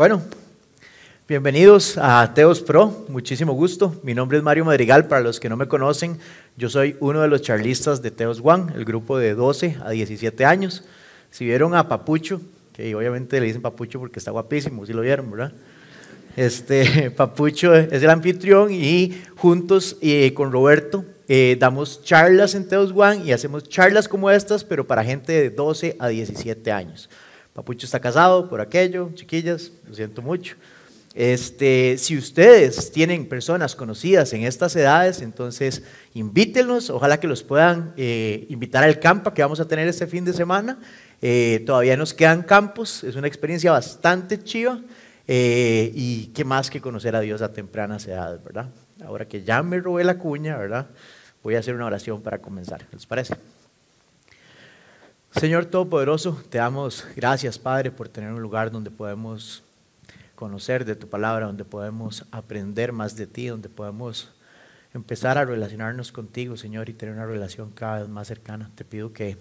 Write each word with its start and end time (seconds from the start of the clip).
Bueno, 0.00 0.22
bienvenidos 1.28 1.98
a 1.98 2.32
Teos 2.32 2.62
Pro, 2.62 3.04
muchísimo 3.10 3.52
gusto. 3.52 4.00
Mi 4.02 4.14
nombre 4.14 4.38
es 4.38 4.42
Mario 4.42 4.64
Madrigal, 4.64 5.06
para 5.08 5.20
los 5.20 5.38
que 5.38 5.50
no 5.50 5.58
me 5.58 5.68
conocen, 5.68 6.18
yo 6.56 6.70
soy 6.70 6.96
uno 7.00 7.20
de 7.20 7.28
los 7.28 7.42
charlistas 7.42 8.00
de 8.00 8.10
Teos 8.10 8.40
One, 8.42 8.72
el 8.76 8.86
grupo 8.86 9.18
de 9.18 9.34
12 9.34 9.76
a 9.84 9.90
17 9.90 10.46
años. 10.46 10.84
Si 11.30 11.44
vieron 11.44 11.74
a 11.74 11.86
Papucho, 11.86 12.40
que 12.72 12.94
obviamente 12.94 13.38
le 13.40 13.44
dicen 13.48 13.60
Papucho 13.60 13.98
porque 13.98 14.20
está 14.20 14.30
guapísimo, 14.30 14.86
si 14.86 14.94
lo 14.94 15.02
vieron, 15.02 15.30
¿verdad? 15.30 15.52
Este, 16.34 17.10
Papucho 17.14 17.74
es 17.74 18.02
el 18.02 18.08
anfitrión 18.08 18.72
y 18.72 19.20
juntos 19.36 19.98
eh, 20.00 20.32
con 20.32 20.50
Roberto 20.50 21.04
eh, 21.28 21.58
damos 21.60 22.02
charlas 22.02 22.54
en 22.54 22.66
Teos 22.66 22.90
One 22.96 23.24
y 23.26 23.32
hacemos 23.32 23.68
charlas 23.68 24.08
como 24.08 24.30
estas, 24.30 24.64
pero 24.64 24.86
para 24.86 25.04
gente 25.04 25.30
de 25.34 25.50
12 25.50 25.96
a 25.98 26.08
17 26.08 26.72
años. 26.72 27.10
Papucho 27.60 27.84
está 27.84 28.00
casado 28.00 28.48
por 28.48 28.62
aquello, 28.62 29.10
chiquillas, 29.12 29.70
lo 29.86 29.94
siento 29.94 30.22
mucho. 30.22 30.56
Este, 31.14 31.98
si 31.98 32.16
ustedes 32.16 32.90
tienen 32.90 33.28
personas 33.28 33.76
conocidas 33.76 34.32
en 34.32 34.44
estas 34.44 34.74
edades, 34.76 35.20
entonces 35.20 35.82
invítenlos, 36.14 36.88
ojalá 36.88 37.20
que 37.20 37.26
los 37.26 37.42
puedan 37.42 37.92
eh, 37.98 38.46
invitar 38.48 38.82
al 38.82 38.98
campo 38.98 39.34
que 39.34 39.42
vamos 39.42 39.60
a 39.60 39.68
tener 39.68 39.86
este 39.88 40.06
fin 40.06 40.24
de 40.24 40.32
semana. 40.32 40.78
Eh, 41.20 41.62
todavía 41.66 41.98
nos 41.98 42.14
quedan 42.14 42.44
campos, 42.44 43.04
es 43.04 43.14
una 43.14 43.26
experiencia 43.26 43.72
bastante 43.72 44.42
chiva 44.42 44.80
eh, 45.28 45.92
y 45.94 46.28
qué 46.28 46.46
más 46.46 46.70
que 46.70 46.80
conocer 46.80 47.14
a 47.14 47.20
Dios 47.20 47.42
a 47.42 47.52
tempranas 47.52 48.06
edades, 48.06 48.42
¿verdad? 48.42 48.70
Ahora 49.04 49.28
que 49.28 49.42
ya 49.42 49.62
me 49.62 49.80
robé 49.80 50.02
la 50.02 50.16
cuña, 50.16 50.56
¿verdad? 50.56 50.86
Voy 51.42 51.56
a 51.56 51.58
hacer 51.58 51.74
una 51.74 51.84
oración 51.84 52.22
para 52.22 52.38
comenzar, 52.38 52.86
¿les 52.90 53.04
parece? 53.04 53.34
Señor 55.36 55.66
Todopoderoso, 55.66 56.42
te 56.50 56.58
damos 56.58 57.06
gracias, 57.14 57.56
Padre, 57.56 57.92
por 57.92 58.08
tener 58.08 58.32
un 58.32 58.42
lugar 58.42 58.72
donde 58.72 58.90
podemos 58.90 59.62
conocer 60.34 60.84
de 60.84 60.96
tu 60.96 61.08
palabra, 61.08 61.46
donde 61.46 61.64
podemos 61.64 62.26
aprender 62.32 62.92
más 62.92 63.14
de 63.14 63.28
ti, 63.28 63.46
donde 63.46 63.68
podemos 63.68 64.32
empezar 64.92 65.38
a 65.38 65.44
relacionarnos 65.44 66.10
contigo, 66.10 66.56
Señor, 66.56 66.88
y 66.88 66.94
tener 66.94 67.14
una 67.14 67.26
relación 67.26 67.70
cada 67.70 68.00
vez 68.00 68.08
más 68.08 68.26
cercana. 68.26 68.72
Te 68.74 68.84
pido 68.84 69.12
que, 69.12 69.36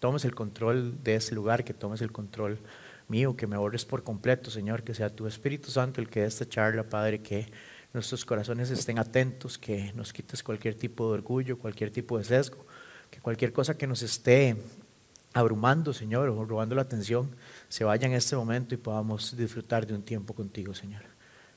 tomes 0.00 0.24
el 0.24 0.34
control 0.34 0.96
de 1.04 1.16
ese 1.16 1.34
lugar, 1.34 1.62
que 1.62 1.74
tomes 1.74 2.00
el 2.00 2.10
control 2.10 2.58
mío, 3.06 3.36
que 3.36 3.46
me 3.46 3.58
borres 3.58 3.84
por 3.84 4.02
completo, 4.02 4.50
Señor, 4.50 4.82
que 4.82 4.94
sea 4.94 5.14
tu 5.14 5.26
Espíritu 5.26 5.70
Santo 5.70 6.00
el 6.00 6.08
que 6.08 6.20
dé 6.20 6.26
esta 6.26 6.48
charla, 6.48 6.84
Padre, 6.84 7.20
que 7.20 7.46
nuestros 7.92 8.24
corazones 8.24 8.70
estén 8.70 8.98
atentos, 8.98 9.58
que 9.58 9.92
nos 9.92 10.10
quites 10.14 10.42
cualquier 10.42 10.74
tipo 10.74 11.08
de 11.08 11.18
orgullo, 11.18 11.58
cualquier 11.58 11.90
tipo 11.90 12.16
de 12.16 12.24
sesgo, 12.24 12.64
que 13.10 13.20
cualquier 13.20 13.52
cosa 13.52 13.76
que 13.76 13.86
nos 13.86 14.02
esté 14.02 14.56
abrumando, 15.38 15.92
Señor, 15.92 16.28
o 16.28 16.44
robando 16.44 16.74
la 16.74 16.82
atención, 16.82 17.30
se 17.68 17.84
vaya 17.84 18.06
en 18.06 18.14
este 18.14 18.36
momento 18.36 18.74
y 18.74 18.78
podamos 18.78 19.36
disfrutar 19.36 19.86
de 19.86 19.94
un 19.94 20.02
tiempo 20.02 20.34
contigo, 20.34 20.74
Señor. 20.74 21.02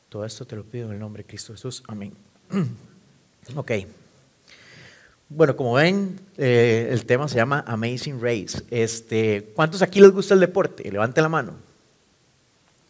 Todo 0.09 0.25
esto 0.25 0.45
te 0.45 0.55
lo 0.55 0.63
pido 0.63 0.87
en 0.87 0.93
el 0.93 0.99
nombre 0.99 1.23
de 1.23 1.27
Cristo 1.27 1.53
Jesús. 1.53 1.83
Amén. 1.87 2.13
Ok. 3.55 3.71
Bueno, 5.27 5.55
como 5.55 5.73
ven, 5.73 6.19
eh, 6.37 6.89
el 6.91 7.05
tema 7.07 7.27
se 7.27 7.37
llama 7.37 7.63
Amazing 7.65 8.21
Race. 8.21 8.61
Este, 8.69 9.51
¿Cuántos 9.55 9.81
aquí 9.81 9.99
les 9.99 10.11
gusta 10.11 10.35
el 10.35 10.41
deporte? 10.41 10.91
Levante 10.91 11.21
la 11.21 11.29
mano. 11.29 11.53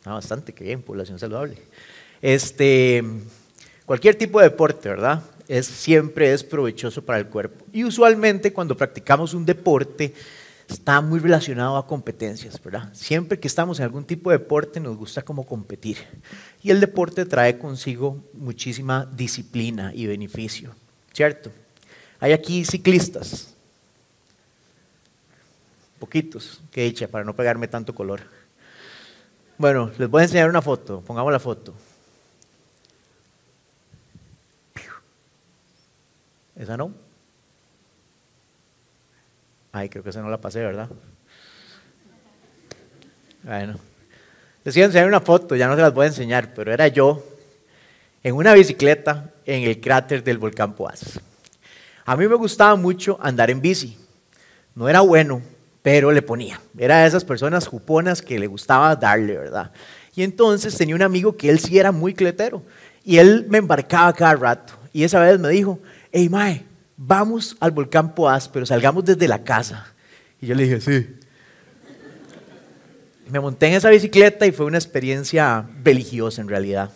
Ah, 0.04 0.14
bastante, 0.14 0.52
qué 0.52 0.64
bien, 0.64 0.82
población 0.82 1.20
saludable. 1.20 1.58
Este, 2.22 3.04
cualquier 3.86 4.16
tipo 4.16 4.40
de 4.40 4.50
deporte, 4.50 4.90
¿verdad? 4.90 5.22
Es, 5.48 5.68
siempre 5.68 6.34
es 6.34 6.44
provechoso 6.44 7.04
para 7.04 7.20
el 7.20 7.28
cuerpo. 7.28 7.64
Y 7.72 7.84
usualmente 7.84 8.52
cuando 8.52 8.76
practicamos 8.76 9.34
un 9.34 9.46
deporte, 9.46 10.14
está 10.68 11.02
muy 11.02 11.20
relacionado 11.20 11.78
a 11.78 11.88
competencias, 11.88 12.62
¿verdad? 12.64 12.90
Siempre 12.94 13.40
que 13.40 13.48
estamos 13.48 13.80
en 13.80 13.86
algún 13.86 14.06
tipo 14.06 14.32
de 14.32 14.38
deporte 14.38 14.80
nos 14.80 14.98
gusta 14.98 15.22
como 15.22 15.46
competir. 15.46 15.98
Y 16.62 16.72
el 16.72 16.80
deporte 16.80 17.26
trae 17.26 17.58
consigo 17.58 18.24
muchísima 18.34 19.06
disciplina 19.06 19.92
y 19.94 20.08
beneficio, 20.08 20.74
¿cierto? 21.14 21.52
Hay 22.20 22.34
aquí 22.34 22.64
ciclistas, 22.66 23.54
poquitos, 26.00 26.62
que 26.72 26.84
dicha, 26.84 27.08
para 27.08 27.24
no 27.24 27.36
pegarme 27.36 27.68
tanto 27.68 27.94
color. 27.94 28.22
Bueno, 29.58 29.92
les 29.98 30.10
voy 30.10 30.22
a 30.22 30.24
enseñar 30.24 30.50
una 30.50 30.62
foto, 30.62 31.02
pongamos 31.02 31.32
la 31.32 31.40
foto. 31.40 31.74
¿Esa 36.56 36.78
no? 36.78 36.94
Ay, 39.72 39.90
creo 39.90 40.04
que 40.04 40.10
esa 40.10 40.22
no 40.22 40.30
la 40.30 40.42
pasé, 40.42 40.60
¿verdad? 40.60 40.90
Bueno, 43.44 43.80
les 44.64 44.76
iba 44.78 44.86
a 44.86 44.88
enseñar 44.88 45.08
una 45.08 45.22
foto, 45.22 45.56
ya 45.56 45.68
no 45.68 45.76
se 45.76 45.82
las 45.82 45.94
voy 45.94 46.06
a 46.06 46.10
enseñar, 46.10 46.54
pero 46.54 46.72
era 46.72 46.88
yo 46.88 47.24
en 48.24 48.36
una 48.36 48.54
bicicleta 48.54 49.32
en 49.46 49.64
el 49.64 49.80
cráter 49.80 50.24
del 50.24 50.38
volcán 50.38 50.74
Poás. 50.74 51.20
A 52.06 52.16
mí 52.16 52.28
me 52.28 52.36
gustaba 52.36 52.76
mucho 52.76 53.18
andar 53.22 53.50
en 53.50 53.62
bici. 53.62 53.98
No 54.76 54.88
era 54.90 55.02
bueno, 55.02 55.42
pero 55.82 56.12
le 56.12 56.22
ponía. 56.22 56.60
Era 56.78 57.02
de 57.02 57.08
esas 57.08 57.26
personas 57.26 57.68
juponas 57.68 58.22
que 58.22 58.40
le 58.40 58.48
gustaba 58.48 58.96
darle, 58.96 59.38
¿verdad? 59.38 59.72
Y 60.16 60.24
entonces 60.24 60.76
tenía 60.76 60.96
un 60.96 61.02
amigo 61.02 61.36
que 61.36 61.50
él 61.50 61.60
sí 61.60 61.80
era 61.80 61.92
muy 61.92 62.14
cletero. 62.14 62.62
Y 63.04 63.18
él 63.18 63.48
me 63.50 63.58
embarcaba 63.58 64.14
cada 64.14 64.36
rato. 64.36 64.74
Y 64.94 65.04
esa 65.04 65.20
vez 65.20 65.40
me 65.40 65.50
dijo, 65.50 65.80
hey, 66.12 66.30
Mae, 66.30 66.66
vamos 67.04 67.58
al 67.60 67.72
volcán 67.72 68.14
Poás, 68.14 68.48
pero 68.48 68.66
salgamos 68.66 69.04
desde 69.06 69.28
la 69.28 69.44
casa. 69.44 69.88
Y 70.40 70.48
yo 70.48 70.56
le 70.56 70.64
dije, 70.64 70.82
sí. 70.82 71.16
Me 73.30 73.40
monté 73.40 73.68
en 73.68 73.74
esa 73.74 73.90
bicicleta 73.90 74.46
y 74.46 74.52
fue 74.52 74.66
una 74.66 74.78
experiencia 74.78 75.66
religiosa 75.84 76.42
en 76.42 76.50
realidad. 76.50 76.92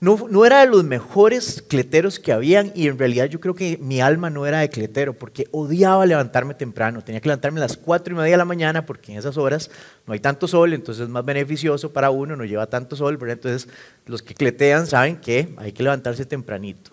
No, 0.00 0.26
no, 0.30 0.44
era 0.44 0.60
de 0.60 0.70
los 0.70 0.84
mejores 0.84 1.60
cleteros 1.60 2.20
que 2.20 2.32
habían 2.32 2.70
y 2.74 2.86
en 2.86 2.98
realidad 2.98 3.26
yo 3.26 3.40
creo 3.40 3.54
que 3.54 3.78
mi 3.78 4.00
alma 4.00 4.30
no 4.30 4.46
era 4.46 4.60
de 4.60 4.70
cletero 4.70 5.12
porque 5.12 5.48
odiaba 5.50 6.06
levantarme 6.06 6.54
temprano. 6.54 7.02
Tenía 7.02 7.20
que 7.20 7.28
levantarme 7.28 7.58
a 7.58 7.62
las 7.62 7.76
cuatro 7.76 8.14
y 8.14 8.16
media 8.16 8.32
de 8.32 8.36
la 8.36 8.44
mañana 8.44 8.86
porque 8.86 9.10
en 9.10 9.18
esas 9.18 9.36
horas 9.36 9.70
no 10.06 10.12
hay 10.12 10.20
tanto 10.20 10.46
sol, 10.46 10.72
entonces 10.72 11.04
es 11.04 11.08
más 11.08 11.24
beneficioso 11.24 11.92
para 11.92 12.10
uno, 12.10 12.36
no 12.36 12.44
lleva 12.44 12.66
tanto 12.68 12.94
sol, 12.94 13.18
pero 13.18 13.32
entonces 13.32 13.68
los 14.06 14.22
que 14.22 14.34
cletean 14.34 14.86
saben 14.86 15.16
que 15.16 15.52
hay 15.56 15.72
que 15.72 15.82
levantarse 15.82 16.24
tempranito. 16.24 16.92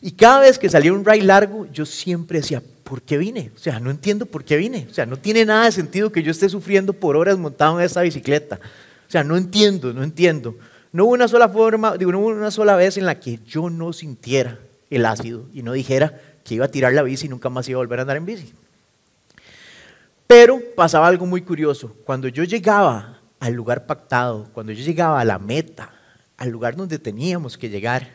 Y 0.00 0.12
cada 0.12 0.40
vez 0.40 0.58
que 0.58 0.68
salía 0.68 0.92
un 0.92 1.04
ride 1.04 1.24
largo, 1.24 1.66
yo 1.72 1.86
siempre 1.86 2.40
decía, 2.40 2.62
¿por 2.84 3.02
qué 3.02 3.18
vine? 3.18 3.52
O 3.54 3.58
sea, 3.58 3.80
no 3.80 3.90
entiendo 3.90 4.26
por 4.26 4.44
qué 4.44 4.56
vine. 4.56 4.86
O 4.90 4.94
sea, 4.94 5.06
no 5.06 5.16
tiene 5.16 5.44
nada 5.44 5.66
de 5.66 5.72
sentido 5.72 6.10
que 6.10 6.22
yo 6.22 6.30
esté 6.30 6.48
sufriendo 6.48 6.92
por 6.92 7.16
horas 7.16 7.38
montado 7.38 7.78
en 7.78 7.86
esta 7.86 8.02
bicicleta. 8.02 8.58
O 9.08 9.10
sea, 9.10 9.24
no 9.24 9.36
entiendo, 9.36 9.92
no 9.92 10.02
entiendo. 10.02 10.56
No 10.92 11.04
hubo 11.04 11.12
una 11.12 11.28
sola 11.28 11.48
forma, 11.48 11.96
digo, 11.96 12.12
no 12.12 12.18
hubo 12.20 12.28
una 12.28 12.50
sola 12.50 12.76
vez 12.76 12.96
en 12.96 13.06
la 13.06 13.18
que 13.18 13.38
yo 13.46 13.70
no 13.70 13.92
sintiera 13.92 14.58
el 14.90 15.06
ácido 15.06 15.48
y 15.54 15.62
no 15.62 15.72
dijera 15.72 16.20
que 16.44 16.56
iba 16.56 16.66
a 16.66 16.70
tirar 16.70 16.92
la 16.92 17.02
bici 17.02 17.26
y 17.26 17.28
nunca 17.28 17.48
más 17.48 17.68
iba 17.68 17.78
a 17.78 17.82
volver 17.82 18.00
a 18.00 18.02
andar 18.02 18.16
en 18.16 18.26
bici. 18.26 18.52
Pero 20.26 20.60
pasaba 20.76 21.08
algo 21.08 21.26
muy 21.26 21.42
curioso. 21.42 21.96
Cuando 22.04 22.28
yo 22.28 22.44
llegaba 22.44 23.20
al 23.40 23.54
lugar 23.54 23.86
pactado, 23.86 24.48
cuando 24.52 24.72
yo 24.72 24.84
llegaba 24.84 25.20
a 25.20 25.24
la 25.24 25.38
meta, 25.38 25.92
al 26.36 26.50
lugar 26.50 26.76
donde 26.76 26.98
teníamos 26.98 27.56
que 27.56 27.68
llegar, 27.68 28.08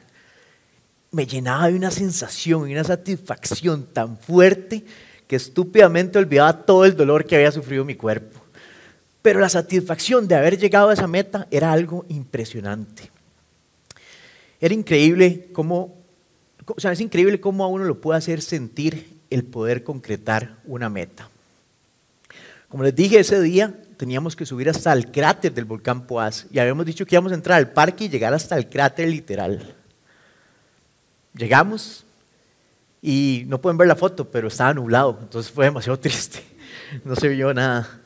me 1.17 1.25
llenaba 1.25 1.67
de 1.67 1.73
una 1.73 1.89
sensación 1.89 2.69
y 2.69 2.73
una 2.73 2.83
satisfacción 2.83 3.87
tan 3.91 4.19
fuerte 4.19 4.85
que 5.25 5.35
estúpidamente 5.35 6.19
olvidaba 6.19 6.63
todo 6.63 6.85
el 6.85 6.95
dolor 6.95 7.25
que 7.25 7.35
había 7.35 7.51
sufrido 7.51 7.83
mi 7.83 7.95
cuerpo. 7.95 8.39
Pero 9.23 9.39
la 9.39 9.49
satisfacción 9.49 10.27
de 10.27 10.35
haber 10.35 10.59
llegado 10.59 10.89
a 10.89 10.93
esa 10.93 11.07
meta 11.07 11.47
era 11.49 11.71
algo 11.71 12.05
impresionante. 12.09 13.09
Era 14.61 14.75
increíble 14.75 15.49
cómo, 15.53 15.95
o 16.67 16.79
sea, 16.79 16.91
es 16.91 17.01
increíble 17.01 17.39
cómo 17.39 17.63
a 17.63 17.67
uno 17.67 17.85
lo 17.85 17.99
puede 17.99 18.19
hacer 18.19 18.39
sentir 18.43 19.17
el 19.31 19.43
poder 19.43 19.83
concretar 19.83 20.57
una 20.65 20.87
meta. 20.87 21.31
Como 22.69 22.83
les 22.83 22.95
dije 22.95 23.17
ese 23.17 23.41
día, 23.41 23.73
teníamos 23.97 24.35
que 24.35 24.45
subir 24.45 24.69
hasta 24.69 24.93
el 24.93 25.09
cráter 25.09 25.51
del 25.51 25.65
volcán 25.65 26.05
Poás 26.05 26.45
y 26.51 26.59
habíamos 26.59 26.85
dicho 26.85 27.07
que 27.07 27.15
íbamos 27.15 27.31
a 27.31 27.35
entrar 27.35 27.57
al 27.57 27.71
parque 27.71 28.03
y 28.03 28.09
llegar 28.09 28.35
hasta 28.35 28.55
el 28.55 28.69
cráter 28.69 29.09
literal. 29.09 29.76
Llegamos 31.37 32.03
y 33.01 33.43
no 33.47 33.61
pueden 33.61 33.77
ver 33.77 33.87
la 33.87 33.95
foto, 33.95 34.29
pero 34.29 34.47
estaba 34.47 34.73
nublado, 34.73 35.19
entonces 35.21 35.51
fue 35.51 35.65
demasiado 35.65 35.99
triste, 35.99 36.43
no 37.05 37.15
se 37.15 37.29
vio 37.29 37.53
nada. 37.53 38.01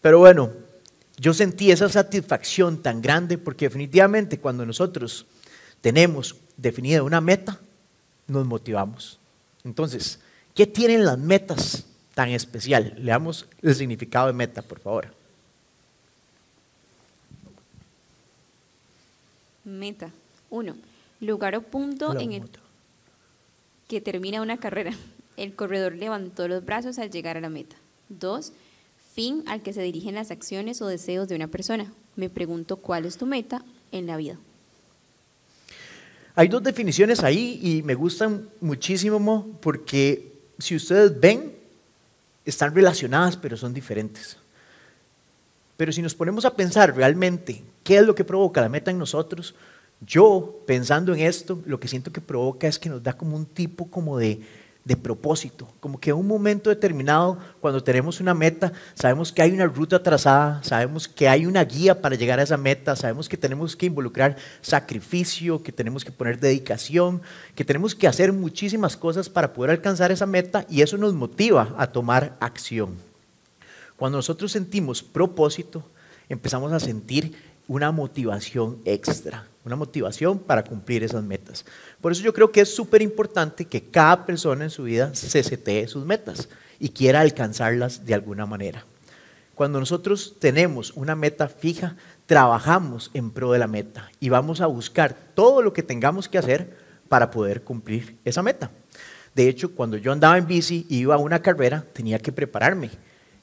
Pero 0.00 0.18
bueno, 0.18 0.52
yo 1.16 1.32
sentí 1.32 1.70
esa 1.70 1.88
satisfacción 1.88 2.82
tan 2.82 3.00
grande 3.00 3.38
porque 3.38 3.66
definitivamente 3.66 4.40
cuando 4.40 4.66
nosotros 4.66 5.26
tenemos 5.80 6.36
definida 6.56 7.02
una 7.02 7.20
meta, 7.20 7.60
nos 8.26 8.44
motivamos. 8.44 9.20
Entonces, 9.64 10.18
¿qué 10.54 10.66
tienen 10.66 11.04
las 11.04 11.18
metas 11.18 11.86
tan 12.14 12.30
especial? 12.30 12.94
Leamos 12.98 13.46
el 13.62 13.74
significado 13.76 14.26
de 14.26 14.32
meta, 14.32 14.62
por 14.62 14.80
favor. 14.80 15.14
Meta. 19.64 20.10
Uno 20.50 20.74
lugar 21.22 21.54
o 21.54 21.62
punto 21.62 22.18
en 22.18 22.32
el 22.32 22.50
que 23.88 24.00
termina 24.00 24.42
una 24.42 24.58
carrera. 24.58 24.92
El 25.36 25.54
corredor 25.54 25.94
levantó 25.94 26.46
los 26.46 26.64
brazos 26.64 26.98
al 26.98 27.10
llegar 27.10 27.38
a 27.38 27.40
la 27.40 27.48
meta. 27.48 27.76
Dos, 28.10 28.52
fin 29.14 29.42
al 29.46 29.62
que 29.62 29.72
se 29.72 29.82
dirigen 29.82 30.14
las 30.14 30.30
acciones 30.30 30.82
o 30.82 30.86
deseos 30.86 31.28
de 31.28 31.36
una 31.36 31.48
persona. 31.48 31.90
Me 32.16 32.28
pregunto 32.28 32.76
cuál 32.76 33.06
es 33.06 33.16
tu 33.16 33.24
meta 33.24 33.64
en 33.92 34.06
la 34.06 34.18
vida. 34.18 34.36
Hay 36.34 36.48
dos 36.48 36.62
definiciones 36.62 37.22
ahí 37.22 37.60
y 37.62 37.82
me 37.82 37.94
gustan 37.94 38.48
muchísimo 38.60 39.46
porque 39.60 40.32
si 40.58 40.76
ustedes 40.76 41.18
ven, 41.18 41.54
están 42.44 42.74
relacionadas 42.74 43.36
pero 43.36 43.56
son 43.56 43.72
diferentes. 43.72 44.36
Pero 45.76 45.92
si 45.92 46.02
nos 46.02 46.14
ponemos 46.14 46.44
a 46.44 46.54
pensar 46.54 46.94
realmente 46.94 47.62
qué 47.84 47.98
es 47.98 48.02
lo 48.06 48.14
que 48.14 48.24
provoca 48.24 48.60
la 48.60 48.68
meta 48.68 48.90
en 48.90 48.98
nosotros, 48.98 49.54
yo 50.06 50.62
pensando 50.66 51.14
en 51.14 51.20
esto, 51.20 51.60
lo 51.64 51.78
que 51.78 51.88
siento 51.88 52.12
que 52.12 52.20
provoca 52.20 52.66
es 52.66 52.78
que 52.78 52.88
nos 52.88 53.02
da 53.02 53.12
como 53.12 53.36
un 53.36 53.46
tipo 53.46 53.86
como 53.86 54.18
de, 54.18 54.40
de 54.84 54.96
propósito, 54.96 55.68
como 55.78 56.00
que 56.00 56.10
en 56.10 56.16
un 56.16 56.26
momento 56.26 56.68
determinado, 56.68 57.38
cuando 57.60 57.84
tenemos 57.84 58.20
una 58.20 58.34
meta, 58.34 58.72
sabemos 58.94 59.30
que 59.30 59.40
hay 59.40 59.52
una 59.52 59.66
ruta 59.66 60.02
trazada, 60.02 60.60
sabemos 60.64 61.06
que 61.06 61.28
hay 61.28 61.46
una 61.46 61.64
guía 61.64 62.00
para 62.00 62.16
llegar 62.16 62.40
a 62.40 62.42
esa 62.42 62.56
meta, 62.56 62.96
sabemos 62.96 63.28
que 63.28 63.36
tenemos 63.36 63.76
que 63.76 63.86
involucrar 63.86 64.36
sacrificio, 64.60 65.62
que 65.62 65.70
tenemos 65.70 66.04
que 66.04 66.10
poner 66.10 66.40
dedicación, 66.40 67.22
que 67.54 67.64
tenemos 67.64 67.94
que 67.94 68.08
hacer 68.08 68.32
muchísimas 68.32 68.96
cosas 68.96 69.28
para 69.28 69.52
poder 69.52 69.70
alcanzar 69.70 70.10
esa 70.10 70.26
meta 70.26 70.66
y 70.68 70.82
eso 70.82 70.98
nos 70.98 71.14
motiva 71.14 71.74
a 71.78 71.86
tomar 71.86 72.36
acción. 72.40 72.96
Cuando 73.96 74.18
nosotros 74.18 74.50
sentimos 74.50 75.00
propósito, 75.00 75.84
empezamos 76.28 76.72
a 76.72 76.80
sentir 76.80 77.36
una 77.68 77.92
motivación 77.92 78.78
extra, 78.84 79.46
una 79.64 79.76
motivación 79.76 80.38
para 80.38 80.64
cumplir 80.64 81.04
esas 81.04 81.22
metas. 81.22 81.64
Por 82.00 82.12
eso 82.12 82.22
yo 82.22 82.32
creo 82.32 82.50
que 82.50 82.62
es 82.62 82.74
súper 82.74 83.02
importante 83.02 83.64
que 83.64 83.82
cada 83.82 84.26
persona 84.26 84.64
en 84.64 84.70
su 84.70 84.84
vida 84.84 85.14
se 85.14 85.42
setee 85.42 85.88
sus 85.88 86.04
metas 86.04 86.48
y 86.78 86.88
quiera 86.88 87.20
alcanzarlas 87.20 88.04
de 88.04 88.14
alguna 88.14 88.46
manera. 88.46 88.84
Cuando 89.54 89.78
nosotros 89.78 90.36
tenemos 90.38 90.92
una 90.96 91.14
meta 91.14 91.46
fija, 91.46 91.96
trabajamos 92.26 93.10
en 93.14 93.30
pro 93.30 93.52
de 93.52 93.58
la 93.58 93.66
meta 93.66 94.10
y 94.18 94.30
vamos 94.30 94.60
a 94.60 94.66
buscar 94.66 95.14
todo 95.34 95.62
lo 95.62 95.72
que 95.72 95.82
tengamos 95.82 96.28
que 96.28 96.38
hacer 96.38 96.76
para 97.08 97.30
poder 97.30 97.62
cumplir 97.62 98.16
esa 98.24 98.42
meta. 98.42 98.70
De 99.34 99.48
hecho, 99.48 99.74
cuando 99.74 99.96
yo 99.96 100.12
andaba 100.12 100.38
en 100.38 100.46
bici 100.46 100.86
y 100.88 100.98
iba 100.98 101.14
a 101.14 101.18
una 101.18 101.40
carrera, 101.42 101.84
tenía 101.92 102.18
que 102.18 102.32
prepararme. 102.32 102.90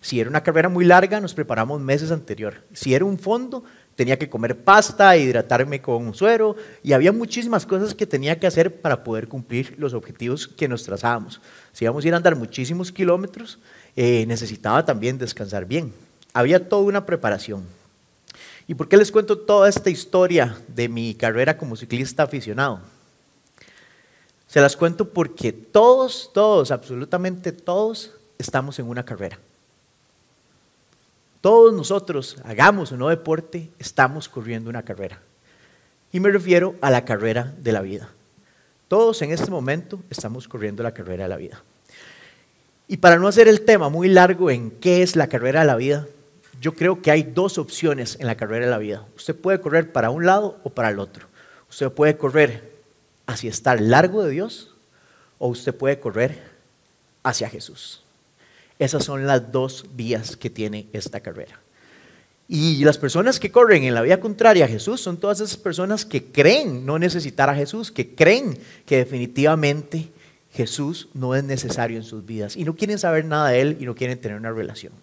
Si 0.01 0.19
era 0.19 0.29
una 0.29 0.43
carrera 0.43 0.69
muy 0.69 0.85
larga, 0.85 1.19
nos 1.19 1.33
preparamos 1.33 1.81
meses 1.81 2.11
anterior. 2.11 2.63
Si 2.73 2.93
era 2.93 3.05
un 3.05 3.17
fondo, 3.17 3.63
tenía 3.99 4.17
que 4.17 4.29
comer 4.29 4.55
pasta, 4.55 5.17
hidratarme 5.17 5.81
con 5.81 6.13
suero 6.13 6.55
y 6.81 6.93
había 6.93 7.11
muchísimas 7.11 7.65
cosas 7.65 7.93
que 7.93 8.07
tenía 8.07 8.39
que 8.39 8.47
hacer 8.47 8.79
para 8.79 9.03
poder 9.03 9.27
cumplir 9.27 9.75
los 9.77 9.93
objetivos 9.93 10.47
que 10.47 10.69
nos 10.69 10.83
trazábamos. 10.83 11.41
Si 11.73 11.83
íbamos 11.83 12.05
a 12.05 12.07
ir 12.07 12.13
a 12.13 12.17
andar 12.17 12.37
muchísimos 12.37 12.93
kilómetros, 12.93 13.59
eh, 13.97 14.23
necesitaba 14.25 14.85
también 14.85 15.17
descansar 15.17 15.65
bien. 15.65 15.93
Había 16.31 16.69
toda 16.69 16.83
una 16.83 17.05
preparación. 17.05 17.65
¿Y 18.69 18.73
por 18.73 18.87
qué 18.87 18.95
les 18.95 19.11
cuento 19.11 19.37
toda 19.37 19.67
esta 19.67 19.89
historia 19.89 20.57
de 20.69 20.87
mi 20.87 21.13
carrera 21.13 21.57
como 21.57 21.75
ciclista 21.75 22.23
aficionado? 22.23 22.79
Se 24.47 24.61
las 24.61 24.77
cuento 24.77 25.09
porque 25.09 25.51
todos, 25.51 26.31
todos, 26.33 26.71
absolutamente 26.71 27.51
todos, 27.51 28.11
estamos 28.37 28.79
en 28.79 28.87
una 28.87 29.03
carrera. 29.03 29.37
Todos 31.41 31.73
nosotros, 31.73 32.37
hagamos 32.43 32.91
o 32.91 32.97
no 32.97 33.07
deporte, 33.07 33.69
estamos 33.79 34.27
corriendo 34.27 34.69
una 34.69 34.83
carrera. 34.83 35.21
Y 36.11 36.19
me 36.19 36.31
refiero 36.31 36.75
a 36.81 36.91
la 36.91 37.05
carrera 37.05 37.53
de 37.57 37.71
la 37.71 37.81
vida. 37.81 38.09
Todos 38.87 39.21
en 39.21 39.31
este 39.31 39.51
momento 39.51 40.01
estamos 40.09 40.47
corriendo 40.47 40.83
la 40.83 40.93
carrera 40.93 41.23
de 41.23 41.29
la 41.29 41.37
vida. 41.37 41.63
Y 42.87 42.97
para 42.97 43.17
no 43.17 43.27
hacer 43.27 43.47
el 43.47 43.61
tema 43.61 43.89
muy 43.89 44.09
largo 44.09 44.49
en 44.49 44.71
qué 44.71 45.03
es 45.03 45.15
la 45.15 45.27
carrera 45.27 45.61
de 45.61 45.67
la 45.67 45.75
vida, 45.75 46.07
yo 46.59 46.73
creo 46.73 47.01
que 47.01 47.11
hay 47.11 47.23
dos 47.23 47.57
opciones 47.57 48.17
en 48.19 48.27
la 48.27 48.35
carrera 48.35 48.65
de 48.65 48.71
la 48.71 48.79
vida. 48.79 49.05
Usted 49.15 49.35
puede 49.35 49.61
correr 49.61 49.91
para 49.93 50.09
un 50.09 50.25
lado 50.25 50.59
o 50.63 50.71
para 50.71 50.89
el 50.89 50.99
otro. 50.99 51.27
Usted 51.69 51.91
puede 51.91 52.17
correr 52.17 52.73
hacia 53.27 53.49
estar 53.49 53.79
largo 53.79 54.23
de 54.23 54.31
Dios 54.31 54.75
o 55.37 55.47
usted 55.47 55.73
puede 55.73 55.99
correr 55.99 56.41
hacia 57.23 57.47
Jesús. 57.47 58.03
Esas 58.79 59.03
son 59.03 59.27
las 59.27 59.51
dos 59.51 59.85
vías 59.93 60.37
que 60.37 60.49
tiene 60.49 60.87
esta 60.93 61.19
carrera. 61.19 61.59
Y 62.47 62.83
las 62.83 62.97
personas 62.97 63.39
que 63.39 63.51
corren 63.51 63.83
en 63.83 63.93
la 63.93 64.01
vía 64.01 64.19
contraria 64.19 64.65
a 64.65 64.69
Jesús 64.69 65.01
son 65.01 65.17
todas 65.17 65.39
esas 65.39 65.57
personas 65.57 66.03
que 66.03 66.23
creen 66.23 66.83
no 66.85 66.97
necesitar 66.97 67.47
a 67.47 67.55
Jesús, 67.55 67.91
que 67.91 68.15
creen 68.15 68.57
que 68.87 68.97
definitivamente 68.97 70.09
Jesús 70.51 71.09
no 71.13 71.35
es 71.35 71.43
necesario 71.43 71.97
en 71.97 72.03
sus 72.03 72.25
vidas 72.25 72.57
y 72.57 72.63
no 72.63 72.75
quieren 72.75 72.97
saber 72.97 73.25
nada 73.25 73.49
de 73.49 73.61
Él 73.61 73.77
y 73.79 73.85
no 73.85 73.93
quieren 73.93 74.19
tener 74.19 74.37
una 74.37 74.51
relación. 74.51 74.93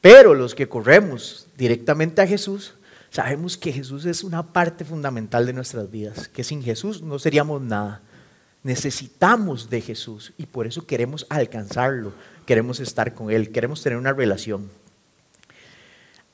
Pero 0.00 0.34
los 0.34 0.54
que 0.54 0.68
corremos 0.68 1.46
directamente 1.56 2.20
a 2.20 2.26
Jesús, 2.26 2.74
sabemos 3.10 3.56
que 3.56 3.72
Jesús 3.72 4.04
es 4.04 4.22
una 4.22 4.52
parte 4.52 4.84
fundamental 4.84 5.46
de 5.46 5.54
nuestras 5.54 5.90
vidas, 5.90 6.28
que 6.28 6.44
sin 6.44 6.62
Jesús 6.62 7.02
no 7.02 7.18
seríamos 7.18 7.62
nada. 7.62 8.02
Necesitamos 8.62 9.70
de 9.70 9.80
Jesús 9.80 10.32
y 10.36 10.46
por 10.46 10.66
eso 10.66 10.86
queremos 10.86 11.26
alcanzarlo, 11.30 12.12
queremos 12.48 12.80
estar 12.80 13.12
con 13.12 13.30
Él, 13.30 13.50
queremos 13.50 13.82
tener 13.82 13.98
una 13.98 14.14
relación. 14.14 14.70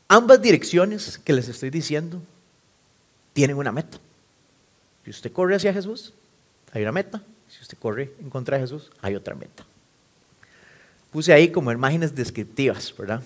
Ambas 0.07 0.41
direcciones 0.41 1.19
que 1.19 1.33
les 1.33 1.49
estoy 1.49 1.71
diciendo 1.71 2.23
tienen 3.33 3.57
una 3.57 3.73
meta. 3.73 3.99
Si 5.03 5.11
usted 5.11 5.33
corre 5.33 5.57
hacia 5.57 5.73
Jesús, 5.73 6.15
hay 6.73 6.83
una 6.83 6.93
meta. 6.93 7.21
Si 7.49 7.61
usted 7.61 7.77
corre 7.79 8.13
en 8.21 8.31
contra 8.31 8.57
de 8.57 8.63
Jesús, 8.63 8.93
hay 9.03 9.17
otra 9.17 9.35
meta. 9.35 9.67
Puse 11.11 11.33
ahí 11.33 11.49
como 11.49 11.73
imágenes 11.73 12.15
descriptivas, 12.15 12.95
¿verdad? 12.97 13.21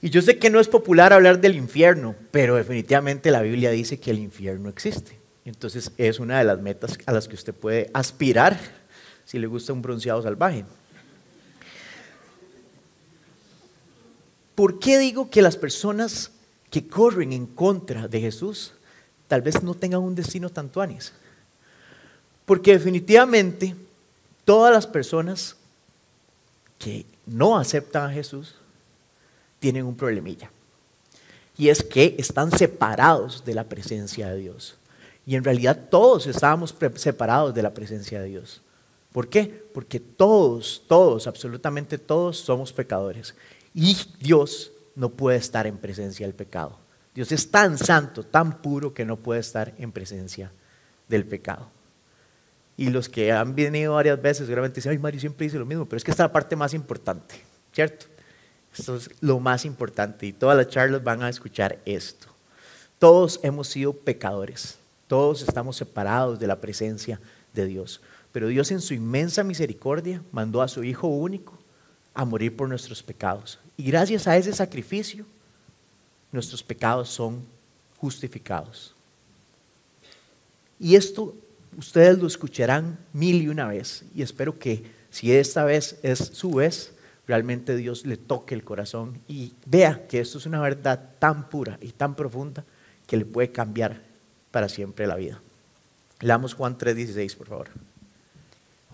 Y 0.00 0.08
yo 0.08 0.22
sé 0.22 0.38
que 0.38 0.48
no 0.48 0.58
es 0.58 0.68
popular 0.68 1.12
hablar 1.12 1.38
del 1.42 1.54
infierno, 1.54 2.14
pero 2.30 2.56
definitivamente 2.56 3.30
la 3.30 3.42
Biblia 3.42 3.72
dice 3.72 4.00
que 4.00 4.10
el 4.10 4.18
infierno 4.18 4.70
existe. 4.70 5.18
Entonces 5.44 5.92
es 5.98 6.18
una 6.18 6.38
de 6.38 6.44
las 6.44 6.62
metas 6.62 6.98
a 7.04 7.12
las 7.12 7.28
que 7.28 7.34
usted 7.34 7.52
puede 7.52 7.90
aspirar 7.92 8.79
si 9.30 9.38
le 9.38 9.46
gusta 9.46 9.72
un 9.72 9.80
bronceado 9.80 10.20
salvaje. 10.20 10.64
¿Por 14.56 14.80
qué 14.80 14.98
digo 14.98 15.30
que 15.30 15.40
las 15.40 15.56
personas 15.56 16.32
que 16.68 16.88
corren 16.88 17.32
en 17.32 17.46
contra 17.46 18.08
de 18.08 18.20
Jesús 18.20 18.72
tal 19.28 19.40
vez 19.40 19.62
no 19.62 19.74
tengan 19.74 20.00
un 20.00 20.16
destino 20.16 20.50
tan 20.50 20.68
tuanis? 20.68 21.12
Porque 22.44 22.72
definitivamente 22.72 23.76
todas 24.44 24.72
las 24.74 24.88
personas 24.88 25.54
que 26.76 27.06
no 27.24 27.56
aceptan 27.56 28.10
a 28.10 28.12
Jesús 28.12 28.56
tienen 29.60 29.86
un 29.86 29.94
problemilla. 29.94 30.50
Y 31.56 31.68
es 31.68 31.84
que 31.84 32.16
están 32.18 32.50
separados 32.50 33.44
de 33.44 33.54
la 33.54 33.62
presencia 33.62 34.30
de 34.30 34.38
Dios. 34.38 34.76
Y 35.24 35.36
en 35.36 35.44
realidad 35.44 35.86
todos 35.88 36.26
estábamos 36.26 36.74
separados 36.96 37.54
de 37.54 37.62
la 37.62 37.72
presencia 37.72 38.20
de 38.20 38.26
Dios. 38.26 38.60
¿Por 39.12 39.28
qué? 39.28 39.46
Porque 39.74 39.98
todos, 40.00 40.84
todos, 40.86 41.26
absolutamente 41.26 41.98
todos 41.98 42.38
somos 42.38 42.72
pecadores. 42.72 43.34
Y 43.74 43.96
Dios 44.20 44.72
no 44.94 45.10
puede 45.10 45.38
estar 45.38 45.66
en 45.66 45.78
presencia 45.78 46.26
del 46.26 46.34
pecado. 46.34 46.78
Dios 47.14 47.32
es 47.32 47.50
tan 47.50 47.76
santo, 47.76 48.22
tan 48.22 48.62
puro 48.62 48.94
que 48.94 49.04
no 49.04 49.16
puede 49.16 49.40
estar 49.40 49.74
en 49.78 49.90
presencia 49.90 50.52
del 51.08 51.24
pecado. 51.24 51.68
Y 52.76 52.88
los 52.88 53.08
que 53.08 53.32
han 53.32 53.54
venido 53.54 53.94
varias 53.94 54.20
veces 54.22 54.46
seguramente 54.46 54.76
dicen, 54.76 54.92
ay, 54.92 54.98
Mario 54.98 55.20
siempre 55.20 55.44
dice 55.44 55.58
lo 55.58 55.66
mismo, 55.66 55.84
pero 55.86 55.98
es 55.98 56.04
que 56.04 56.12
esta 56.12 56.22
es 56.22 56.28
la 56.28 56.32
parte 56.32 56.56
más 56.56 56.72
importante, 56.72 57.34
¿cierto? 57.72 58.06
Esto 58.76 58.96
es 58.96 59.10
lo 59.20 59.40
más 59.40 59.64
importante 59.64 60.26
y 60.26 60.32
todas 60.32 60.56
las 60.56 60.68
charlas 60.68 61.02
van 61.02 61.22
a 61.22 61.28
escuchar 61.28 61.78
esto. 61.84 62.28
Todos 62.98 63.40
hemos 63.42 63.68
sido 63.68 63.92
pecadores, 63.92 64.78
todos 65.08 65.42
estamos 65.42 65.76
separados 65.76 66.38
de 66.38 66.46
la 66.46 66.60
presencia 66.60 67.20
de 67.52 67.66
Dios. 67.66 68.00
Pero 68.32 68.48
Dios 68.48 68.70
en 68.70 68.80
su 68.80 68.94
inmensa 68.94 69.42
misericordia 69.42 70.22
mandó 70.32 70.62
a 70.62 70.68
su 70.68 70.84
Hijo 70.84 71.08
único 71.08 71.58
a 72.14 72.24
morir 72.24 72.56
por 72.56 72.68
nuestros 72.68 73.02
pecados. 73.02 73.58
Y 73.76 73.84
gracias 73.84 74.26
a 74.26 74.36
ese 74.36 74.52
sacrificio, 74.52 75.24
nuestros 76.32 76.62
pecados 76.62 77.08
son 77.08 77.44
justificados. 77.98 78.94
Y 80.78 80.96
esto 80.96 81.34
ustedes 81.76 82.18
lo 82.18 82.26
escucharán 82.26 82.98
mil 83.12 83.42
y 83.42 83.48
una 83.48 83.68
vez. 83.68 84.04
Y 84.14 84.22
espero 84.22 84.58
que 84.58 84.82
si 85.10 85.32
esta 85.32 85.64
vez 85.64 85.98
es 86.02 86.18
su 86.18 86.52
vez, 86.52 86.92
realmente 87.26 87.76
Dios 87.76 88.06
le 88.06 88.16
toque 88.16 88.54
el 88.54 88.64
corazón 88.64 89.20
y 89.28 89.52
vea 89.66 90.06
que 90.08 90.20
esto 90.20 90.38
es 90.38 90.46
una 90.46 90.60
verdad 90.60 91.10
tan 91.18 91.48
pura 91.48 91.78
y 91.80 91.92
tan 91.92 92.14
profunda 92.14 92.64
que 93.06 93.16
le 93.16 93.24
puede 93.24 93.50
cambiar 93.50 94.02
para 94.50 94.68
siempre 94.68 95.06
la 95.06 95.16
vida. 95.16 95.40
Leamos 96.20 96.54
Juan 96.54 96.76
3:16, 96.76 97.36
por 97.36 97.46
favor. 97.48 97.89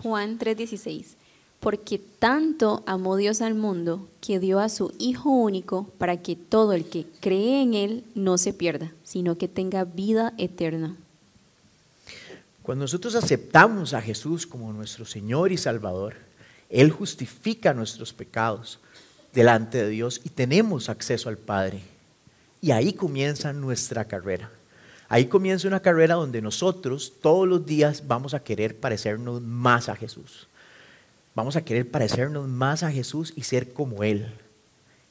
Juan 0.02 0.38
3:16, 0.38 1.16
porque 1.60 1.98
tanto 1.98 2.82
amó 2.86 3.16
Dios 3.16 3.40
al 3.40 3.54
mundo 3.54 4.08
que 4.20 4.38
dio 4.38 4.60
a 4.60 4.68
su 4.68 4.92
Hijo 4.98 5.30
único 5.30 5.84
para 5.98 6.18
que 6.18 6.36
todo 6.36 6.72
el 6.72 6.84
que 6.84 7.06
cree 7.20 7.62
en 7.62 7.74
Él 7.74 8.04
no 8.14 8.38
se 8.38 8.52
pierda, 8.52 8.92
sino 9.02 9.38
que 9.38 9.48
tenga 9.48 9.84
vida 9.84 10.34
eterna. 10.38 10.96
Cuando 12.62 12.84
nosotros 12.84 13.14
aceptamos 13.14 13.94
a 13.94 14.02
Jesús 14.02 14.46
como 14.46 14.72
nuestro 14.72 15.04
Señor 15.04 15.52
y 15.52 15.56
Salvador, 15.56 16.16
Él 16.68 16.90
justifica 16.90 17.72
nuestros 17.72 18.12
pecados 18.12 18.80
delante 19.32 19.78
de 19.78 19.88
Dios 19.88 20.20
y 20.24 20.30
tenemos 20.30 20.88
acceso 20.88 21.28
al 21.28 21.38
Padre. 21.38 21.80
Y 22.60 22.72
ahí 22.72 22.92
comienza 22.92 23.52
nuestra 23.52 24.06
carrera. 24.06 24.50
Ahí 25.08 25.26
comienza 25.26 25.68
una 25.68 25.80
carrera 25.80 26.16
donde 26.16 26.42
nosotros 26.42 27.12
todos 27.20 27.46
los 27.46 27.64
días 27.64 28.06
vamos 28.06 28.34
a 28.34 28.40
querer 28.40 28.76
parecernos 28.76 29.40
más 29.40 29.88
a 29.88 29.94
Jesús. 29.94 30.48
Vamos 31.34 31.54
a 31.54 31.62
querer 31.62 31.88
parecernos 31.90 32.48
más 32.48 32.82
a 32.82 32.90
Jesús 32.90 33.32
y 33.36 33.42
ser 33.42 33.72
como 33.72 34.02
Él. 34.02 34.32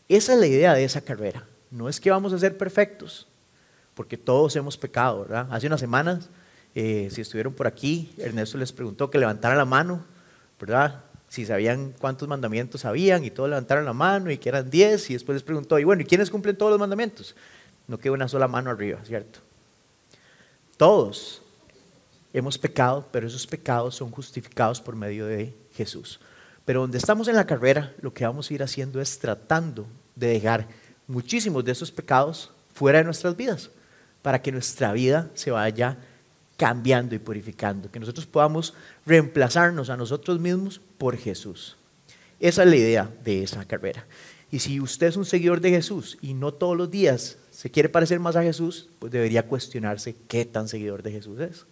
Esa 0.09 0.33
es 0.33 0.39
la 0.39 0.47
idea 0.47 0.73
de 0.73 0.83
esa 0.83 1.01
carrera. 1.01 1.45
No 1.71 1.87
es 1.87 1.99
que 1.99 2.11
vamos 2.11 2.33
a 2.33 2.39
ser 2.39 2.57
perfectos, 2.57 3.27
porque 3.93 4.17
todos 4.17 4.55
hemos 4.55 4.77
pecado, 4.77 5.21
¿verdad? 5.21 5.47
Hace 5.51 5.67
unas 5.67 5.79
semanas, 5.79 6.29
eh, 6.73 7.09
si 7.11 7.21
estuvieron 7.21 7.53
por 7.53 7.67
aquí, 7.67 8.13
Ernesto 8.17 8.57
les 8.57 8.71
preguntó 8.71 9.09
que 9.09 9.17
levantaran 9.17 9.57
la 9.57 9.65
mano, 9.65 10.03
¿verdad? 10.59 11.03
Si 11.29 11.45
sabían 11.45 11.93
cuántos 11.99 12.27
mandamientos 12.27 12.85
habían 12.85 13.23
y 13.23 13.31
todos 13.31 13.49
levantaron 13.49 13.85
la 13.85 13.93
mano 13.93 14.29
y 14.29 14.37
que 14.37 14.49
eran 14.49 14.69
diez 14.69 15.09
y 15.09 15.13
después 15.13 15.35
les 15.35 15.43
preguntó, 15.43 15.79
y 15.79 15.83
bueno, 15.83 16.01
¿y 16.01 16.05
quiénes 16.05 16.29
cumplen 16.29 16.57
todos 16.57 16.71
los 16.71 16.79
mandamientos? 16.79 17.35
No 17.87 17.97
quedó 17.97 18.13
una 18.13 18.27
sola 18.27 18.47
mano 18.47 18.69
arriba, 18.69 18.99
¿cierto? 19.05 19.39
Todos 20.77 21.41
hemos 22.33 22.57
pecado, 22.57 23.07
pero 23.11 23.27
esos 23.27 23.47
pecados 23.47 23.95
son 23.95 24.11
justificados 24.11 24.81
por 24.81 24.95
medio 24.95 25.25
de 25.25 25.53
Jesús. 25.73 26.19
Pero 26.65 26.81
donde 26.81 26.97
estamos 26.97 27.27
en 27.27 27.35
la 27.35 27.47
carrera, 27.47 27.93
lo 28.01 28.13
que 28.13 28.25
vamos 28.25 28.49
a 28.49 28.53
ir 28.53 28.61
haciendo 28.61 28.99
es 28.99 29.17
tratando 29.19 29.87
de 30.15 30.27
dejar 30.27 30.67
muchísimos 31.07 31.63
de 31.63 31.71
esos 31.71 31.91
pecados 31.91 32.51
fuera 32.73 32.97
de 32.97 33.05
nuestras 33.05 33.37
vidas, 33.37 33.69
para 34.21 34.41
que 34.41 34.51
nuestra 34.51 34.91
vida 34.91 35.29
se 35.33 35.51
vaya 35.51 35.97
cambiando 36.57 37.15
y 37.15 37.19
purificando, 37.19 37.89
que 37.89 37.99
nosotros 37.99 38.25
podamos 38.25 38.73
reemplazarnos 39.05 39.89
a 39.89 39.97
nosotros 39.97 40.39
mismos 40.39 40.81
por 40.97 41.15
Jesús. 41.17 41.77
Esa 42.39 42.63
es 42.63 42.69
la 42.69 42.75
idea 42.75 43.11
de 43.23 43.43
esa 43.43 43.63
carrera. 43.65 44.05
Y 44.51 44.59
si 44.59 44.79
usted 44.79 45.07
es 45.07 45.17
un 45.17 45.25
seguidor 45.25 45.61
de 45.61 45.69
Jesús 45.69 46.17
y 46.21 46.33
no 46.33 46.53
todos 46.53 46.75
los 46.75 46.91
días 46.91 47.37
se 47.55 47.71
quiere 47.71 47.87
parecer 47.87 48.19
más 48.19 48.35
a 48.35 48.43
Jesús, 48.43 48.89
pues 48.99 49.13
debería 49.13 49.47
cuestionarse 49.47 50.13
qué 50.27 50.43
tan 50.43 50.67
seguidor 50.67 51.03
de 51.03 51.11
Jesús 51.11 51.39
es. 51.39 51.65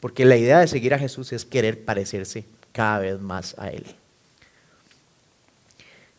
Porque 0.00 0.24
la 0.24 0.36
idea 0.36 0.58
de 0.58 0.66
seguir 0.66 0.92
a 0.92 0.98
Jesús 0.98 1.32
es 1.32 1.44
querer 1.44 1.84
parecerse 1.84 2.44
cada 2.72 2.98
vez 2.98 3.20
más 3.20 3.54
a 3.56 3.70
Él. 3.70 3.86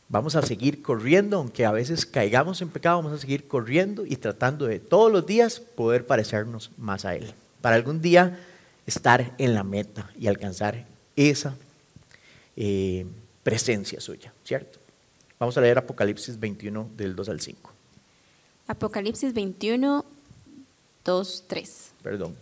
Vamos 0.07 0.37
a 0.37 0.43
seguir 0.43 0.81
corriendo, 0.81 1.37
aunque 1.37 1.65
a 1.65 1.73
veces 1.73 2.05
caigamos 2.05 2.61
en 2.61 2.69
pecado, 2.69 2.97
vamos 3.01 3.11
a 3.11 3.21
seguir 3.21 3.49
corriendo 3.49 4.05
y 4.05 4.15
tratando 4.15 4.65
de 4.65 4.79
todos 4.79 5.11
los 5.11 5.25
días 5.25 5.59
poder 5.59 6.05
parecernos 6.07 6.71
más 6.77 7.03
a 7.03 7.15
Él. 7.15 7.33
Para 7.59 7.75
algún 7.75 8.01
día 8.01 8.39
estar 8.85 9.35
en 9.37 9.55
la 9.55 9.65
meta 9.65 10.09
y 10.17 10.27
alcanzar 10.27 10.85
esa 11.17 11.57
eh, 12.55 13.05
presencia 13.43 13.99
suya, 13.99 14.31
¿cierto? 14.45 14.79
Vamos 15.37 15.57
a 15.57 15.61
leer 15.61 15.79
Apocalipsis 15.79 16.39
21 16.39 16.91
del 16.95 17.13
2 17.13 17.27
al 17.27 17.41
5. 17.41 17.74
Apocalipsis 18.67 19.33
21, 19.33 20.03
2, 21.03 21.43
3. 21.47 21.91
Perdón. 22.01 22.35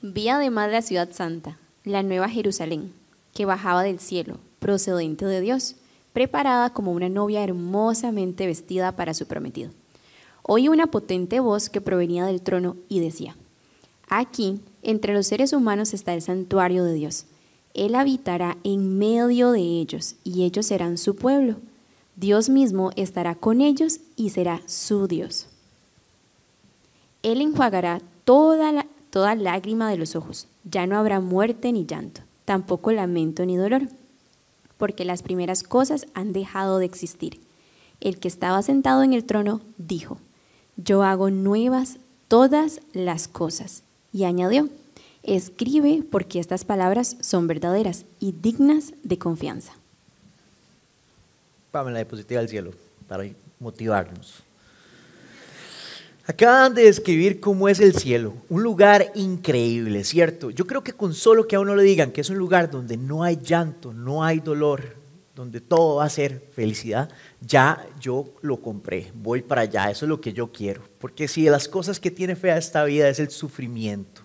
Vi 0.00 0.28
además 0.28 0.70
la 0.70 0.80
ciudad 0.80 1.10
santa, 1.12 1.58
la 1.84 2.02
nueva 2.02 2.28
Jerusalén, 2.28 2.92
que 3.34 3.44
bajaba 3.44 3.82
del 3.82 4.00
cielo, 4.00 4.38
procedente 4.58 5.26
de 5.26 5.42
Dios, 5.42 5.76
preparada 6.12 6.70
como 6.70 6.92
una 6.92 7.10
novia 7.10 7.44
hermosamente 7.44 8.46
vestida 8.46 8.92
para 8.92 9.12
su 9.12 9.26
prometido. 9.26 9.70
Oí 10.42 10.68
una 10.68 10.86
potente 10.86 11.40
voz 11.40 11.68
que 11.68 11.82
provenía 11.82 12.24
del 12.24 12.40
trono 12.40 12.76
y 12.88 13.00
decía, 13.00 13.36
Aquí, 14.08 14.60
entre 14.82 15.12
los 15.12 15.26
seres 15.26 15.52
humanos 15.52 15.92
está 15.92 16.14
el 16.14 16.22
santuario 16.22 16.82
de 16.84 16.94
Dios. 16.94 17.26
Él 17.74 17.94
habitará 17.94 18.56
en 18.64 18.96
medio 18.96 19.50
de 19.50 19.60
ellos 19.60 20.14
y 20.24 20.44
ellos 20.44 20.64
serán 20.64 20.96
su 20.96 21.14
pueblo 21.16 21.56
Dios 22.16 22.48
mismo 22.48 22.92
estará 22.96 23.34
con 23.34 23.60
ellos 23.60 24.00
y 24.16 24.30
será 24.30 24.62
su 24.66 25.06
Dios. 25.06 25.46
Él 27.22 27.40
enjuagará 27.40 28.00
toda, 28.24 28.86
toda 29.10 29.34
lágrima 29.34 29.90
de 29.90 29.96
los 29.96 30.16
ojos. 30.16 30.48
Ya 30.64 30.86
no 30.86 30.96
habrá 30.96 31.20
muerte 31.20 31.72
ni 31.72 31.86
llanto, 31.86 32.22
tampoco 32.44 32.92
lamento 32.92 33.44
ni 33.44 33.56
dolor, 33.56 33.82
porque 34.78 35.04
las 35.04 35.22
primeras 35.22 35.62
cosas 35.62 36.06
han 36.14 36.32
dejado 36.32 36.78
de 36.78 36.86
existir. 36.86 37.40
El 38.00 38.18
que 38.18 38.28
estaba 38.28 38.62
sentado 38.62 39.02
en 39.02 39.12
el 39.12 39.24
trono 39.24 39.60
dijo, 39.78 40.18
yo 40.76 41.02
hago 41.02 41.30
nuevas 41.30 41.98
todas 42.28 42.80
las 42.92 43.28
cosas. 43.28 43.82
Y 44.12 44.24
añadió, 44.24 44.68
escribe 45.22 46.02
porque 46.10 46.38
estas 46.38 46.64
palabras 46.64 47.16
son 47.20 47.46
verdaderas 47.46 48.04
y 48.20 48.32
dignas 48.32 48.94
de 49.02 49.18
confianza 49.18 49.74
en 51.84 51.92
la 51.92 51.98
diapositiva 52.00 52.40
del 52.40 52.48
cielo 52.48 52.70
para 53.06 53.24
motivarnos. 53.58 54.42
Acaban 56.26 56.74
de 56.74 56.84
describir 56.84 57.38
cómo 57.38 57.68
es 57.68 57.78
el 57.78 57.94
cielo, 57.94 58.34
un 58.48 58.62
lugar 58.62 59.12
increíble, 59.14 60.02
¿cierto? 60.02 60.50
Yo 60.50 60.66
creo 60.66 60.82
que 60.82 60.92
con 60.92 61.14
solo 61.14 61.46
que 61.46 61.54
a 61.54 61.60
uno 61.60 61.76
le 61.76 61.84
digan 61.84 62.10
que 62.10 62.20
es 62.20 62.30
un 62.30 62.38
lugar 62.38 62.68
donde 62.68 62.96
no 62.96 63.22
hay 63.22 63.38
llanto, 63.40 63.92
no 63.92 64.24
hay 64.24 64.40
dolor, 64.40 64.96
donde 65.36 65.60
todo 65.60 65.96
va 65.96 66.04
a 66.04 66.10
ser 66.10 66.48
felicidad, 66.52 67.10
ya 67.40 67.86
yo 68.00 68.32
lo 68.40 68.60
compré, 68.60 69.12
voy 69.14 69.42
para 69.42 69.60
allá, 69.62 69.90
eso 69.90 70.04
es 70.04 70.08
lo 70.08 70.20
que 70.20 70.32
yo 70.32 70.50
quiero. 70.50 70.82
Porque 70.98 71.28
si 71.28 71.44
de 71.44 71.50
las 71.50 71.68
cosas 71.68 72.00
que 72.00 72.10
tiene 72.10 72.34
fea 72.34 72.56
esta 72.56 72.82
vida 72.84 73.08
es 73.08 73.20
el 73.20 73.30
sufrimiento, 73.30 74.22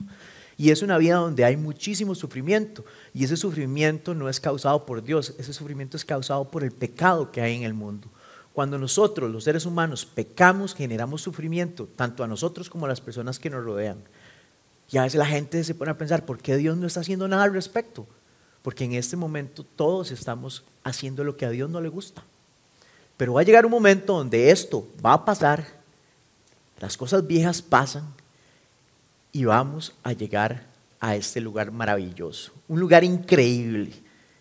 y 0.62 0.70
es 0.70 0.84
una 0.84 1.00
vida 1.00 1.16
donde 1.16 1.44
hay 1.44 1.58
muchísimo 1.58 2.14
sufrimiento. 2.14 2.86
Y 3.16 3.24
ese 3.24 3.36
sufrimiento 3.36 4.14
no 4.14 4.30
es 4.30 4.40
causado 4.40 4.86
por 4.86 5.04
Dios, 5.04 5.34
ese 5.40 5.54
sufrimiento 5.54 5.98
es 5.98 6.06
causado 6.06 6.52
por 6.52 6.64
el 6.64 6.70
pecado 6.70 7.32
que 7.32 7.42
hay 7.42 7.56
en 7.56 7.64
el 7.64 7.74
mundo. 7.74 8.08
Cuando 8.54 8.78
nosotros, 8.78 9.32
los 9.32 9.46
seres 9.46 9.66
humanos, 9.66 10.06
pecamos, 10.06 10.76
generamos 10.76 11.22
sufrimiento, 11.22 11.88
tanto 11.96 12.24
a 12.24 12.28
nosotros 12.28 12.70
como 12.70 12.86
a 12.86 12.90
las 12.90 13.00
personas 13.00 13.40
que 13.40 13.50
nos 13.50 13.64
rodean. 13.64 14.04
Y 14.92 14.98
a 14.98 15.04
veces 15.04 15.18
la 15.18 15.26
gente 15.26 15.64
se 15.64 15.74
pone 15.74 15.92
a 15.92 15.98
pensar, 15.98 16.26
¿por 16.26 16.40
qué 16.40 16.58
Dios 16.58 16.76
no 16.78 16.86
está 16.86 17.00
haciendo 17.00 17.28
nada 17.28 17.44
al 17.44 17.54
respecto? 17.54 18.06
Porque 18.62 18.84
en 18.84 18.94
este 18.94 19.16
momento 19.16 19.64
todos 19.64 20.12
estamos 20.12 20.64
haciendo 20.84 21.24
lo 21.24 21.38
que 21.38 21.46
a 21.46 21.50
Dios 21.50 21.70
no 21.70 21.80
le 21.80 21.88
gusta. 21.88 22.24
Pero 23.16 23.34
va 23.34 23.42
a 23.42 23.44
llegar 23.46 23.66
un 23.66 23.72
momento 23.72 24.18
donde 24.18 24.52
esto 24.52 24.86
va 25.04 25.14
a 25.14 25.26
pasar, 25.26 25.66
las 26.80 26.98
cosas 26.98 27.26
viejas 27.26 27.62
pasan 27.62 28.04
y 29.32 29.46
vamos 29.46 29.94
a 30.04 30.12
llegar 30.12 30.66
a 31.00 31.16
este 31.16 31.40
lugar 31.40 31.72
maravilloso, 31.72 32.52
un 32.68 32.80
lugar 32.80 33.04
increíble. 33.04 33.92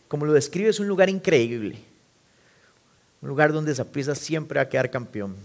Como 0.08 0.26
lo 0.26 0.32
describe, 0.32 0.70
es 0.70 0.80
un 0.80 0.88
lugar 0.88 1.08
increíble. 1.08 1.89
Un 3.22 3.28
lugar 3.28 3.52
donde 3.52 3.74
Zaprisa 3.74 4.14
siempre 4.14 4.56
va 4.56 4.62
a 4.62 4.68
quedar 4.68 4.90
campeón. 4.90 5.36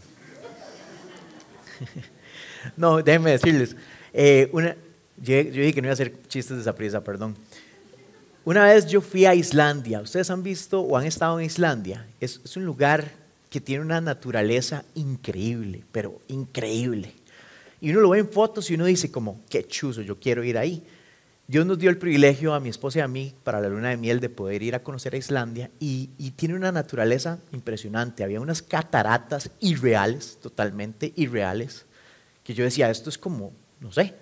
no, 2.77 3.01
déjenme 3.01 3.31
decirles. 3.31 3.75
Eh, 4.13 4.49
una, 4.53 4.75
yo, 5.17 5.43
dije 5.43 5.73
que 5.73 5.81
no 5.81 5.87
iba 5.87 5.91
a 5.91 5.93
hacer 5.93 6.13
chistes 6.27 6.57
de 6.57 6.63
Zaprisa, 6.63 7.03
perdón. 7.03 7.35
Una 8.45 8.65
vez 8.65 8.85
yo 8.85 9.01
fui 9.01 9.25
a 9.25 9.35
Islandia. 9.35 10.01
¿Ustedes 10.01 10.29
han 10.29 10.43
visto 10.43 10.79
o 10.81 10.97
han 10.97 11.05
estado 11.05 11.39
en 11.39 11.45
Islandia? 11.45 12.05
Es, 12.19 12.55
un 12.55 12.65
lugar 12.65 13.11
que 13.49 13.59
tiene 13.59 13.83
una 13.83 13.99
naturaleza 13.99 14.85
increíble, 14.93 15.83
pero 15.91 16.21
increíble. 16.27 17.13
Y 17.81 17.91
uno 17.91 18.01
lo 18.01 18.09
ve 18.09 18.19
en 18.19 18.29
fotos 18.29 18.69
y 18.69 18.75
uno 18.75 18.85
dice 18.85 19.11
como, 19.11 19.41
qué 19.49 19.65
chuzo, 19.65 20.01
yo 20.01 20.19
quiero 20.19 20.43
ir 20.43 20.57
ahí. 20.57 20.83
Dios 21.47 21.63
nos 21.67 21.77
dio 21.77 21.91
el 21.91 21.99
privilegio 21.99 22.55
a 22.55 22.59
mi 22.59 22.69
esposa 22.69 22.99
y 22.99 23.01
a 23.03 23.07
mí 23.07 23.35
para 23.43 23.61
la 23.61 23.69
luna 23.69 23.89
de 23.89 23.97
miel 23.97 24.19
de 24.19 24.29
poder 24.29 24.63
ir 24.63 24.73
a 24.73 24.81
conocer 24.81 25.13
a 25.13 25.17
Islandia 25.17 25.69
y, 25.79 26.07
tiene 26.35 26.55
una 26.55 26.71
naturaleza 26.71 27.37
impresionante. 27.51 28.23
Había 28.23 28.41
unas 28.41 28.63
cataratas 28.63 29.51
irreales, 29.59 30.39
totalmente 30.41 31.13
irreales, 31.15 31.85
que 32.43 32.55
yo 32.55 32.63
decía, 32.63 32.89
esto 32.89 33.11
es 33.11 33.19
como, 33.19 33.53
no 33.79 33.91
sé, 33.91 34.15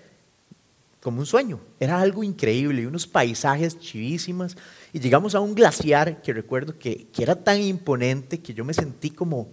como 1.00 1.20
un 1.20 1.26
sueño. 1.26 1.60
Era 1.80 1.98
algo 1.98 2.22
increíble 2.22 2.82
y 2.82 2.86
unos 2.86 3.06
paisajes 3.06 3.78
chivísimas. 3.78 4.54
Y 4.92 5.00
llegamos 5.00 5.34
a 5.34 5.40
un 5.40 5.54
glaciar 5.54 6.20
que 6.20 6.34
recuerdo 6.34 6.78
que, 6.78 7.06
que 7.06 7.22
era 7.22 7.34
tan 7.34 7.58
imponente 7.58 8.40
que 8.40 8.52
yo 8.52 8.66
me 8.66 8.74
sentí 8.74 9.08
como, 9.08 9.48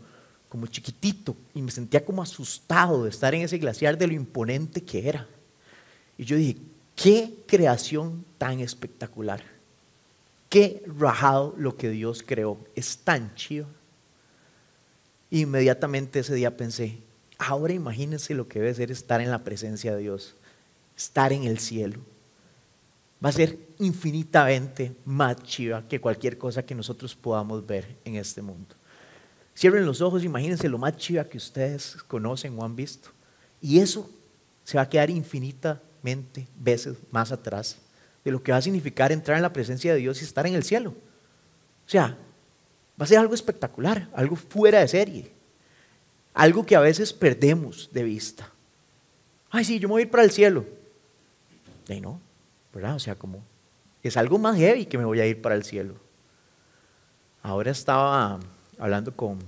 como 0.49 0.67
chiquitito 0.67 1.37
y 1.53 1.61
me 1.61 1.71
sentía 1.71 2.03
como 2.03 2.21
asustado 2.21 3.05
de 3.05 3.09
estar 3.11 3.33
en 3.33 3.43
ese 3.43 3.57
glaciar 3.57 3.97
de 3.97 4.07
lo 4.07 4.13
imponente 4.13 4.83
que 4.83 5.07
era. 5.07 5.25
Y 6.17 6.25
yo 6.25 6.35
dije, 6.35 6.57
qué 7.01 7.33
creación 7.47 8.23
tan 8.37 8.59
espectacular. 8.59 9.43
Qué 10.49 10.83
rajado 10.85 11.55
lo 11.57 11.75
que 11.75 11.89
Dios 11.89 12.23
creó. 12.25 12.57
Es 12.75 12.97
tan 12.97 13.33
chido. 13.35 13.65
Inmediatamente 15.29 16.19
ese 16.19 16.35
día 16.35 16.57
pensé, 16.57 16.97
ahora 17.37 17.73
imagínense 17.73 18.33
lo 18.33 18.47
que 18.47 18.59
debe 18.59 18.73
ser 18.73 18.91
estar 18.91 19.21
en 19.21 19.31
la 19.31 19.43
presencia 19.43 19.95
de 19.95 20.01
Dios, 20.01 20.35
estar 20.95 21.31
en 21.31 21.45
el 21.45 21.57
cielo. 21.57 21.99
Va 23.23 23.29
a 23.29 23.33
ser 23.33 23.57
infinitamente 23.79 24.95
más 25.05 25.41
chiva 25.43 25.87
que 25.87 26.01
cualquier 26.01 26.37
cosa 26.37 26.65
que 26.65 26.75
nosotros 26.75 27.15
podamos 27.15 27.65
ver 27.65 27.95
en 28.03 28.15
este 28.15 28.41
mundo. 28.41 28.75
Cierren 29.55 29.85
los 29.85 30.01
ojos, 30.01 30.23
imagínense 30.23 30.67
lo 30.67 30.77
más 30.77 30.97
chiva 30.97 31.23
que 31.23 31.37
ustedes 31.37 31.97
conocen 32.07 32.57
o 32.59 32.65
han 32.65 32.75
visto. 32.75 33.09
Y 33.61 33.79
eso 33.79 34.09
se 34.63 34.77
va 34.77 34.83
a 34.83 34.89
quedar 34.89 35.09
veces 36.55 36.97
más 37.11 37.31
atrás 37.31 37.77
de 38.23 38.31
lo 38.31 38.41
que 38.41 38.51
va 38.51 38.59
a 38.59 38.61
significar 38.61 39.11
entrar 39.11 39.37
en 39.37 39.43
la 39.43 39.53
presencia 39.53 39.93
de 39.93 39.99
Dios 39.99 40.21
y 40.21 40.25
estar 40.25 40.45
en 40.45 40.55
el 40.55 40.63
cielo. 40.63 40.91
O 41.85 41.89
sea, 41.89 42.17
Va 43.01 43.05
a 43.05 43.07
ser 43.07 43.17
algo 43.17 43.33
espectacular, 43.33 44.07
algo 44.13 44.35
fuera 44.35 44.79
de 44.79 44.87
serie. 44.87 45.31
Algo 46.35 46.63
que 46.63 46.75
a 46.75 46.79
veces 46.79 47.11
perdemos 47.11 47.89
de 47.91 48.03
vista. 48.03 48.47
Ay, 49.49 49.65
sí, 49.65 49.79
yo 49.79 49.87
me 49.87 49.93
voy 49.93 50.01
a 50.03 50.05
ir 50.05 50.11
para 50.11 50.23
el 50.23 50.29
cielo. 50.29 50.65
Y 51.89 51.99
no, 51.99 52.21
¿verdad? 52.71 52.95
O 52.95 52.99
sea, 52.99 53.15
como 53.15 53.43
es 54.03 54.15
algo 54.17 54.37
más 54.37 54.55
heavy 54.55 54.85
que 54.85 54.99
me 54.99 55.05
voy 55.05 55.19
a 55.19 55.25
ir 55.25 55.41
para 55.41 55.55
el 55.55 55.63
cielo. 55.63 55.95
Ahora 57.41 57.71
estaba 57.71 58.39
hablando 58.77 59.15
con, 59.15 59.39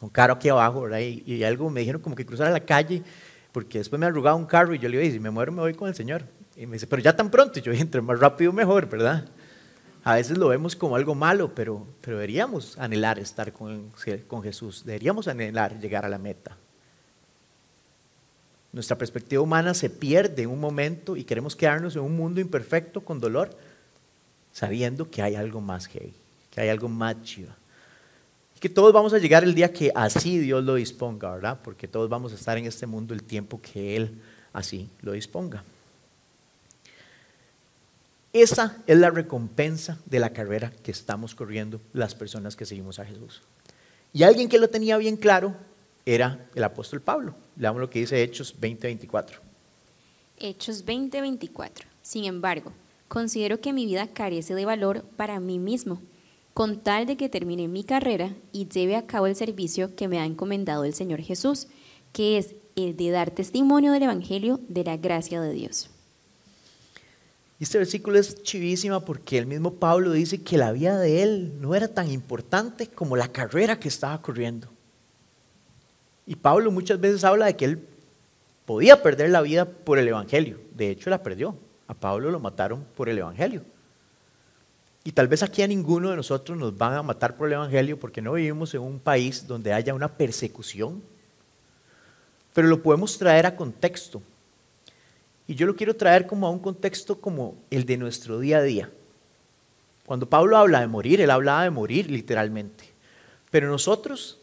con 0.00 0.08
Caro 0.08 0.32
aquí 0.32 0.48
abajo, 0.48 0.80
¿verdad? 0.80 1.00
Y, 1.00 1.44
algo 1.44 1.68
me 1.68 1.80
dijeron 1.80 2.00
como 2.00 2.16
que 2.16 2.24
cruzara 2.24 2.50
la 2.50 2.64
calle, 2.64 3.02
porque 3.58 3.78
después 3.78 3.98
me 3.98 4.06
arrugaba 4.06 4.36
un 4.36 4.46
carro 4.46 4.72
y 4.72 4.78
yo 4.78 4.88
le 4.88 5.00
dije, 5.00 5.14
si 5.14 5.18
me 5.18 5.30
muero 5.30 5.50
me 5.50 5.60
voy 5.60 5.74
con 5.74 5.88
el 5.88 5.94
Señor. 5.96 6.22
Y 6.54 6.64
me 6.64 6.74
dice, 6.74 6.86
pero 6.86 7.02
ya 7.02 7.16
tan 7.16 7.28
pronto. 7.28 7.58
Yo 7.58 7.72
dije, 7.72 7.82
entre 7.82 8.00
más 8.00 8.20
rápido 8.20 8.52
mejor, 8.52 8.88
¿verdad? 8.88 9.24
A 10.04 10.14
veces 10.14 10.38
lo 10.38 10.46
vemos 10.46 10.76
como 10.76 10.94
algo 10.94 11.16
malo, 11.16 11.52
pero, 11.56 11.84
deberíamos 12.06 12.78
anhelar 12.78 13.18
estar 13.18 13.52
con, 13.52 13.90
con 14.28 14.44
Jesús, 14.44 14.84
deberíamos 14.84 15.26
anhelar 15.26 15.76
llegar 15.80 16.04
a 16.04 16.08
la 16.08 16.18
meta. 16.18 16.56
Nuestra 18.72 18.96
perspectiva 18.96 19.42
humana 19.42 19.74
se 19.74 19.90
pierde 19.90 20.44
en 20.44 20.50
un 20.50 20.60
momento 20.60 21.16
y 21.16 21.24
queremos 21.24 21.56
quedarnos 21.56 21.96
en 21.96 22.02
un 22.02 22.16
mundo 22.16 22.40
imperfecto 22.40 23.00
con 23.00 23.18
dolor, 23.18 23.50
sabiendo 24.52 25.10
que 25.10 25.20
hay 25.20 25.34
algo 25.34 25.60
más 25.60 25.88
que 25.88 26.12
que 26.52 26.60
hay 26.60 26.68
algo 26.68 26.88
más 26.88 27.20
chido. 27.22 27.50
Que 28.60 28.68
todos 28.68 28.92
vamos 28.92 29.12
a 29.12 29.18
llegar 29.18 29.44
el 29.44 29.54
día 29.54 29.72
que 29.72 29.92
así 29.94 30.38
Dios 30.38 30.64
lo 30.64 30.74
disponga, 30.74 31.30
¿verdad? 31.32 31.60
Porque 31.62 31.86
todos 31.86 32.08
vamos 32.08 32.32
a 32.32 32.34
estar 32.34 32.58
en 32.58 32.66
este 32.66 32.86
mundo 32.86 33.14
el 33.14 33.22
tiempo 33.22 33.60
que 33.60 33.96
Él 33.96 34.20
así 34.52 34.88
lo 35.00 35.12
disponga. 35.12 35.62
Esa 38.32 38.76
es 38.86 38.98
la 38.98 39.10
recompensa 39.10 39.98
de 40.06 40.18
la 40.18 40.32
carrera 40.32 40.72
que 40.82 40.90
estamos 40.90 41.34
corriendo 41.34 41.80
las 41.92 42.14
personas 42.14 42.56
que 42.56 42.66
seguimos 42.66 42.98
a 42.98 43.04
Jesús. 43.04 43.42
Y 44.12 44.22
alguien 44.22 44.48
que 44.48 44.58
lo 44.58 44.68
tenía 44.68 44.96
bien 44.98 45.16
claro 45.16 45.54
era 46.04 46.46
el 46.54 46.64
apóstol 46.64 47.00
Pablo. 47.00 47.34
Leamos 47.56 47.80
lo 47.80 47.90
que 47.90 48.00
dice 48.00 48.22
Hechos 48.22 48.54
20:24. 48.58 49.40
Hechos 50.38 50.84
20:24. 50.84 51.86
Sin 52.02 52.24
embargo, 52.24 52.72
considero 53.08 53.60
que 53.60 53.72
mi 53.72 53.86
vida 53.86 54.06
carece 54.08 54.54
de 54.54 54.64
valor 54.64 55.04
para 55.16 55.40
mí 55.40 55.58
mismo, 55.58 56.00
con 56.58 56.80
tal 56.80 57.06
de 57.06 57.16
que 57.16 57.28
termine 57.28 57.68
mi 57.68 57.84
carrera 57.84 58.34
y 58.50 58.66
lleve 58.66 58.96
a 58.96 59.06
cabo 59.06 59.28
el 59.28 59.36
servicio 59.36 59.94
que 59.94 60.08
me 60.08 60.18
ha 60.18 60.24
encomendado 60.24 60.82
el 60.82 60.92
Señor 60.92 61.20
Jesús, 61.20 61.68
que 62.12 62.36
es 62.36 62.56
el 62.74 62.96
de 62.96 63.10
dar 63.12 63.30
testimonio 63.30 63.92
del 63.92 64.02
Evangelio 64.02 64.58
de 64.68 64.82
la 64.82 64.96
gracia 64.96 65.40
de 65.40 65.52
Dios. 65.52 65.88
Este 67.60 67.78
versículo 67.78 68.18
es 68.18 68.42
chivísima 68.42 68.98
porque 68.98 69.38
el 69.38 69.46
mismo 69.46 69.74
Pablo 69.74 70.10
dice 70.10 70.42
que 70.42 70.58
la 70.58 70.72
vida 70.72 70.98
de 70.98 71.22
él 71.22 71.52
no 71.60 71.76
era 71.76 71.86
tan 71.86 72.10
importante 72.10 72.88
como 72.88 73.16
la 73.16 73.28
carrera 73.28 73.78
que 73.78 73.86
estaba 73.86 74.20
corriendo. 74.20 74.66
Y 76.26 76.34
Pablo 76.34 76.72
muchas 76.72 77.00
veces 77.00 77.22
habla 77.22 77.46
de 77.46 77.54
que 77.54 77.66
él 77.66 77.86
podía 78.66 79.00
perder 79.00 79.30
la 79.30 79.42
vida 79.42 79.64
por 79.64 79.96
el 79.96 80.08
Evangelio. 80.08 80.58
De 80.74 80.90
hecho, 80.90 81.08
la 81.08 81.22
perdió. 81.22 81.54
A 81.86 81.94
Pablo 81.94 82.32
lo 82.32 82.40
mataron 82.40 82.84
por 82.96 83.08
el 83.08 83.18
Evangelio. 83.18 83.62
Y 85.08 85.12
tal 85.12 85.26
vez 85.26 85.42
aquí 85.42 85.62
a 85.62 85.66
ninguno 85.66 86.10
de 86.10 86.16
nosotros 86.16 86.58
nos 86.58 86.76
van 86.76 86.92
a 86.92 87.02
matar 87.02 87.34
por 87.34 87.46
el 87.46 87.54
Evangelio 87.54 87.98
porque 87.98 88.20
no 88.20 88.34
vivimos 88.34 88.74
en 88.74 88.82
un 88.82 88.98
país 88.98 89.46
donde 89.46 89.72
haya 89.72 89.94
una 89.94 90.18
persecución. 90.18 91.02
Pero 92.52 92.68
lo 92.68 92.82
podemos 92.82 93.16
traer 93.16 93.46
a 93.46 93.56
contexto. 93.56 94.20
Y 95.46 95.54
yo 95.54 95.66
lo 95.66 95.74
quiero 95.74 95.96
traer 95.96 96.26
como 96.26 96.46
a 96.46 96.50
un 96.50 96.58
contexto 96.58 97.18
como 97.22 97.54
el 97.70 97.86
de 97.86 97.96
nuestro 97.96 98.38
día 98.38 98.58
a 98.58 98.62
día. 98.62 98.90
Cuando 100.04 100.28
Pablo 100.28 100.58
habla 100.58 100.80
de 100.80 100.88
morir, 100.88 101.22
él 101.22 101.30
hablaba 101.30 101.62
de 101.62 101.70
morir 101.70 102.10
literalmente. 102.10 102.84
Pero 103.50 103.70
nosotros, 103.70 104.38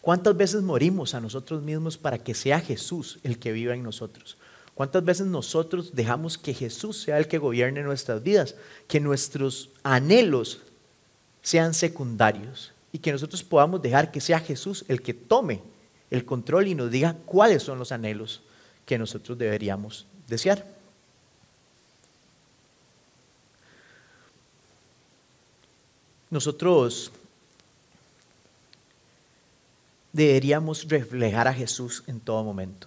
¿cuántas 0.00 0.36
veces 0.36 0.62
morimos 0.62 1.14
a 1.14 1.20
nosotros 1.20 1.62
mismos 1.62 1.96
para 1.96 2.18
que 2.18 2.34
sea 2.34 2.58
Jesús 2.58 3.20
el 3.22 3.38
que 3.38 3.52
viva 3.52 3.72
en 3.72 3.84
nosotros? 3.84 4.36
¿Cuántas 4.78 5.04
veces 5.04 5.26
nosotros 5.26 5.90
dejamos 5.92 6.38
que 6.38 6.54
Jesús 6.54 7.02
sea 7.02 7.18
el 7.18 7.26
que 7.26 7.38
gobierne 7.38 7.82
nuestras 7.82 8.22
vidas? 8.22 8.54
Que 8.86 9.00
nuestros 9.00 9.70
anhelos 9.82 10.60
sean 11.42 11.74
secundarios 11.74 12.70
y 12.92 13.00
que 13.00 13.10
nosotros 13.10 13.42
podamos 13.42 13.82
dejar 13.82 14.12
que 14.12 14.20
sea 14.20 14.38
Jesús 14.38 14.84
el 14.86 15.02
que 15.02 15.14
tome 15.14 15.62
el 16.12 16.24
control 16.24 16.68
y 16.68 16.76
nos 16.76 16.92
diga 16.92 17.16
cuáles 17.26 17.64
son 17.64 17.80
los 17.80 17.90
anhelos 17.90 18.40
que 18.86 18.96
nosotros 18.98 19.36
deberíamos 19.36 20.06
desear. 20.28 20.64
Nosotros 26.30 27.10
deberíamos 30.12 30.88
reflejar 30.88 31.48
a 31.48 31.52
Jesús 31.52 32.04
en 32.06 32.20
todo 32.20 32.44
momento. 32.44 32.86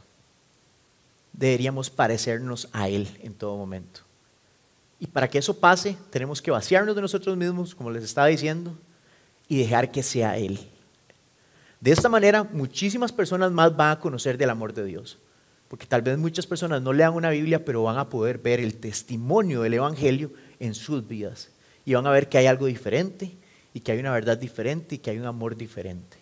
Deberíamos 1.34 1.90
parecernos 1.90 2.70
a 2.72 2.90
Él 2.90 3.08
en 3.22 3.34
todo 3.34 3.58
momento. 3.58 4.02
Y 5.00 5.08
para 5.08 5.28
que 5.28 5.40
eso 5.40 5.60
pase, 5.60 5.98
tenemos 6.10 6.42
que 6.42 6.52
vaciarnos 6.52 6.96
de 6.96 7.02
nosotros 7.02 7.36
mismos, 7.36 7.74
como 7.74 7.90
les 7.90 8.04
estaba 8.04 8.28
diciendo, 8.28 8.78
y 9.48 9.58
dejar 9.58 9.92
que 9.92 10.04
sea 10.04 10.38
Él. 10.38 10.60
De 11.80 11.92
esta 11.92 12.10
manera, 12.10 12.44
muchísimas 12.44 13.12
personas 13.12 13.52
más 13.52 13.76
van 13.76 13.92
a 13.92 14.00
conocer 14.00 14.38
del 14.38 14.52
amor 14.52 14.74
de 14.74 14.86
Dios 14.86 15.18
porque 15.72 15.86
tal 15.86 16.02
vez 16.02 16.18
muchas 16.18 16.46
personas 16.46 16.82
no 16.82 16.92
lean 16.92 17.14
una 17.14 17.30
Biblia, 17.30 17.64
pero 17.64 17.84
van 17.84 17.98
a 17.98 18.10
poder 18.10 18.40
ver 18.40 18.60
el 18.60 18.76
testimonio 18.76 19.62
del 19.62 19.76
Evangelio 19.76 20.34
en 20.60 20.74
sus 20.74 21.08
vidas. 21.08 21.50
Y 21.86 21.94
van 21.94 22.06
a 22.06 22.12
ver 22.12 22.28
que 22.28 22.38
hay 22.38 22.48
algo 22.48 22.66
diferente 22.66 23.38
y 23.74 23.80
que 23.80 23.94
hay 23.94 24.00
una 24.00 24.12
verdad 24.12 24.38
diferente 24.38 24.96
y 24.96 24.98
que 24.98 25.12
hay 25.12 25.18
un 25.18 25.28
amor 25.28 25.56
diferente. 25.56 26.18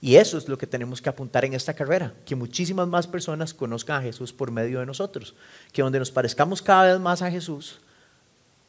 Y 0.00 0.16
eso 0.16 0.38
es 0.38 0.48
lo 0.48 0.56
que 0.56 0.66
tenemos 0.66 1.02
que 1.02 1.08
apuntar 1.08 1.44
en 1.44 1.54
esta 1.54 1.74
carrera, 1.74 2.14
que 2.24 2.36
muchísimas 2.36 2.86
más 2.86 3.06
personas 3.06 3.52
conozcan 3.52 4.00
a 4.00 4.02
Jesús 4.02 4.32
por 4.32 4.52
medio 4.52 4.78
de 4.78 4.86
nosotros, 4.86 5.34
que 5.72 5.82
donde 5.82 5.98
nos 5.98 6.12
parezcamos 6.12 6.62
cada 6.62 6.92
vez 6.92 7.00
más 7.00 7.20
a 7.20 7.30
Jesús, 7.30 7.80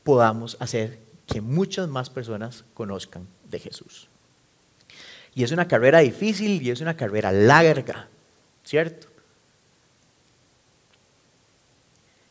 podamos 0.03 0.57
hacer 0.59 0.99
que 1.27 1.41
muchas 1.41 1.87
más 1.87 2.09
personas 2.09 2.65
conozcan 2.73 3.27
de 3.47 3.59
Jesús. 3.59 4.09
Y 5.35 5.43
es 5.43 5.51
una 5.51 5.67
carrera 5.67 5.99
difícil 5.99 6.61
y 6.63 6.71
es 6.71 6.81
una 6.81 6.97
carrera 6.97 7.31
larga, 7.31 8.07
¿cierto? 8.63 9.07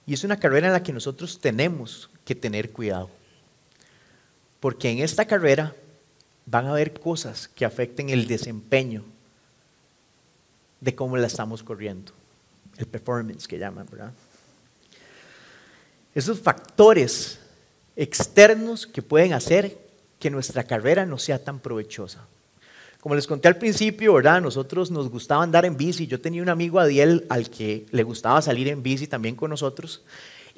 Y 0.05 0.15
es 0.15 0.25
una 0.25 0.41
carrera 0.41 0.67
en 0.67 0.73
la 0.73 0.83
que 0.83 0.93
nosotros 0.93 1.39
tenemos 1.39 2.11
que 2.25 2.35
tener 2.35 2.73
cuidado. 2.73 3.11
Porque 4.59 4.91
en 4.91 4.99
esta 4.99 5.27
carrera 5.27 5.77
van 6.51 6.67
a 6.67 6.71
haber 6.71 6.99
cosas 6.99 7.49
que 7.49 7.65
afecten 7.65 8.09
el 8.09 8.27
desempeño 8.27 9.05
de 10.81 10.95
cómo 10.95 11.17
la 11.17 11.27
estamos 11.27 11.63
corriendo. 11.63 12.13
El 12.77 12.87
performance 12.87 13.47
que 13.47 13.59
llaman, 13.59 13.87
¿verdad? 13.91 14.13
Esos 16.15 16.41
factores 16.41 17.41
externos 17.97 18.87
que 18.87 19.03
pueden 19.03 19.33
hacer 19.33 19.77
que 20.19 20.31
nuestra 20.31 20.65
carrera 20.65 21.05
no 21.05 21.19
sea 21.19 21.43
tan 21.43 21.59
provechosa. 21.59 22.27
Como 23.01 23.15
les 23.15 23.27
conté 23.27 23.49
al 23.49 23.59
principio, 23.59 24.15
¿verdad? 24.15 24.41
Nosotros 24.41 24.91
nos 24.91 25.09
gustaba 25.11 25.43
andar 25.43 25.65
en 25.65 25.77
bici. 25.77 26.07
Yo 26.07 26.21
tenía 26.21 26.43
un 26.43 26.49
amigo 26.49 26.81
Adiel 26.81 27.27
al 27.29 27.51
que 27.51 27.87
le 27.91 28.03
gustaba 28.03 28.43
salir 28.43 28.69
en 28.69 28.83
bici 28.83 29.07
también 29.07 29.37
con 29.37 29.51
nosotros. 29.51 30.03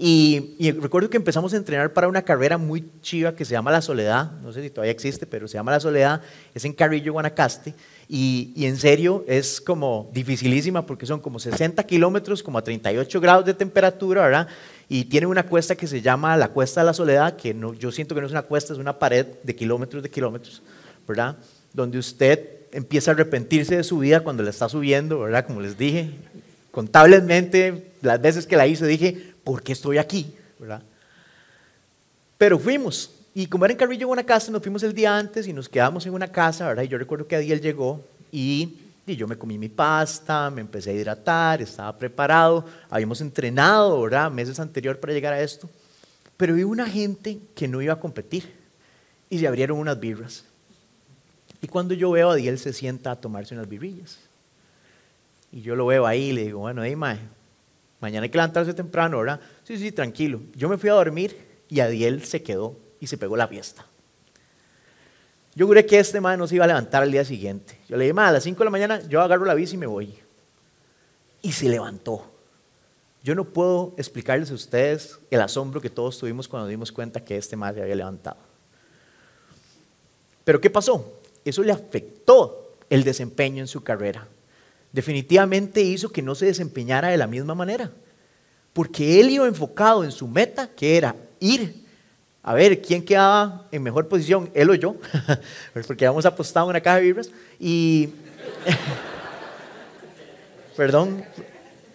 Y, 0.03 0.73
recuerdo 0.81 1.11
que 1.11 1.19
empezamos 1.19 1.53
a 1.53 1.59
entrenar 1.59 1.93
para 1.93 2.09
una 2.09 2.23
carrera 2.23 2.57
muy 2.57 2.91
chiva 3.03 3.37
que 3.37 3.45
se 3.45 3.53
llama 3.53 3.71
La 3.71 3.83
Soledad. 3.83 4.33
No 4.41 4.51
sé 4.51 4.63
si 4.63 4.71
todavía 4.71 4.93
existe, 4.93 5.27
pero 5.27 5.47
se 5.47 5.59
llama 5.59 5.73
La 5.73 5.81
Soledad. 5.81 6.23
Es 6.55 6.65
en 6.65 6.73
Carrillo, 6.73 7.13
Guanacaste. 7.13 7.75
Y, 8.09 8.53
y 8.57 8.65
en 8.65 8.79
serio 8.79 9.25
es 9.29 9.61
como 9.61 10.11
dificilísima 10.15 10.87
porque 10.87 11.05
son 11.05 11.21
como 11.21 11.39
60 11.39 11.83
kilómetros, 11.85 12.43
como 12.43 12.57
a 12.57 12.65
38 12.65 13.21
grados 13.21 13.45
de 13.45 13.53
temperatura, 13.53 14.23
¿verdad? 14.23 14.49
Y 14.89 15.05
tiene 15.05 15.27
una 15.27 15.45
cuesta 15.45 15.77
que 15.77 15.87
se 15.87 16.01
llama 16.01 16.35
la 16.37 16.49
Cuesta 16.49 16.81
de 16.81 16.87
la 16.87 16.95
Soledad, 16.95 17.37
que 17.37 17.53
no, 17.53 17.75
yo 17.75 17.93
siento 17.93 18.15
que 18.15 18.23
no 18.23 18.27
es 18.27 18.33
una 18.33 18.43
cuesta, 18.43 18.73
es 18.73 18.79
una 18.79 18.99
pared 18.99 19.27
de 19.43 19.55
kilómetros 19.55 20.03
de 20.03 20.09
kilómetros, 20.11 20.63
¿verdad? 21.07 21.37
donde 21.73 21.99
usted 21.99 22.49
empieza 22.73 23.11
a 23.11 23.15
arrepentirse 23.15 23.77
de 23.77 23.85
su 23.85 23.99
vida 23.99 24.21
cuando 24.21 24.43
la 24.43 24.51
está 24.51 24.69
subiendo, 24.69 25.21
¿verdad? 25.21 25.47
Como 25.47 25.61
les 25.61 25.77
dije, 25.77 26.11
contablemente, 26.71 27.93
las 28.03 28.21
veces 28.21 28.47
que 28.47 28.57
la 28.57 28.67
hice 28.67 28.87
dije, 28.87 29.30
¿por 29.45 29.63
qué 29.63 29.73
estoy 29.73 29.99
aquí? 29.99 30.35
¿verdad? 30.61 30.83
Pero 32.37 32.59
fuimos, 32.59 33.11
y 33.35 33.47
como 33.47 33.65
era 33.65 33.73
en 33.73 33.79
Carrillo, 33.79 34.09
una 34.09 34.25
casa, 34.25 34.53
nos 34.53 34.63
fuimos 34.63 34.83
el 34.83 34.93
día 34.93 35.17
antes 35.17 35.47
y 35.47 35.53
nos 35.53 35.69
quedamos 35.69 36.07
en 36.07 36.13
una 36.13 36.31
casa, 36.31 36.69
¿verdad? 36.69 36.83
Y 36.83 36.89
yo 36.89 36.99
recuerdo 36.99 37.27
que 37.27 37.37
Adiel 37.37 37.61
llegó 37.61 38.05
y, 38.31 38.77
y 39.07 39.17
yo 39.17 39.27
me 39.27 39.37
comí 39.37 39.59
mi 39.59 39.69
pasta, 39.69 40.51
me 40.51 40.61
empecé 40.61 40.91
a 40.91 40.93
hidratar, 40.93 41.63
estaba 41.63 41.97
preparado, 41.97 42.65
habíamos 42.91 43.21
entrenado, 43.21 44.01
¿verdad? 44.03 44.31
Meses 44.31 44.61
anterior 44.61 45.01
para 45.01 45.13
llegar 45.15 45.33
a 45.33 45.41
esto, 45.41 45.69
pero 46.37 46.55
vi 46.55 46.63
una 46.63 46.87
gente 46.87 47.39
que 47.55 47.67
no 47.67 47.81
iba 47.81 47.95
a 47.95 48.01
competir 48.01 48.53
y 49.31 49.39
se 49.39 49.47
abrieron 49.47 49.79
unas 49.79 49.99
birras. 49.99 50.45
Y 51.63 51.69
cuando 51.69 51.95
yo 51.95 52.11
veo 52.11 52.31
a 52.31 52.35
Diel 52.37 52.59
se 52.59 52.73
sienta 52.73 53.11
a 53.11 53.17
tomarse 53.17 53.55
unas 53.55 53.69
birrillas. 53.69 54.19
Y 55.53 55.63
yo 55.63 55.75
lo 55.75 55.87
veo 55.87 56.07
ahí 56.07 56.31
y 56.31 56.33
le 56.33 56.45
digo, 56.45 56.61
bueno, 56.61 56.83
hey, 56.85 56.97
mae, 56.97 57.19
mañana 58.01 58.25
hay 58.25 58.31
que 58.31 58.39
levantarse 58.39 58.75
temprano, 58.75 59.19
¿verdad? 59.19 59.41
Sí, 59.65 59.79
sí, 59.79 59.93
tranquilo. 59.93 60.41
Yo 60.55 60.69
me 60.69 60.79
fui 60.79 60.89
a 60.91 60.95
dormir 60.95 61.37
y 61.69 61.81
Adiel 61.81 62.25
se 62.25 62.43
quedó 62.43 62.77
y 62.99 63.07
se 63.07 63.17
pegó 63.17 63.37
la 63.37 63.49
fiesta. 63.49 63.87
Yo 65.55 65.67
juré 65.67 65.85
que 65.85 65.99
este 65.99 66.21
man 66.21 66.39
no 66.39 66.47
se 66.47 66.55
iba 66.55 66.65
a 66.65 66.69
levantar 66.69 67.03
al 67.03 67.11
día 67.11 67.25
siguiente. 67.25 67.79
Yo 67.89 67.97
le 67.97 68.05
dije, 68.05 68.15
ma, 68.15 68.29
a 68.29 68.33
las 68.33 68.45
5 68.45 68.59
de 68.59 68.65
la 68.65 68.71
mañana 68.71 69.09
yo 69.09 69.21
agarro 69.21 69.45
la 69.45 69.55
bici 69.55 69.75
y 69.75 69.79
me 69.79 69.87
voy. 69.87 70.15
Y 71.43 71.53
se 71.53 71.69
levantó. 71.69 72.25
Yo 73.23 73.35
no 73.35 73.45
puedo 73.45 73.95
explicarles 73.99 74.51
a 74.51 74.55
ustedes 74.55 75.19
el 75.31 75.41
asombro 75.41 75.81
que 75.81 75.91
todos 75.91 76.19
tuvimos 76.19 76.49
cuando 76.49 76.69
dimos 76.69 76.91
cuenta 76.93 77.23
que 77.23 77.37
este 77.37 77.57
man 77.57 77.75
se 77.75 77.83
había 77.83 77.95
levantado. 77.95 78.39
Pero 80.45 80.61
¿qué 80.61 80.71
pasó? 80.71 81.21
Eso 81.45 81.63
le 81.63 81.73
afectó 81.73 82.77
el 82.89 83.05
desempeño 83.05 83.61
en 83.61 83.69
su 83.69 83.83
carrera. 83.83 84.27
Definitivamente 84.93 85.83
hizo 85.83 86.11
que 86.11 86.23
no 86.23 86.35
se 86.35 86.47
desempeñara 86.47 87.09
de 87.09 87.17
la 87.17 87.27
misma 87.27 87.55
manera. 87.55 87.91
Porque 88.73 89.21
él 89.21 89.31
iba 89.31 89.47
enfocado 89.47 90.05
en 90.05 90.13
su 90.13 90.27
meta, 90.27 90.69
que 90.69 90.97
era 90.97 91.15
ir 91.39 91.85
a 92.43 92.55
ver 92.55 92.81
quién 92.81 93.05
quedaba 93.05 93.67
en 93.71 93.83
mejor 93.83 94.09
posición, 94.09 94.51
él 94.55 94.71
o 94.71 94.75
yo, 94.75 94.97
porque 95.87 96.07
habíamos 96.07 96.25
apostado 96.25 96.67
en 96.67 96.71
una 96.71 96.81
caja 96.81 96.97
de 96.97 97.03
vibras. 97.03 97.31
Y, 97.59 98.11
perdón, 100.77 101.25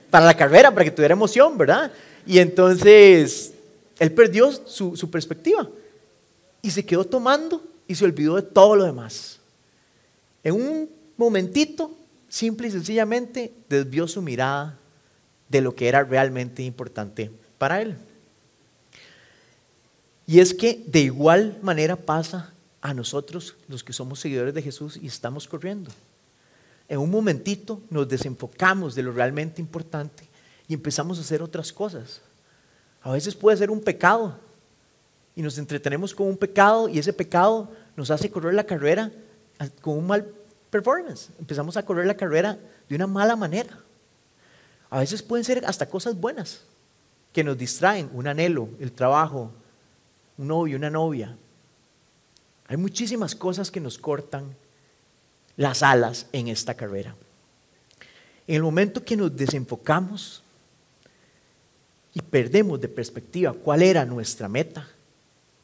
para 0.10 0.26
la 0.26 0.34
carrera, 0.34 0.72
para 0.72 0.84
que 0.84 0.92
tuviera 0.92 1.14
emoción, 1.14 1.58
¿verdad? 1.58 1.92
Y 2.26 2.40
entonces 2.40 3.54
él 4.00 4.12
perdió 4.12 4.52
su, 4.52 4.96
su 4.96 5.10
perspectiva 5.10 5.68
y 6.62 6.72
se 6.72 6.86
quedó 6.86 7.06
tomando 7.06 7.64
y 7.88 7.96
se 7.96 8.06
olvidó 8.06 8.36
de 8.36 8.42
todo 8.42 8.76
lo 8.76 8.84
demás. 8.84 9.40
En 10.44 10.54
un 10.54 10.90
momentito, 11.18 11.92
simple 12.36 12.67
y 12.67 12.71
sencillamente, 12.71 13.54
desvió 13.69 14.10
su 14.10 14.21
mirada 14.21 14.78
de 15.48 15.62
lo 15.62 15.74
que 15.74 15.88
era 15.88 16.04
realmente 16.04 16.63
importante 16.63 17.32
para 17.58 17.82
él. 17.82 17.95
Y 20.28 20.41
es 20.41 20.54
que 20.54 20.84
de 20.86 21.00
igual 21.00 21.58
manera 21.62 21.95
pasa 21.95 22.54
a 22.82 22.93
nosotros 22.93 23.56
los 23.69 23.86
que 23.86 23.93
somos 23.93 24.19
seguidores 24.19 24.54
de 24.54 24.62
Jesús 24.62 25.00
y 25.02 25.08
estamos 25.08 25.48
corriendo. 25.48 25.91
En 26.89 27.00
un 27.00 27.10
momentito 27.10 27.82
nos 27.89 28.10
desenfocamos 28.10 28.95
de 28.95 29.04
lo 29.04 29.13
realmente 29.13 29.62
importante 29.62 30.28
y 30.67 30.74
empezamos 30.74 31.17
a 31.17 31.21
hacer 31.21 31.41
otras 31.41 31.71
cosas. 31.71 32.19
A 33.02 33.13
veces 33.13 33.34
puede 33.34 33.56
ser 33.56 33.71
un 33.71 33.80
pecado 33.80 34.38
y 35.38 35.41
nos 35.41 35.58
entretenemos 35.58 36.13
con 36.13 36.28
un 36.28 36.36
pecado 36.36 36.89
y 36.89 37.00
ese 37.00 37.13
pecado 37.13 37.71
nos 37.95 38.12
hace 38.12 38.30
correr 38.30 38.56
la 38.56 38.65
carrera 38.65 39.10
con 39.80 40.00
un 40.00 40.08
mal 40.08 40.34
performance. 40.76 41.30
Empezamos 41.40 41.78
a 41.78 41.86
correr 41.86 42.06
la 42.06 42.18
carrera 42.18 42.58
de 42.90 42.96
una 42.96 43.08
mala 43.08 43.38
manera. 43.38 43.80
A 44.90 45.00
veces 45.00 45.24
pueden 45.24 45.46
ser 45.46 45.66
hasta 45.66 45.88
cosas 45.88 46.20
buenas 46.20 46.64
que 47.32 47.46
nos 47.46 47.58
distraen, 47.58 48.10
un 48.14 48.28
anhelo, 48.28 48.68
el 48.80 48.92
trabajo, 48.92 49.52
un 50.38 50.48
novio, 50.48 50.76
una 50.76 50.90
novia. 50.90 51.38
Hay 52.68 52.76
muchísimas 52.76 53.36
cosas 53.36 53.72
que 53.72 53.80
nos 53.80 53.98
cortan 53.98 54.54
las 55.56 55.82
alas 55.82 56.28
en 56.34 56.50
esta 56.50 56.74
carrera. 56.74 57.16
En 58.48 58.56
el 58.56 58.64
momento 58.64 59.04
que 59.04 59.16
nos 59.16 59.36
desenfocamos 59.36 60.44
y 62.14 62.22
perdemos 62.22 62.82
de 62.82 62.90
perspectiva 62.90 63.54
cuál 63.54 63.82
era 63.82 64.06
nuestra 64.06 64.50
meta, 64.50 64.90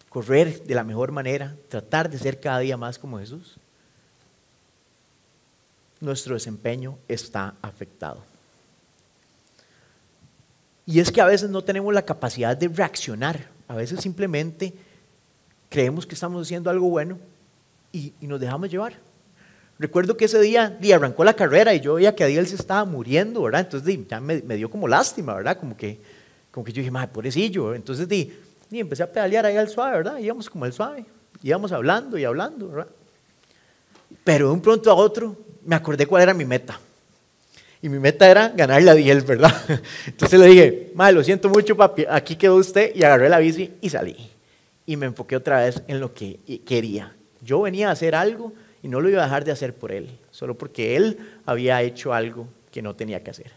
correr 0.07 0.63
de 0.63 0.75
la 0.75 0.85
mejor 0.85 1.11
manera, 1.11 1.55
tratar 1.67 2.09
de 2.09 2.17
ser 2.17 2.39
cada 2.39 2.59
día 2.59 2.77
más 2.77 2.97
como 2.97 3.19
Jesús, 3.19 3.57
nuestro 6.01 6.33
desempeño 6.33 6.97
está 7.07 7.55
afectado. 7.61 8.23
Y 10.85 10.99
es 10.99 11.11
que 11.11 11.21
a 11.21 11.25
veces 11.25 11.49
no 11.49 11.63
tenemos 11.63 11.93
la 11.93 12.01
capacidad 12.01 12.57
de 12.57 12.67
reaccionar 12.67 13.51
a 13.71 13.75
veces 13.75 14.01
simplemente 14.01 14.73
creemos 15.69 16.05
que 16.05 16.13
estamos 16.13 16.45
haciendo 16.45 16.69
algo 16.69 16.89
bueno 16.89 17.17
y, 17.93 18.11
nos 18.19 18.37
dejamos 18.37 18.69
llevar. 18.69 18.95
Recuerdo 19.79 20.17
que 20.17 20.25
ese 20.25 20.41
día, 20.41 20.69
día, 20.69 20.97
arrancó 20.97 21.23
la 21.23 21.33
carrera 21.33 21.73
y 21.73 21.79
yo 21.79 21.93
veía 21.93 22.13
que 22.13 22.25
Adiel 22.25 22.47
se 22.47 22.55
estaba 22.55 22.83
muriendo, 22.83 23.41
¿verdad? 23.41 23.61
Entonces 23.61 23.97
ya 24.09 24.19
me, 24.19 24.41
dio 24.41 24.69
como 24.69 24.89
lástima, 24.89 25.33
¿verdad? 25.35 25.57
Como 25.57 25.77
que, 25.77 26.01
como 26.51 26.65
que 26.65 26.73
yo 26.73 26.81
dije, 26.81 26.91
madre, 26.91 27.11
pobrecillo. 27.13 27.73
Entonces 27.73 28.09
di, 28.09 28.33
y 28.69 28.79
empecé 28.81 29.03
a 29.03 29.11
pedalear 29.11 29.45
ahí 29.45 29.55
al 29.55 29.69
suave, 29.69 29.95
¿verdad? 29.95 30.17
Íbamos 30.17 30.49
como 30.49 30.65
al 30.65 30.73
suave. 30.73 31.05
Íbamos 31.41 31.71
hablando 31.71 32.17
y 32.17 32.25
hablando, 32.25 32.67
¿verdad? 32.67 32.91
Pero 34.25 34.47
de 34.47 34.53
un 34.53 34.61
pronto 34.61 34.91
a 34.91 34.95
otro 34.95 35.37
me 35.65 35.75
acordé 35.75 36.05
cuál 36.05 36.23
era 36.23 36.33
mi 36.33 36.45
meta. 36.45 36.79
Y 37.81 37.89
mi 37.89 37.97
meta 37.97 38.29
era 38.29 38.49
ganarle 38.49 38.91
a 38.91 38.93
10, 38.93 39.25
¿verdad? 39.25 39.53
Entonces 40.05 40.39
le 40.39 40.47
dije, 40.47 40.91
madre, 40.93 41.13
lo 41.13 41.23
siento 41.23 41.49
mucho, 41.49 41.75
papi, 41.75 42.05
aquí 42.09 42.35
quedó 42.35 42.55
usted. 42.55 42.95
Y 42.95 43.03
agarré 43.03 43.27
la 43.29 43.39
bici 43.39 43.71
y 43.81 43.89
salí. 43.89 44.15
Y 44.85 44.97
me 44.97 45.07
enfoqué 45.07 45.35
otra 45.35 45.63
vez 45.63 45.81
en 45.87 45.99
lo 45.99 46.13
que 46.13 46.39
quería. 46.65 47.15
Yo 47.41 47.61
venía 47.61 47.89
a 47.89 47.91
hacer 47.93 48.13
algo 48.13 48.53
y 48.83 48.87
no 48.87 49.01
lo 49.01 49.09
iba 49.09 49.21
a 49.21 49.25
dejar 49.25 49.45
de 49.45 49.51
hacer 49.51 49.73
por 49.73 49.91
él, 49.91 50.09
solo 50.31 50.57
porque 50.57 50.95
él 50.95 51.17
había 51.45 51.81
hecho 51.81 52.13
algo 52.13 52.47
que 52.71 52.81
no 52.81 52.95
tenía 52.95 53.23
que 53.23 53.31
hacer. 53.31 53.51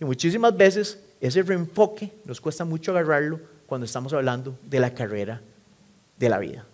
Y 0.00 0.04
muchísimas 0.04 0.56
veces 0.56 0.98
ese 1.20 1.42
reenfoque 1.42 2.12
nos 2.24 2.40
cuesta 2.40 2.64
mucho 2.64 2.90
agarrarlo 2.90 3.40
cuando 3.66 3.86
estamos 3.86 4.12
hablando 4.12 4.58
de 4.62 4.80
la 4.80 4.92
carrera 4.92 5.40
de 6.18 6.28
la 6.28 6.38
vida. 6.38 6.66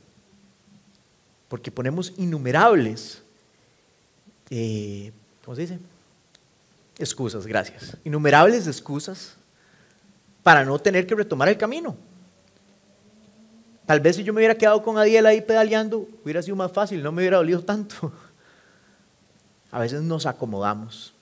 Porque 1.48 1.70
ponemos 1.70 2.12
innumerables, 2.16 3.22
eh, 4.50 5.12
¿cómo 5.44 5.54
se 5.54 5.62
dice? 5.62 5.78
excusas, 7.00 7.46
gracias. 7.46 7.96
Innumerables 8.04 8.66
excusas 8.66 9.34
para 10.42 10.64
no 10.64 10.78
tener 10.78 11.06
que 11.06 11.14
retomar 11.14 11.48
el 11.48 11.56
camino. 11.56 11.96
Tal 13.86 14.00
vez 14.00 14.16
si 14.16 14.22
yo 14.22 14.32
me 14.32 14.38
hubiera 14.38 14.54
quedado 14.54 14.82
con 14.82 14.98
Adiel 14.98 15.26
ahí 15.26 15.40
pedaleando, 15.40 16.06
hubiera 16.22 16.42
sido 16.42 16.56
más 16.56 16.70
fácil, 16.70 17.02
no 17.02 17.10
me 17.10 17.22
hubiera 17.22 17.38
dolido 17.38 17.64
tanto. 17.64 18.12
A 19.72 19.80
veces 19.80 20.02
nos 20.02 20.26
acomodamos. 20.26 21.14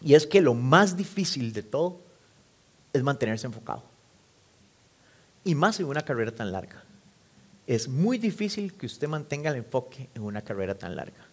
Y 0.00 0.14
es 0.14 0.26
que 0.26 0.42
lo 0.42 0.54
más 0.54 0.96
difícil 0.96 1.52
de 1.52 1.62
todo 1.62 1.98
es 2.92 3.02
mantenerse 3.02 3.46
enfocado. 3.46 3.82
Y 5.44 5.54
más 5.54 5.80
en 5.80 5.86
una 5.86 6.02
carrera 6.02 6.30
tan 6.30 6.52
larga. 6.52 6.84
Es 7.66 7.88
muy 7.88 8.18
difícil 8.18 8.74
que 8.74 8.86
usted 8.86 9.08
mantenga 9.08 9.50
el 9.50 9.56
enfoque 9.56 10.08
en 10.14 10.22
una 10.22 10.42
carrera 10.42 10.74
tan 10.74 10.96
larga. 10.96 11.26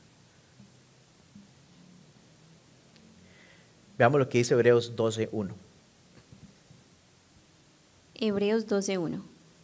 Veamos 3.98 4.20
lo 4.20 4.30
que 4.30 4.40
dice 4.40 4.54
Hebreos 4.54 4.96
12.1. 4.96 5.52
Hebreos 8.16 8.68
12.1. 8.68 9.22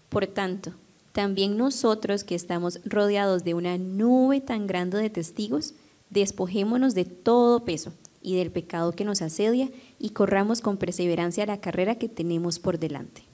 Por 0.10 0.27
tanto, 0.27 0.73
también 1.12 1.58
nosotros 1.58 2.23
que 2.23 2.36
estamos 2.36 2.80
rodeados 2.86 3.43
de 3.43 3.53
una 3.53 3.77
nube 3.77 4.41
tan 4.41 4.67
grande 4.67 4.97
de 4.97 5.10
testigos, 5.10 5.73
despojémonos 6.10 6.93
de 6.93 7.06
todo 7.06 7.65
peso 7.65 7.93
y 8.21 8.36
del 8.36 8.51
pecado 8.51 8.91
que 8.91 9.06
nos 9.06 9.21
asedia 9.21 9.69
y 9.99 10.10
corramos 10.10 10.62
con 10.62 10.77
perseverancia 10.77 11.45
la 11.45 11.62
carrera 11.62 11.95
que 11.95 12.10
tenemos 12.10 12.60
por 12.60 12.77
delante. 12.77 13.26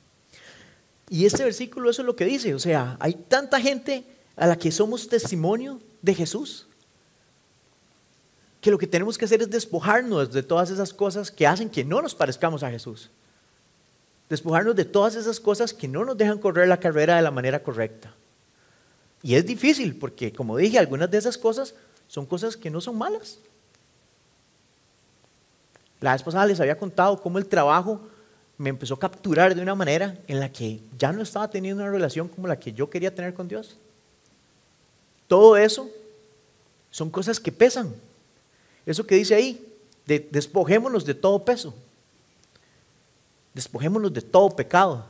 Y 1.14 1.28
este 1.28 1.44
versículo 1.44 1.92
eso 1.92 2.02
es 2.02 2.08
lo 2.08 2.16
que 2.16 2.26
dice, 2.26 2.56
o 2.56 2.60
sea, 2.60 2.98
hay 3.00 3.14
tanta 3.14 3.62
gente 3.62 4.04
a 4.36 4.48
la 4.48 4.58
que 4.58 4.72
somos 4.72 5.08
testimonio 5.08 5.80
de 6.02 6.16
Jesús, 6.16 6.66
que 8.60 8.72
lo 8.72 8.80
que 8.80 8.88
tenemos 8.88 9.16
que 9.16 9.26
hacer 9.26 9.40
es 9.44 9.52
despojarnos 9.52 10.34
de 10.34 10.42
todas 10.42 10.72
esas 10.72 10.92
cosas 10.92 11.30
que 11.30 11.46
hacen 11.46 11.70
que 11.70 11.86
no 11.86 12.02
nos 12.02 12.16
parezcamos 12.16 12.64
a 12.64 12.72
Jesús. 12.72 13.12
Despojarnos 14.28 14.76
de 14.76 14.86
todas 14.86 15.14
esas 15.14 15.40
cosas 15.40 15.72
que 15.72 15.88
no 15.88 16.04
nos 16.04 16.18
dejan 16.18 16.40
correr 16.40 16.68
la 16.68 16.80
carrera 16.80 17.16
de 17.16 17.22
la 17.22 17.30
manera 17.30 17.62
correcta. 17.62 18.16
Y 19.22 19.36
es 19.36 19.46
difícil 19.46 19.96
porque, 19.96 20.34
como 20.34 20.58
dije, 20.58 20.80
algunas 20.80 21.12
de 21.12 21.20
esas 21.20 21.38
cosas 21.38 21.76
son 22.08 22.26
cosas 22.26 22.58
que 22.58 22.72
no 22.72 22.82
son 22.82 22.98
malas. 22.98 23.38
La 26.02 26.14
vez 26.14 26.24
pasada 26.24 26.48
les 26.48 26.60
había 26.60 26.80
contado 26.80 27.22
cómo 27.22 27.38
el 27.38 27.46
trabajo 27.46 28.02
me 28.58 28.70
empezó 28.70 28.94
a 28.96 29.00
capturar 29.00 29.56
de 29.56 29.62
una 29.62 29.76
manera 29.76 30.18
en 30.28 30.40
la 30.40 30.52
que 30.52 30.80
ya 30.98 31.12
no 31.12 31.22
estaba 31.22 31.50
teniendo 31.50 31.84
una 31.84 31.92
relación 31.92 32.28
como 32.28 32.48
la 32.48 32.60
que 32.60 32.74
yo 32.74 32.90
quería 32.90 33.14
tener 33.14 33.34
con 33.34 33.48
Dios. 33.48 33.78
Todo 35.28 35.58
eso 35.58 35.90
son 36.92 37.10
cosas 37.10 37.40
que 37.40 37.52
pesan, 37.52 37.94
eso 38.86 39.06
que 39.06 39.16
dice 39.16 39.34
ahí, 39.34 39.66
despojémonos 40.06 41.06
de 41.06 41.14
todo 41.14 41.44
peso. 41.44 41.74
Despojémonos 43.54 44.14
de 44.14 44.22
todo 44.22 44.50
pecado. 44.50 45.06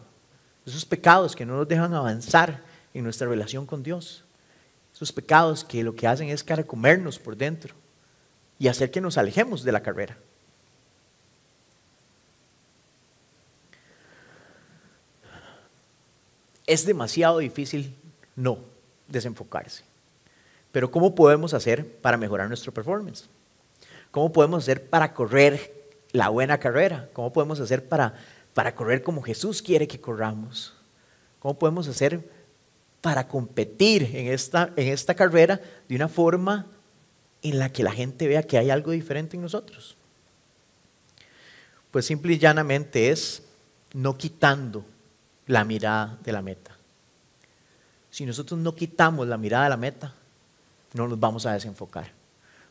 Esos 0.65 0.86
pecados 0.86 1.36
que 1.36 1.45
no 1.45 1.58
nos 1.58 1.67
dejan 1.67 1.93
avanzar 1.93 2.63
en 2.93 3.03
nuestra 3.03 3.27
relación 3.27 3.65
con 3.65 3.84
Dios. 3.84 4.23
Esos 4.93 5.12
pecados 5.12 5.63
que 5.63 5.84
lo 5.84 5.95
que 5.95 6.08
hacen 6.08 6.29
es 6.29 6.43
comernos 6.65 7.19
por 7.19 7.36
dentro 7.36 7.73
y 8.60 8.67
hacer 8.67 8.91
que 8.91 9.01
nos 9.01 9.17
alejemos 9.17 9.63
de 9.63 9.71
la 9.71 9.82
carrera. 9.82 10.17
Es 16.65 16.86
demasiado 16.86 17.39
difícil 17.39 17.95
no 18.36 18.60
desenfocarse. 19.08 19.84
Pero 20.71 20.89
¿cómo 20.89 21.13
podemos 21.13 21.54
hacer 21.54 21.88
para 21.97 22.17
mejorar 22.17 22.47
nuestro 22.47 22.73
performance? 22.73 23.30
¿Cómo 24.12 24.32
podemos 24.32 24.63
hacer 24.63 24.89
para 24.89 25.13
correr 25.13 25.73
la 26.12 26.30
buena 26.30 26.60
carrera? 26.60 27.10
¿Cómo 27.13 27.32
podemos 27.34 27.60
hacer 27.60 27.88
para, 27.88 28.15
para 28.54 28.76
correr 28.76 29.04
como 29.04 29.21
Jesús 29.21 29.62
quiere 29.62 29.88
que 29.88 29.99
corramos? 29.99 30.73
¿Cómo 31.39 31.58
podemos 31.58 31.88
hacer 31.88 32.28
para 33.02 33.28
competir 33.28 34.15
en 34.15 34.28
esta, 34.28 34.71
en 34.76 34.88
esta 34.88 35.13
carrera 35.13 35.60
de 35.89 35.95
una 35.95 36.08
forma 36.08 36.67
en 37.41 37.60
la 37.60 37.71
que 37.71 37.84
la 37.84 37.91
gente 37.91 38.28
vea 38.28 38.43
que 38.43 38.58
hay 38.58 38.69
algo 38.69 38.91
diferente 38.91 39.36
en 39.36 39.43
nosotros? 39.43 39.97
Pues 41.91 42.06
simple 42.06 42.34
y 42.34 42.39
llanamente 42.39 43.10
es 43.10 43.43
no 43.93 44.17
quitando 44.17 44.86
la 45.47 45.63
mirada 45.63 46.17
de 46.23 46.32
la 46.32 46.41
meta. 46.41 46.75
Si 48.10 48.25
nosotros 48.25 48.60
no 48.60 48.75
quitamos 48.75 49.27
la 49.27 49.38
mirada 49.38 49.65
de 49.65 49.69
la 49.71 49.77
meta, 49.77 50.13
no 50.93 51.08
nos 51.08 51.19
vamos 51.19 51.45
a 51.45 51.53
desenfocar. 51.53 52.12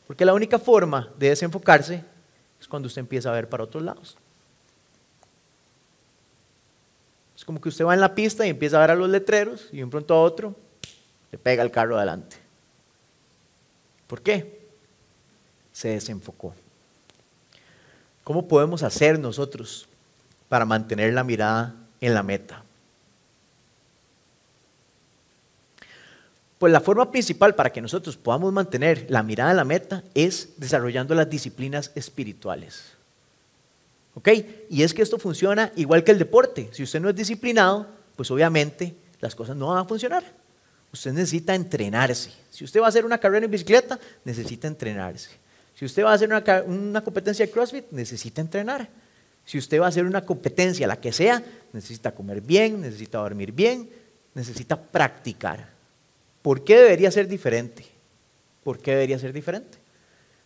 Porque 0.07 0.25
la 0.25 0.35
única 0.35 0.59
forma 0.59 1.11
de 1.19 1.31
desenfocarse 1.31 2.05
es 2.61 2.69
cuando 2.69 2.87
usted 2.87 3.01
empieza 3.01 3.31
a 3.31 3.33
ver 3.33 3.49
para 3.49 3.65
otros 3.65 3.83
lados. 3.83 4.17
Es 7.37 7.45
como 7.45 7.61
que 7.61 7.69
usted 7.69 7.85
va 7.85 7.95
en 7.95 8.01
la 8.01 8.15
pista 8.15 8.47
y 8.47 8.51
empieza 8.51 8.77
a 8.77 8.81
ver 8.81 8.93
a 8.93 8.95
los 8.95 9.09
letreros 9.09 9.69
y 9.73 9.79
de 9.79 9.85
un 9.85 9.91
pronto 9.91 10.15
a 10.15 10.23
otro 10.23 10.55
le 11.33 11.39
pega 11.39 11.63
el 11.63 11.73
carro 11.73 11.97
adelante. 11.97 12.37
¿Por 14.07 14.23
qué? 14.23 14.61
Se 15.73 15.89
desenfocó. 15.89 16.55
¿Cómo 18.23 18.47
podemos 18.47 18.85
hacer 18.85 19.19
nosotros 19.19 19.89
para 20.49 20.65
mantener 20.65 21.13
la 21.15 21.25
mirada 21.25 21.75
en 22.03 22.13
la 22.13 22.23
meta? 22.23 22.63
Pues 26.59 26.73
la 26.73 26.81
forma 26.81 27.11
principal 27.11 27.55
para 27.55 27.73
que 27.73 27.81
nosotros 27.81 28.17
podamos 28.17 28.53
mantener 28.53 29.07
la 29.09 29.23
mirada 29.23 29.51
en 29.53 29.57
la 29.57 29.65
meta 29.65 30.05
es 30.15 30.51
desarrollando 30.59 31.15
las 31.15 31.29
disciplinas 31.29 31.91
espirituales. 31.95 32.93
¿Ok? 34.15 34.29
Y 34.69 34.83
es 34.83 34.93
que 34.93 35.03
esto 35.03 35.19
funciona 35.19 35.73
igual 35.75 36.05
que 36.05 36.13
el 36.13 36.19
deporte. 36.19 36.69
Si 36.73 36.83
usted 36.83 37.01
no 37.01 37.09
es 37.09 37.17
disciplinado, 37.17 37.87
pues 38.15 38.31
obviamente 38.31 38.95
las 39.21 39.35
cosas 39.35 39.57
no 39.57 39.69
van 39.69 39.79
a 39.79 39.85
funcionar. 39.85 40.23
Usted 40.93 41.13
necesita 41.13 41.55
entrenarse. 41.55 42.31
Si 42.51 42.65
usted 42.65 42.81
va 42.81 42.87
a 42.87 42.89
hacer 42.91 43.07
una 43.07 43.19
carrera 43.19 43.47
en 43.47 43.51
bicicleta, 43.51 43.99
necesita 44.25 44.69
entrenarse. 44.69 45.31
Si 45.75 45.87
usted 45.87 46.05
va 46.05 46.11
a 46.11 46.15
hacer 46.15 46.29
una, 46.29 47.03
competencia 47.03 47.45
de 47.45 47.51
CrossFit, 47.51 47.87
necesita 47.91 48.41
entrenar. 48.41 48.89
Si 49.45 49.59
usted 49.59 49.81
va 49.81 49.87
a 49.87 49.89
hacer 49.89 50.05
una 50.05 50.25
competencia, 50.25 50.87
la 50.87 51.01
que 51.01 51.13
sea, 51.13 51.43
necesita 51.73 52.15
comer 52.15 52.41
bien, 52.41 52.81
necesita 52.81 53.19
dormir 53.19 53.53
bien, 53.53 53.91
necesita 54.35 54.81
practicar. 54.81 55.69
¿Por 56.43 56.65
qué 56.65 56.79
debería 56.79 57.11
ser 57.11 57.29
diferente? 57.29 57.87
¿Por 58.63 58.79
qué 58.79 58.93
debería 58.93 59.19
ser 59.19 59.33
diferente? 59.33 59.79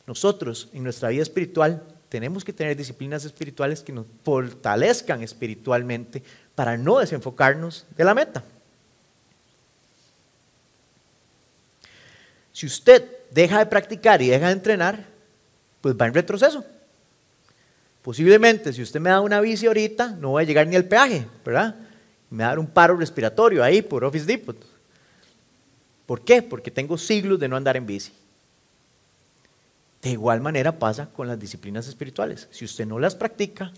Nosotros 0.06 0.68
en 0.72 0.82
nuestra 0.82 1.08
vida 1.08 1.22
espiritual 1.22 1.82
tenemos 2.08 2.44
que 2.44 2.52
tener 2.52 2.76
disciplinas 2.76 3.24
espirituales 3.24 3.82
que 3.82 3.92
nos 3.92 4.06
fortalezcan 4.24 5.22
espiritualmente 5.22 6.22
para 6.54 6.76
no 6.76 6.98
desenfocarnos 6.98 7.86
de 7.96 8.04
la 8.04 8.14
meta. 8.14 8.44
Si 12.52 12.64
usted 12.64 13.04
deja 13.30 13.58
de 13.58 13.66
practicar 13.66 14.22
y 14.22 14.28
deja 14.28 14.46
de 14.46 14.52
entrenar, 14.52 15.04
pues 15.82 15.94
va 15.94 16.06
en 16.06 16.14
retroceso. 16.14 16.64
Posiblemente, 18.06 18.72
si 18.72 18.82
usted 18.82 19.00
me 19.00 19.10
da 19.10 19.20
una 19.20 19.40
bici 19.40 19.66
ahorita, 19.66 20.10
no 20.10 20.28
voy 20.28 20.44
a 20.44 20.46
llegar 20.46 20.64
ni 20.68 20.76
al 20.76 20.84
peaje, 20.84 21.26
¿verdad? 21.44 21.74
Me 22.30 22.44
va 22.44 22.44
a 22.44 22.48
dar 22.50 22.60
un 22.60 22.68
paro 22.68 22.94
respiratorio 22.94 23.64
ahí 23.64 23.82
por 23.82 24.04
Office 24.04 24.24
Depot. 24.24 24.56
¿Por 26.06 26.20
qué? 26.20 26.40
Porque 26.40 26.70
tengo 26.70 26.96
siglos 26.98 27.40
de 27.40 27.48
no 27.48 27.56
andar 27.56 27.76
en 27.76 27.84
bici. 27.84 28.12
De 30.02 30.10
igual 30.10 30.40
manera 30.40 30.78
pasa 30.78 31.10
con 31.10 31.26
las 31.26 31.36
disciplinas 31.36 31.88
espirituales. 31.88 32.46
Si 32.52 32.64
usted 32.64 32.86
no 32.86 33.00
las 33.00 33.16
practica, 33.16 33.72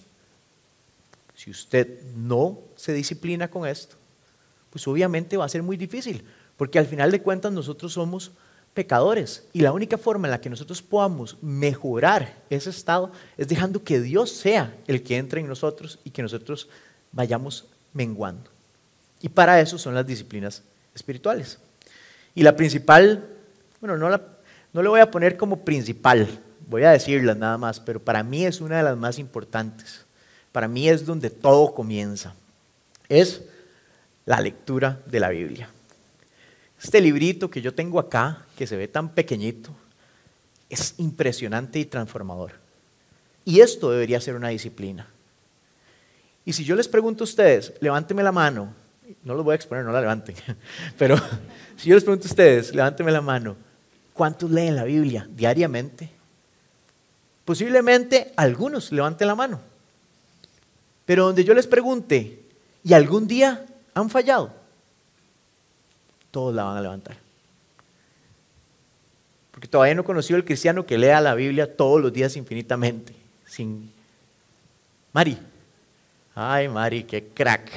si 1.35 1.51
usted 1.51 2.03
no 2.15 2.59
se 2.77 2.93
disciplina 2.93 3.49
con 3.49 3.67
esto, 3.67 3.97
pues 4.69 4.87
obviamente 4.87 5.39
va 5.39 5.47
a 5.47 5.49
ser 5.49 5.63
muy 5.63 5.79
difícil, 5.79 6.23
porque 6.59 6.79
al 6.79 6.87
final 6.87 7.11
de 7.11 7.23
cuentas 7.23 7.51
nosotros 7.51 7.95
somos 7.95 8.33
Y 9.53 9.61
la 9.61 9.73
única 9.73 9.99
forma 9.99 10.27
en 10.27 10.33
la 10.33 10.41
que 10.41 10.51
nosotros 10.51 10.83
podamos 10.83 11.37
mejorar 11.43 12.35
ese 12.51 12.71
estado 12.71 13.13
es 13.37 13.49
dejando 13.49 13.83
que 13.83 14.01
Dios 14.01 14.31
sea 14.31 14.75
el 14.87 15.03
que 15.03 15.17
entre 15.17 15.41
en 15.41 15.49
nosotros 15.49 15.99
y 16.05 16.11
que 16.11 16.23
nosotros 16.23 16.69
vayamos 17.13 17.67
menguando. 17.93 18.51
Y 19.21 19.29
para 19.29 19.61
eso 19.61 19.79
son 19.79 19.95
las 19.95 20.07
disciplinas 20.07 20.63
espirituales. 20.95 21.59
Y 22.35 22.43
la 22.43 22.55
principal, 22.55 23.27
bueno, 23.81 23.97
no, 23.97 24.09
la, 24.09 24.23
no 24.73 24.83
le 24.83 24.89
voy 24.89 25.01
a 25.01 25.11
poner 25.11 25.37
como 25.37 25.65
principal, 25.65 26.29
voy 26.69 26.85
a 26.85 26.91
decirla 26.91 27.35
nada 27.35 27.59
más, 27.59 27.81
pero 27.81 28.01
para 28.01 28.23
mí 28.23 28.45
es 28.45 28.61
una 28.61 28.77
de 28.77 28.83
las 28.83 28.97
más 28.97 29.19
importantes. 29.19 30.05
Para 30.53 30.69
mí 30.69 30.89
es 30.89 31.05
donde 31.05 31.31
todo 31.31 31.75
comienza. 31.75 32.35
Es 33.09 33.43
la 34.25 34.41
lectura 34.41 35.01
de 35.07 35.21
la 35.21 35.31
Biblia. 35.31 35.71
Este 36.83 37.01
librito 37.01 37.51
que 37.51 37.61
yo 37.61 37.75
tengo 37.75 37.99
acá, 37.99 38.45
que 38.57 38.67
se 38.67 38.77
ve 38.77 38.89
tan 38.89 39.11
pequeñito, 39.11 39.71
es 40.71 40.95
impresionante 40.99 41.79
y 41.79 41.85
transformador. 41.85 42.53
Y 43.45 43.61
esto 43.61 43.91
debería 43.91 44.21
ser 44.21 44.37
una 44.37 44.49
disciplina. 44.49 45.09
Y 46.45 46.53
si 46.53 46.65
yo 46.65 46.77
les 46.77 46.89
pregunto 46.89 47.25
a 47.25 47.27
ustedes, 47.27 47.75
levánteme 47.81 48.23
la 48.23 48.33
mano, 48.33 48.73
no 49.25 49.35
los 49.35 49.45
voy 49.45 49.53
a 49.53 49.57
exponer, 49.57 49.85
no 49.85 49.93
la 49.93 50.01
levanten, 50.01 50.35
pero 50.99 51.17
si 51.77 51.89
yo 51.89 51.95
les 51.95 52.05
pregunto 52.05 52.27
a 52.27 52.31
ustedes, 52.31 52.75
levánteme 52.75 53.11
la 53.11 53.21
mano, 53.21 53.57
¿cuántos 54.15 54.51
leen 54.51 54.77
la 54.77 54.85
Biblia 54.85 55.29
diariamente? 55.31 56.11
Posiblemente 57.45 58.33
algunos 58.37 58.93
levanten 58.93 59.27
la 59.27 59.35
mano. 59.35 59.61
Pero 61.07 61.25
donde 61.25 61.45
yo 61.45 61.55
les 61.55 61.67
pregunte, 61.67 62.43
¿y 62.85 62.93
algún 62.93 63.27
día 63.27 63.65
han 63.95 64.11
fallado? 64.11 64.58
Todos 66.31 66.55
la 66.55 66.65
van 66.65 66.77
a 66.77 66.81
levantar. 66.81 67.17
Porque 69.51 69.69
todavía 69.69 69.95
no 69.95 70.03
he 70.03 70.05
conocido 70.05 70.37
el 70.37 70.45
cristiano 70.45 70.87
que 70.87 70.99
lea 70.99 71.21
la 71.21 71.35
Biblia 71.35 71.77
todos 71.77 72.01
los 72.01 72.13
días 72.13 72.37
infinitamente. 72.37 73.15
Sin 73.45 73.91
Mari. 75.13 75.37
Ay, 76.35 76.69
Mari, 76.69 77.03
qué 77.03 77.27
crack. 77.27 77.71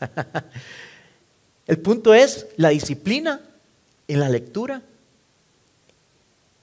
el 1.66 1.78
punto 1.78 2.14
es, 2.14 2.46
la 2.56 2.70
disciplina 2.70 3.40
en 4.08 4.20
la 4.20 4.28
lectura 4.28 4.80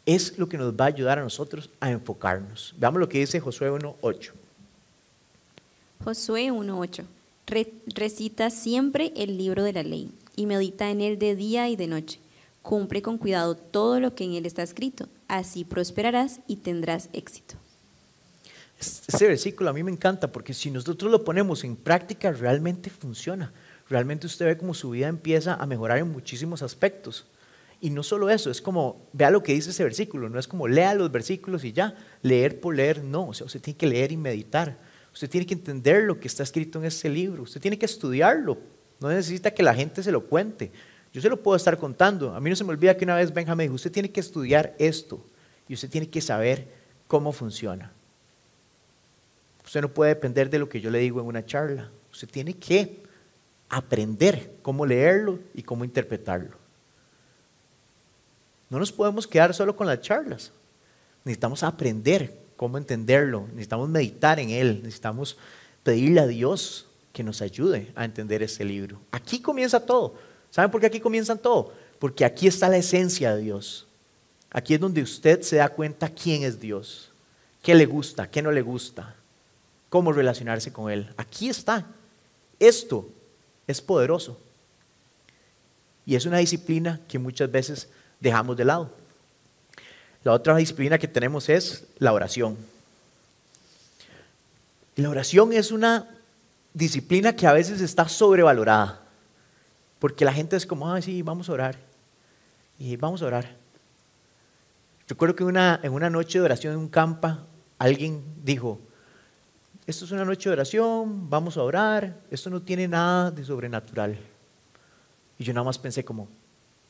es 0.06 0.40
lo 0.40 0.50
que 0.50 0.58
nos 0.58 0.74
va 0.74 0.86
a 0.86 0.88
ayudar 0.88 1.20
a 1.20 1.22
nosotros 1.22 1.70
a 1.80 1.92
enfocarnos. 1.92 2.74
Veamos 2.78 3.00
lo 3.00 3.08
que 3.08 3.20
dice 3.20 3.40
Josué 3.40 3.70
1.8. 3.70 4.32
Josué 6.04 6.52
1.8. 6.52 7.06
recita 7.94 8.50
siempre 8.50 9.14
el 9.16 9.38
libro 9.38 9.64
de 9.64 9.74
la 9.74 9.84
ley 9.84 10.12
y 10.40 10.46
medita 10.46 10.90
en 10.90 11.02
él 11.02 11.20
de 11.20 11.36
día 11.36 11.68
y 11.68 11.76
de 11.76 11.88
noche. 11.88 12.18
Cumple 12.62 13.02
con 13.02 13.18
cuidado 13.18 13.58
todo 13.58 14.00
lo 14.00 14.16
que 14.16 14.24
en 14.24 14.36
él 14.36 14.46
está 14.46 14.64
escrito, 14.64 15.10
así 15.28 15.66
prosperarás 15.66 16.40
y 16.48 16.56
tendrás 16.56 17.10
éxito. 17.12 17.56
Ese 18.80 19.28
versículo 19.28 19.70
a 19.70 19.74
mí 19.74 19.84
me 19.84 19.92
encanta 19.92 20.32
porque 20.32 20.54
si 20.54 20.72
nosotros 20.72 21.12
lo 21.12 21.26
ponemos 21.26 21.66
en 21.66 21.76
práctica 21.76 22.32
realmente 22.32 22.90
funciona. 22.90 23.52
Realmente 23.90 24.28
usted 24.28 24.46
ve 24.46 24.58
como 24.58 24.74
su 24.74 24.92
vida 24.92 25.10
empieza 25.10 25.56
a 25.56 25.66
mejorar 25.66 25.98
en 25.98 26.10
muchísimos 26.10 26.62
aspectos. 26.62 27.26
Y 27.82 27.90
no 27.90 28.02
solo 28.02 28.30
eso, 28.30 28.50
es 28.50 28.62
como, 28.62 29.10
vea 29.12 29.32
lo 29.32 29.44
que 29.44 29.54
dice 29.54 29.72
ese 29.72 29.84
versículo, 29.84 30.30
no 30.30 30.40
es 30.40 30.48
como 30.48 30.70
lea 30.70 30.94
los 30.94 31.12
versículos 31.12 31.66
y 31.66 31.74
ya, 31.74 31.96
leer 32.22 32.62
por 32.62 32.76
leer, 32.76 33.04
no, 33.04 33.28
o 33.28 33.34
sea, 33.34 33.46
usted 33.46 33.62
tiene 33.62 33.78
que 33.78 33.88
leer 33.88 34.14
y 34.14 34.18
meditar, 34.18 34.78
usted 35.14 35.30
tiene 35.30 35.46
que 35.46 35.54
entender 35.54 36.04
lo 36.04 36.18
que 36.18 36.28
está 36.28 36.44
escrito 36.44 36.80
en 36.80 36.86
ese 36.86 37.10
libro, 37.10 37.44
usted 37.44 37.62
tiene 37.62 37.80
que 37.80 37.86
estudiarlo, 37.86 38.58
no 39.00 39.10
necesita 39.10 39.52
que 39.52 39.64
la 39.64 39.74
gente 39.74 40.04
se 40.04 40.12
lo 40.12 40.26
cuente. 40.26 40.72
Yo 41.14 41.22
se 41.22 41.30
lo 41.30 41.42
puedo 41.42 41.56
estar 41.56 41.78
contando. 41.78 42.36
A 42.36 42.40
mí 42.40 42.50
no 42.50 42.56
se 42.56 42.64
me 42.64 42.72
olvida 42.72 42.96
que 42.96 43.06
una 43.06 43.16
vez 43.16 43.34
Benjamín 43.34 43.66
dijo, 43.66 43.76
usted 43.76 43.92
tiene 43.92 44.12
que 44.12 44.20
estudiar 44.20 44.76
esto 44.78 45.26
y 45.68 45.74
usted 45.74 45.90
tiene 45.90 46.10
que 46.10 46.22
saber 46.22 46.68
cómo 47.08 47.32
funciona. 47.32 47.92
Usted 49.66 49.82
no 49.82 49.90
puede 49.90 50.10
depender 50.16 50.50
de 50.50 50.60
lo 50.60 50.68
que 50.68 50.82
yo 50.82 50.90
le 50.90 51.00
digo 51.00 51.20
en 51.22 51.28
una 51.28 51.46
charla. 51.46 51.90
Usted 52.12 52.28
tiene 52.28 52.54
que 52.56 53.04
aprender 53.70 54.54
cómo 54.62 54.86
leerlo 54.86 55.40
y 55.54 55.64
cómo 55.64 55.86
interpretarlo. 55.86 56.58
No 58.70 58.80
nos 58.80 58.92
podemos 58.92 59.26
quedar 59.28 59.54
solo 59.54 59.76
con 59.76 59.88
las 59.88 60.02
charlas. 60.02 60.52
Necesitamos 61.24 61.64
aprender 61.64 62.36
cómo 62.56 62.78
entenderlo. 62.78 63.48
Necesitamos 63.50 63.90
meditar 63.90 64.40
en 64.40 64.50
él. 64.50 64.82
Necesitamos 64.84 65.38
pedirle 65.84 66.22
a 66.22 66.28
Dios 66.28 66.89
que 67.20 67.24
nos 67.26 67.42
ayude 67.42 67.92
a 67.96 68.06
entender 68.06 68.42
ese 68.42 68.64
libro. 68.64 68.98
Aquí 69.12 69.42
comienza 69.42 69.78
todo. 69.86 70.16
¿Saben 70.50 70.72
por 70.72 70.80
qué 70.80 70.88
aquí 70.88 71.02
comienza 71.02 71.36
todo? 71.36 71.74
Porque 72.00 72.24
aquí 72.24 72.48
está 72.48 72.70
la 72.70 72.78
esencia 72.78 73.36
de 73.36 73.42
Dios. 73.42 73.86
Aquí 74.50 74.74
es 74.74 74.80
donde 74.80 75.02
usted 75.02 75.42
se 75.42 75.58
da 75.58 75.68
cuenta 75.68 76.08
quién 76.08 76.44
es 76.44 76.62
Dios, 76.62 77.12
qué 77.62 77.76
le 77.76 77.86
gusta, 77.86 78.32
qué 78.32 78.42
no 78.42 78.54
le 78.54 78.62
gusta, 78.62 79.18
cómo 79.90 80.14
relacionarse 80.14 80.72
con 80.72 80.90
Él. 80.90 81.10
Aquí 81.18 81.50
está. 81.50 81.86
Esto 82.58 83.10
es 83.68 83.82
poderoso. 83.82 84.40
Y 86.06 86.16
es 86.16 86.26
una 86.26 86.38
disciplina 86.38 87.02
que 87.06 87.20
muchas 87.20 87.52
veces 87.52 87.90
dejamos 88.22 88.56
de 88.56 88.64
lado. 88.64 88.92
La 90.24 90.32
otra 90.32 90.56
disciplina 90.56 90.98
que 90.98 91.10
tenemos 91.10 91.50
es 91.50 91.84
la 91.98 92.14
oración. 92.14 92.56
la 94.96 95.10
oración 95.10 95.52
es 95.52 95.74
una 95.74 96.16
disciplina 96.80 97.36
que 97.36 97.46
a 97.46 97.54
veces 97.54 97.82
está 97.82 98.08
sobrevalorada. 98.08 99.04
Porque 100.00 100.26
la 100.26 100.34
gente 100.34 100.56
es 100.56 100.66
como, 100.66 100.92
ah, 100.92 101.02
sí, 101.02 101.22
vamos 101.22 101.50
a 101.50 101.54
orar. 101.54 101.76
Y 102.80 102.96
vamos 102.96 103.22
a 103.22 103.26
orar. 103.26 103.58
Recuerdo 105.08 105.36
que 105.36 105.44
una, 105.44 105.80
en 105.84 105.92
una 105.92 106.10
noche 106.10 106.40
de 106.40 106.46
oración 106.46 106.74
en 106.74 106.80
un 106.80 106.88
campa, 106.88 107.46
alguien 107.78 108.24
dijo, 108.44 108.80
esto 109.86 110.06
es 110.06 110.12
una 110.12 110.24
noche 110.24 110.50
de 110.50 110.54
oración, 110.54 111.30
vamos 111.30 111.58
a 111.58 111.64
orar, 111.64 112.16
esto 112.32 112.50
no 112.50 112.62
tiene 112.62 112.88
nada 112.88 113.32
de 113.32 113.44
sobrenatural. 113.44 114.18
Y 115.38 115.44
yo 115.44 115.54
nada 115.54 115.66
más 115.66 115.80
pensé 115.80 116.06
como, 116.06 116.30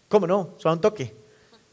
¿cómo 0.07 0.27
no? 0.27 0.55
Solo 0.57 0.75
un 0.75 0.81
toque. 0.81 1.15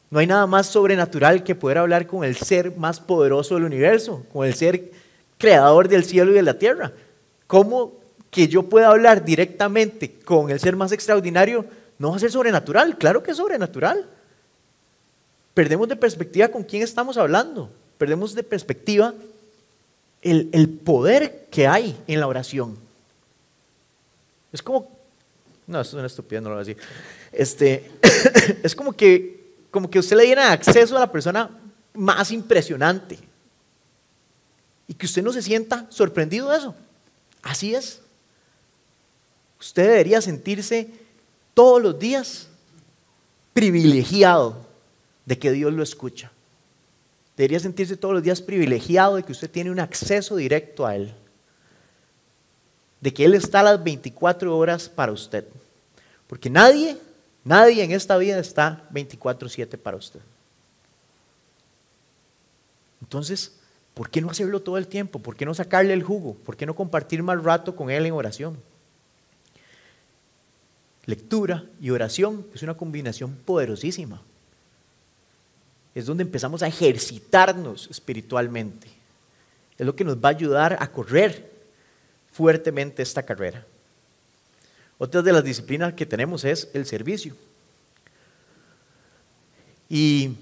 No 0.08 0.20
hay 0.20 0.26
nada 0.26 0.46
más 0.46 0.68
sobrenatural 0.68 1.42
que 1.42 1.56
poder 1.56 1.78
hablar 1.78 2.06
con 2.06 2.22
el 2.22 2.36
ser 2.36 2.76
más 2.76 3.00
poderoso 3.00 3.56
del 3.56 3.64
universo, 3.64 4.24
con 4.32 4.46
el 4.46 4.54
ser 4.54 4.92
creador 5.36 5.88
del 5.88 6.04
cielo 6.04 6.30
y 6.30 6.34
de 6.34 6.42
la 6.42 6.58
tierra. 6.58 6.92
¿Cómo 7.48 8.05
que 8.36 8.48
yo 8.48 8.64
pueda 8.64 8.88
hablar 8.88 9.24
directamente 9.24 10.12
con 10.12 10.50
el 10.50 10.60
ser 10.60 10.76
más 10.76 10.92
extraordinario 10.92 11.64
no 11.98 12.10
va 12.10 12.16
a 12.16 12.18
ser 12.18 12.30
sobrenatural? 12.30 12.98
Claro 12.98 13.22
que 13.22 13.30
es 13.30 13.38
sobrenatural. 13.38 14.06
Perdemos 15.54 15.88
de 15.88 15.96
perspectiva 15.96 16.48
con 16.48 16.62
quién 16.62 16.82
estamos 16.82 17.16
hablando. 17.16 17.70
Perdemos 17.96 18.34
de 18.34 18.42
perspectiva 18.42 19.14
el, 20.20 20.68
poder 20.84 21.46
que 21.50 21.66
hay 21.66 21.98
en 22.06 22.20
la 22.20 22.26
oración. 22.26 22.76
Es 24.52 24.60
como, 24.60 24.86
no, 25.66 25.80
esto 25.80 25.96
es 25.96 26.00
una 26.00 26.06
estupidez, 26.06 26.42
no 26.42 26.50
lo 26.50 26.56
voy 26.56 26.62
a 26.62 26.66
decir. 26.66 26.82
Este, 27.32 27.90
es 28.62 28.76
como 28.76 28.92
que, 28.92 29.54
como 29.70 29.88
que 29.88 29.98
usted 29.98 30.14
le 30.14 30.24
diera 30.24 30.52
acceso 30.52 30.94
a 30.94 31.00
la 31.00 31.10
persona 31.10 31.48
más 31.94 32.30
impresionante 32.32 33.18
y 34.86 34.92
que 34.92 35.06
usted 35.06 35.22
no 35.22 35.32
se 35.32 35.40
sienta 35.40 35.86
sorprendido 35.88 36.50
de 36.50 36.58
eso. 36.58 36.74
Así 37.42 37.74
es. 37.74 38.02
Usted 39.58 39.88
debería 39.88 40.20
sentirse 40.20 40.90
todos 41.54 41.82
los 41.82 41.98
días 41.98 42.48
privilegiado 43.52 44.66
de 45.24 45.38
que 45.38 45.50
Dios 45.50 45.72
lo 45.72 45.82
escucha. 45.82 46.30
Debería 47.36 47.60
sentirse 47.60 47.96
todos 47.96 48.14
los 48.14 48.22
días 48.22 48.40
privilegiado 48.40 49.16
de 49.16 49.22
que 49.22 49.32
usted 49.32 49.50
tiene 49.50 49.70
un 49.70 49.80
acceso 49.80 50.36
directo 50.36 50.86
a 50.86 50.96
Él. 50.96 51.14
De 53.00 53.12
que 53.12 53.24
Él 53.24 53.34
está 53.34 53.60
a 53.60 53.64
las 53.64 53.84
24 53.84 54.56
horas 54.56 54.88
para 54.88 55.12
usted. 55.12 55.46
Porque 56.26 56.50
nadie, 56.50 56.96
nadie 57.44 57.82
en 57.82 57.92
esta 57.92 58.16
vida 58.16 58.38
está 58.38 58.88
24/7 58.90 59.78
para 59.78 59.96
usted. 59.96 60.20
Entonces, 63.00 63.52
¿por 63.94 64.10
qué 64.10 64.20
no 64.20 64.30
hacerlo 64.30 64.60
todo 64.60 64.78
el 64.78 64.86
tiempo? 64.86 65.18
¿Por 65.18 65.36
qué 65.36 65.44
no 65.44 65.54
sacarle 65.54 65.92
el 65.92 66.02
jugo? 66.02 66.34
¿Por 66.34 66.56
qué 66.56 66.66
no 66.66 66.74
compartir 66.74 67.22
más 67.22 67.42
rato 67.42 67.76
con 67.76 67.90
Él 67.90 68.06
en 68.06 68.12
oración? 68.12 68.56
Lectura 71.06 71.64
y 71.80 71.90
oración 71.90 72.46
es 72.54 72.62
una 72.62 72.76
combinación 72.76 73.34
poderosísima 73.34 74.22
es 75.96 76.04
donde 76.04 76.24
empezamos 76.24 76.62
a 76.62 76.66
ejercitarnos 76.66 77.88
espiritualmente. 77.90 78.86
Es 79.78 79.86
lo 79.86 79.96
que 79.96 80.04
nos 80.04 80.18
va 80.18 80.28
a 80.28 80.32
ayudar 80.32 80.76
a 80.78 80.92
correr 80.92 81.50
fuertemente 82.30 83.02
esta 83.02 83.22
carrera. 83.22 83.64
Otra 84.98 85.22
de 85.22 85.32
las 85.32 85.42
disciplinas 85.42 85.94
que 85.94 86.04
tenemos 86.04 86.44
es 86.44 86.68
el 86.74 86.84
servicio. 86.84 87.34
Y 89.88 90.36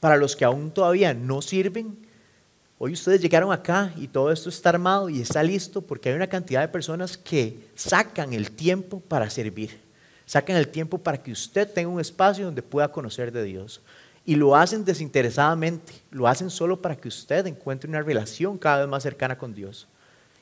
para 0.00 0.16
los 0.16 0.34
que 0.34 0.46
aún 0.46 0.70
todavía 0.70 1.12
no 1.12 1.42
sirven, 1.42 1.98
hoy 2.82 2.94
ustedes 2.94 3.20
llegaron 3.20 3.52
acá 3.52 3.92
y 3.94 4.08
todo 4.08 4.32
esto 4.32 4.48
está 4.48 4.70
armado 4.70 5.10
y 5.10 5.20
está 5.20 5.42
listo 5.42 5.82
porque 5.82 6.08
hay 6.08 6.14
una 6.14 6.28
cantidad 6.28 6.62
de 6.62 6.68
personas 6.68 7.18
que 7.18 7.68
sacan 7.74 8.32
el 8.32 8.50
tiempo 8.52 9.00
para 9.00 9.28
servir. 9.28 9.78
Sacan 10.24 10.56
el 10.56 10.66
tiempo 10.66 10.96
para 10.96 11.22
que 11.22 11.30
usted 11.30 11.70
tenga 11.70 11.90
un 11.90 12.00
espacio 12.00 12.46
donde 12.46 12.62
pueda 12.62 12.90
conocer 12.90 13.32
de 13.32 13.44
Dios. 13.44 13.82
Y 14.24 14.36
lo 14.36 14.56
hacen 14.56 14.86
desinteresadamente, 14.86 15.92
lo 16.10 16.26
hacen 16.26 16.48
solo 16.48 16.80
para 16.80 16.96
que 16.96 17.08
usted 17.08 17.46
encuentre 17.46 17.90
una 17.90 18.00
relación 18.00 18.56
cada 18.56 18.78
vez 18.78 18.88
más 18.88 19.02
cercana 19.02 19.36
con 19.36 19.54
Dios. 19.54 19.86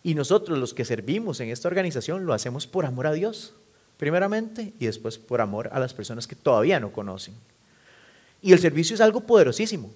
Y 0.04 0.14
nosotros 0.14 0.58
los 0.58 0.74
que 0.74 0.84
servimos 0.84 1.40
en 1.40 1.48
esta 1.48 1.66
organización 1.66 2.24
lo 2.24 2.34
hacemos 2.34 2.68
por 2.68 2.86
amor 2.86 3.08
a 3.08 3.12
Dios, 3.12 3.54
primeramente, 3.96 4.74
y 4.78 4.86
después 4.86 5.18
por 5.18 5.40
amor 5.40 5.70
a 5.72 5.80
las 5.80 5.92
personas 5.92 6.28
que 6.28 6.36
todavía 6.36 6.78
no 6.78 6.92
conocen. 6.92 7.34
Y 8.40 8.52
el 8.52 8.60
servicio 8.60 8.94
es 8.94 9.00
algo 9.00 9.22
poderosísimo. 9.22 9.90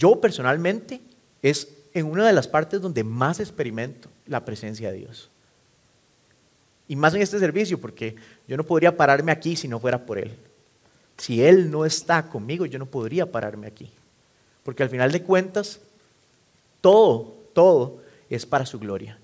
Yo 0.00 0.18
personalmente 0.18 0.98
es 1.42 1.68
en 1.92 2.06
una 2.06 2.26
de 2.26 2.32
las 2.32 2.48
partes 2.48 2.80
donde 2.80 3.04
más 3.04 3.38
experimento 3.38 4.08
la 4.26 4.46
presencia 4.46 4.90
de 4.90 4.96
Dios. 4.96 5.28
Y 6.88 6.96
más 6.96 7.12
en 7.12 7.20
este 7.20 7.38
servicio, 7.38 7.78
porque 7.78 8.16
yo 8.48 8.56
no 8.56 8.64
podría 8.64 8.96
pararme 8.96 9.30
aquí 9.30 9.56
si 9.56 9.68
no 9.68 9.78
fuera 9.78 10.06
por 10.06 10.16
Él. 10.16 10.34
Si 11.18 11.44
Él 11.44 11.70
no 11.70 11.84
está 11.84 12.30
conmigo, 12.30 12.64
yo 12.64 12.78
no 12.78 12.86
podría 12.86 13.30
pararme 13.30 13.66
aquí. 13.66 13.90
Porque 14.62 14.82
al 14.82 14.88
final 14.88 15.12
de 15.12 15.22
cuentas, 15.22 15.80
todo, 16.80 17.36
todo 17.52 18.00
es 18.30 18.46
para 18.46 18.64
su 18.64 18.78
gloria. 18.78 19.18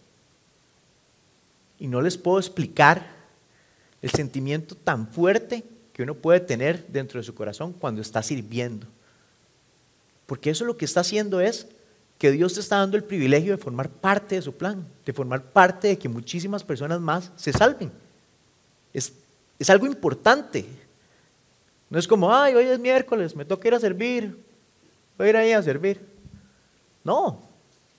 Y 1.78 1.86
no 1.86 2.02
les 2.02 2.18
puedo 2.18 2.38
explicar 2.38 3.06
el 4.02 4.10
sentimiento 4.10 4.74
tan 4.74 5.08
fuerte 5.08 5.64
que 5.94 6.02
uno 6.02 6.14
puede 6.14 6.40
tener 6.40 6.86
dentro 6.88 7.18
de 7.18 7.24
su 7.24 7.34
corazón 7.34 7.72
cuando 7.72 8.02
está 8.02 8.22
sirviendo. 8.22 8.86
Porque 10.26 10.50
eso 10.50 10.64
lo 10.64 10.76
que 10.76 10.84
está 10.84 11.00
haciendo 11.00 11.40
es 11.40 11.68
que 12.18 12.30
Dios 12.30 12.54
te 12.54 12.60
está 12.60 12.78
dando 12.78 12.96
el 12.96 13.04
privilegio 13.04 13.52
de 13.52 13.62
formar 13.62 13.88
parte 13.88 14.34
de 14.34 14.42
su 14.42 14.52
plan, 14.52 14.86
de 15.04 15.12
formar 15.12 15.42
parte 15.42 15.88
de 15.88 15.98
que 15.98 16.08
muchísimas 16.08 16.64
personas 16.64 17.00
más 17.00 17.30
se 17.36 17.52
salven. 17.52 17.92
Es, 18.92 19.12
es 19.58 19.70
algo 19.70 19.86
importante. 19.86 20.66
No 21.90 21.98
es 21.98 22.08
como, 22.08 22.34
ay, 22.34 22.54
hoy 22.54 22.64
es 22.64 22.78
miércoles, 22.78 23.36
me 23.36 23.44
toca 23.44 23.68
ir 23.68 23.74
a 23.74 23.80
servir, 23.80 24.36
voy 25.16 25.26
a 25.26 25.30
ir 25.30 25.36
ahí 25.36 25.52
a 25.52 25.62
servir. 25.62 26.00
No, 27.04 27.40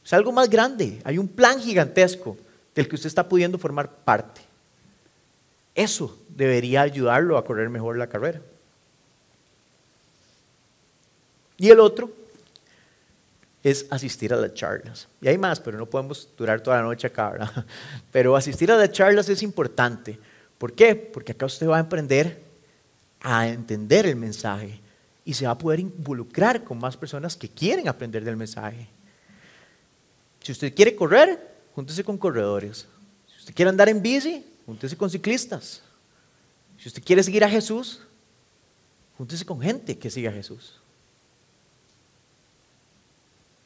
es 0.04 0.12
algo 0.12 0.32
más 0.32 0.50
grande, 0.50 1.00
hay 1.06 1.18
un 1.18 1.28
plan 1.28 1.60
gigantesco 1.60 2.38
del 2.76 2.90
que 2.90 2.96
usted 2.96 3.08
está 3.08 3.28
pudiendo 3.30 3.58
formar 3.58 3.90
parte. 3.90 4.42
Eso 5.74 6.18
debería 6.28 6.82
ayudarlo 6.82 7.38
a 7.38 7.46
correr 7.46 7.70
mejor 7.70 7.98
la 7.98 8.08
carrera. 8.08 8.42
Y 11.58 11.70
el 11.70 11.80
otro 11.80 12.12
es 13.70 13.86
asistir 13.90 14.34
a 14.34 14.38
las 14.38 14.54
charlas. 14.54 15.08
Y 15.22 15.28
hay 15.28 15.38
más, 15.38 15.60
pero 15.60 15.78
no 15.78 15.86
podemos 15.86 16.30
durar 16.38 16.62
toda 16.62 16.78
la 16.78 16.84
noche 16.84 17.08
acá, 17.08 17.32
¿verdad? 17.32 17.66
Pero 18.12 18.36
asistir 18.36 18.72
a 18.72 18.78
las 18.78 18.92
charlas 18.92 19.28
es 19.28 19.44
importante. 19.44 20.18
¿Por 20.58 20.74
qué? 20.74 20.96
Porque 20.96 21.34
acá 21.34 21.46
usted 21.46 21.68
va 21.68 21.78
a 21.78 21.82
aprender 21.82 22.42
a 23.20 23.48
entender 23.48 24.06
el 24.06 24.16
mensaje 24.16 24.80
y 25.26 25.34
se 25.34 25.46
va 25.46 25.52
a 25.52 25.58
poder 25.58 25.82
involucrar 25.82 26.64
con 26.64 26.80
más 26.80 26.96
personas 26.96 27.36
que 27.36 27.50
quieren 27.50 27.90
aprender 27.90 28.24
del 28.24 28.38
mensaje. 28.38 28.88
Si 30.42 30.54
usted 30.54 30.74
quiere 30.74 30.96
correr, 30.96 31.56
júntese 31.76 32.04
con 32.04 32.18
corredores. 32.18 32.88
Si 33.28 33.40
usted 33.40 33.54
quiere 33.54 33.70
andar 33.70 33.90
en 33.90 34.02
bici, 34.02 34.46
júntese 34.66 34.96
con 34.96 35.10
ciclistas. 35.10 35.82
Si 36.78 36.88
usted 36.88 37.04
quiere 37.04 37.22
seguir 37.22 37.44
a 37.44 37.50
Jesús, 37.50 38.02
júntese 39.18 39.44
con 39.44 39.60
gente 39.60 39.98
que 39.98 40.10
siga 40.10 40.30
a 40.30 40.34
Jesús. 40.34 40.80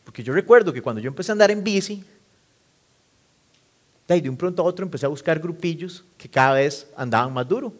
Porque 0.04 0.24
yo 0.24 0.34
recuerdo 0.34 0.74
que 0.74 0.82
cuando 0.82 1.02
yo 1.02 1.08
empecé 1.08 1.32
a 1.32 1.34
andar 1.34 1.52
en 1.52 1.64
bici, 1.64 2.04
de 4.20 4.30
un 4.30 4.36
pronto 4.36 4.62
a 4.62 4.66
otro 4.66 4.84
empecé 4.84 5.06
a 5.06 5.10
buscar 5.10 5.40
grupillos 5.40 6.04
que 6.18 6.28
cada 6.28 6.56
vez 6.56 6.88
andaban 6.98 7.32
más 7.32 7.48
duro. 7.48 7.74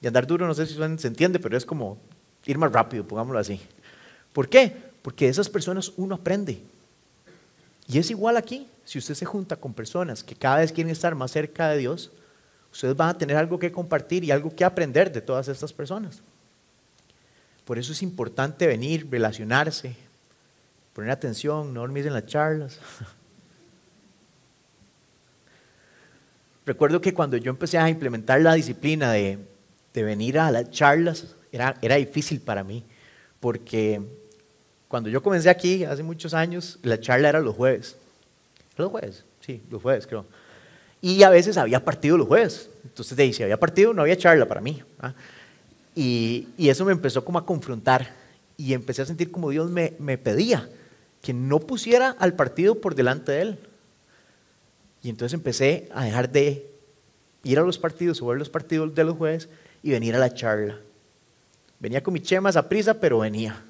Y 0.00 0.06
andar 0.06 0.26
duro, 0.26 0.46
no 0.46 0.54
sé 0.54 0.66
si 0.66 0.74
se 0.74 1.08
entiende, 1.08 1.40
pero 1.40 1.56
es 1.56 1.64
como 1.64 1.98
ir 2.44 2.58
más 2.58 2.70
rápido, 2.70 3.06
pongámoslo 3.06 3.38
así. 3.38 3.60
¿Por 4.32 4.48
qué? 4.48 4.76
Porque 5.02 5.24
de 5.24 5.30
esas 5.30 5.48
personas 5.48 5.92
uno 5.96 6.14
aprende. 6.14 6.62
Y 7.88 7.98
es 7.98 8.10
igual 8.10 8.36
aquí. 8.36 8.68
Si 8.84 8.98
usted 8.98 9.14
se 9.14 9.24
junta 9.24 9.56
con 9.56 9.74
personas 9.74 10.22
que 10.22 10.34
cada 10.34 10.58
vez 10.58 10.72
quieren 10.72 10.92
estar 10.92 11.14
más 11.14 11.30
cerca 11.30 11.68
de 11.70 11.78
Dios, 11.78 12.10
ustedes 12.72 12.96
van 12.96 13.10
a 13.10 13.18
tener 13.18 13.36
algo 13.36 13.58
que 13.58 13.72
compartir 13.72 14.24
y 14.24 14.30
algo 14.30 14.54
que 14.54 14.64
aprender 14.64 15.12
de 15.12 15.20
todas 15.20 15.48
estas 15.48 15.72
personas. 15.72 16.20
Por 17.64 17.78
eso 17.78 17.92
es 17.92 18.02
importante 18.02 18.66
venir, 18.66 19.08
relacionarse, 19.08 19.96
poner 20.92 21.10
atención, 21.10 21.74
no 21.74 21.80
dormir 21.80 22.06
en 22.06 22.12
las 22.12 22.26
charlas. 22.26 22.78
Recuerdo 26.66 27.00
que 27.00 27.12
cuando 27.12 27.36
yo 27.36 27.50
empecé 27.50 27.78
a 27.78 27.88
implementar 27.88 28.40
la 28.40 28.54
disciplina 28.54 29.10
de 29.12 29.52
de 29.92 30.02
venir 30.02 30.38
a 30.38 30.50
las 30.50 30.70
charlas 30.70 31.34
era, 31.50 31.76
era 31.82 31.96
difícil 31.96 32.40
para 32.40 32.64
mí, 32.64 32.84
porque 33.40 34.00
cuando 34.88 35.10
yo 35.10 35.22
comencé 35.22 35.50
aquí 35.50 35.84
hace 35.84 36.02
muchos 36.02 36.34
años, 36.34 36.78
la 36.82 36.98
charla 36.98 37.28
era 37.28 37.40
los 37.40 37.54
jueves. 37.54 37.96
¿Los 38.76 38.90
jueves? 38.90 39.24
Sí, 39.40 39.62
los 39.70 39.82
jueves 39.82 40.06
creo. 40.06 40.26
Y 41.00 41.22
a 41.22 41.30
veces 41.30 41.56
había 41.56 41.84
partido 41.84 42.16
los 42.16 42.28
jueves. 42.28 42.70
Entonces, 42.84 43.16
de 43.16 43.32
si 43.32 43.42
había 43.42 43.58
partido, 43.58 43.92
no 43.92 44.02
había 44.02 44.16
charla 44.16 44.46
para 44.46 44.60
mí. 44.60 44.82
¿ah? 45.00 45.14
Y, 45.94 46.48
y, 46.56 46.68
eso 46.68 46.84
me 46.84 46.92
empezó 46.92 47.24
como 47.24 47.38
a 47.38 47.44
confrontar. 47.44 48.14
Y 48.56 48.72
empecé 48.72 49.02
a 49.02 49.06
sentir 49.06 49.30
como 49.30 49.50
Dios 49.50 49.70
me, 49.70 49.94
me 49.98 50.16
pedía 50.16 50.68
que 51.22 51.32
no 51.32 51.60
pusiera 51.60 52.10
al 52.10 52.34
partido 52.34 52.80
por 52.80 52.94
delante 52.94 53.32
de 53.32 53.40
Él. 53.40 53.58
Y 55.02 55.08
entonces 55.08 55.34
empecé 55.34 55.88
a 55.94 56.04
dejar 56.04 56.30
de 56.30 56.70
ir 57.44 57.58
a 57.58 57.62
los 57.62 57.78
partidos 57.78 58.20
o 58.20 58.26
ver 58.26 58.38
los 58.38 58.50
partidos 58.50 58.94
de 58.94 59.04
los 59.04 59.16
jueves 59.16 59.48
y 59.82 59.90
venir 59.90 60.14
a 60.14 60.18
la 60.18 60.34
charla. 60.34 60.78
Venía 61.78 62.02
con 62.02 62.14
mis 62.14 62.22
chemas 62.22 62.56
a 62.56 62.68
prisa, 62.68 62.94
pero 62.94 63.20
venía. 63.20 63.60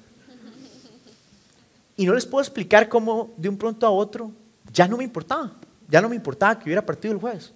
Y 1.95 2.05
no 2.05 2.13
les 2.13 2.25
puedo 2.25 2.41
explicar 2.41 2.89
cómo 2.89 3.31
de 3.37 3.49
un 3.49 3.57
pronto 3.57 3.85
a 3.85 3.91
otro 3.91 4.31
ya 4.71 4.87
no 4.87 4.97
me 4.97 5.03
importaba. 5.03 5.53
Ya 5.87 6.01
no 6.01 6.09
me 6.09 6.15
importaba 6.15 6.57
que 6.57 6.65
hubiera 6.65 6.85
partido 6.85 7.13
el 7.13 7.19
jueves. 7.19 7.53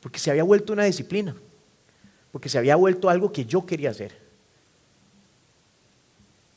Porque 0.00 0.20
se 0.20 0.30
había 0.30 0.44
vuelto 0.44 0.72
una 0.72 0.84
disciplina. 0.84 1.34
Porque 2.30 2.48
se 2.48 2.58
había 2.58 2.76
vuelto 2.76 3.08
algo 3.08 3.32
que 3.32 3.44
yo 3.44 3.66
quería 3.66 3.90
hacer. 3.90 4.16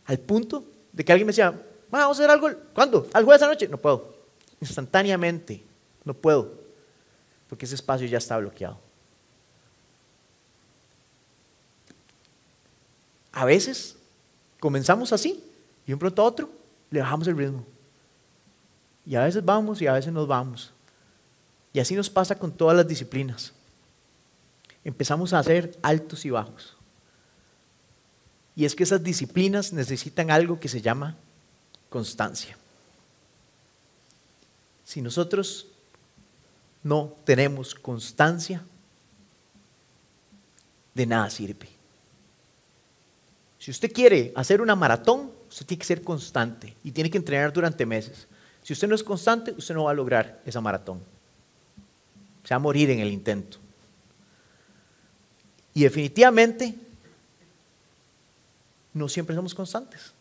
Al 0.06 0.20
punto 0.20 0.66
de 0.92 1.06
que 1.06 1.12
alguien 1.12 1.26
me 1.26 1.32
decía, 1.32 1.60
vamos 1.92 2.20
a 2.20 2.22
hacer 2.22 2.32
algo. 2.32 2.50
¿Cuándo? 2.74 3.08
¿Al 3.14 3.26
jueves 3.26 3.42
noche? 3.42 3.68
No 3.68 3.78
puedo. 3.78 4.14
Instantáneamente. 4.62 5.64
No 6.04 6.14
puedo. 6.14 6.54
Porque 7.48 7.66
ese 7.66 7.76
espacio 7.76 8.08
ya 8.08 8.18
está 8.18 8.38
bloqueado. 8.38 8.80
A 13.32 13.46
veces 13.46 13.96
comenzamos 14.60 15.14
así 15.14 15.44
y 15.86 15.88
de 15.88 15.94
un 15.94 16.00
pronto 16.00 16.22
a 16.22 16.26
otro 16.26 16.50
le 16.90 17.00
bajamos 17.00 17.28
el 17.28 17.38
ritmo. 17.38 17.66
Y 19.06 19.16
a 19.16 19.24
veces 19.24 19.44
vamos 19.44 19.82
y 19.82 19.88
a 19.88 19.94
veces 19.94 20.12
nos 20.12 20.28
vamos. 20.28 20.72
Y 21.74 21.80
así 21.80 21.96
nos 21.96 22.10
pasa 22.10 22.38
con 22.38 22.52
todas 22.52 22.76
las 22.76 22.88
disciplinas. 22.88 23.54
Empezamos 24.84 25.34
a 25.34 25.40
hacer 25.40 25.78
altos 25.82 26.26
y 26.26 26.30
bajos. 26.30 26.76
Y 28.56 28.66
es 28.66 28.76
que 28.76 28.84
esas 28.84 29.04
disciplinas 29.04 29.72
necesitan 29.72 30.32
algo 30.32 30.60
que 30.60 30.68
se 30.68 30.82
llama 30.82 31.16
constancia. 31.90 32.58
Si 34.86 35.02
nosotros 35.02 35.68
no 36.84 37.16
tenemos 37.26 37.76
constancia, 37.76 38.64
de 40.94 41.06
nada 41.06 41.30
sirve. 41.30 41.70
Si 43.58 43.72
usted 43.72 43.92
quiere 43.92 44.34
hacer 44.36 44.62
una 44.62 44.76
maratón, 44.76 45.32
usted 45.50 45.66
tiene 45.66 45.80
que 45.80 45.86
ser 45.86 46.02
constante 46.02 46.76
y 46.84 46.92
tiene 46.92 47.10
que 47.10 47.18
entrenar 47.18 47.54
durante 47.54 47.86
meses. 47.86 48.28
Si 48.64 48.74
usted 48.74 48.88
no 48.88 48.96
es 48.96 49.04
constante, 49.04 49.52
usted 49.52 49.76
no 49.76 49.86
va 49.86 49.92
a 49.92 49.94
lograr 49.94 50.42
esa 50.46 50.62
maratón. 50.62 51.02
Se 52.44 52.54
va 52.54 52.58
a 52.58 52.60
morir 52.60 52.90
en 52.90 53.00
el 53.00 53.12
intento. 53.12 53.58
Y 55.74 55.84
definitivamente, 55.84 56.76
no 58.94 59.08
siempre 59.08 59.36
somos 59.36 59.54
constantes. 59.54 60.14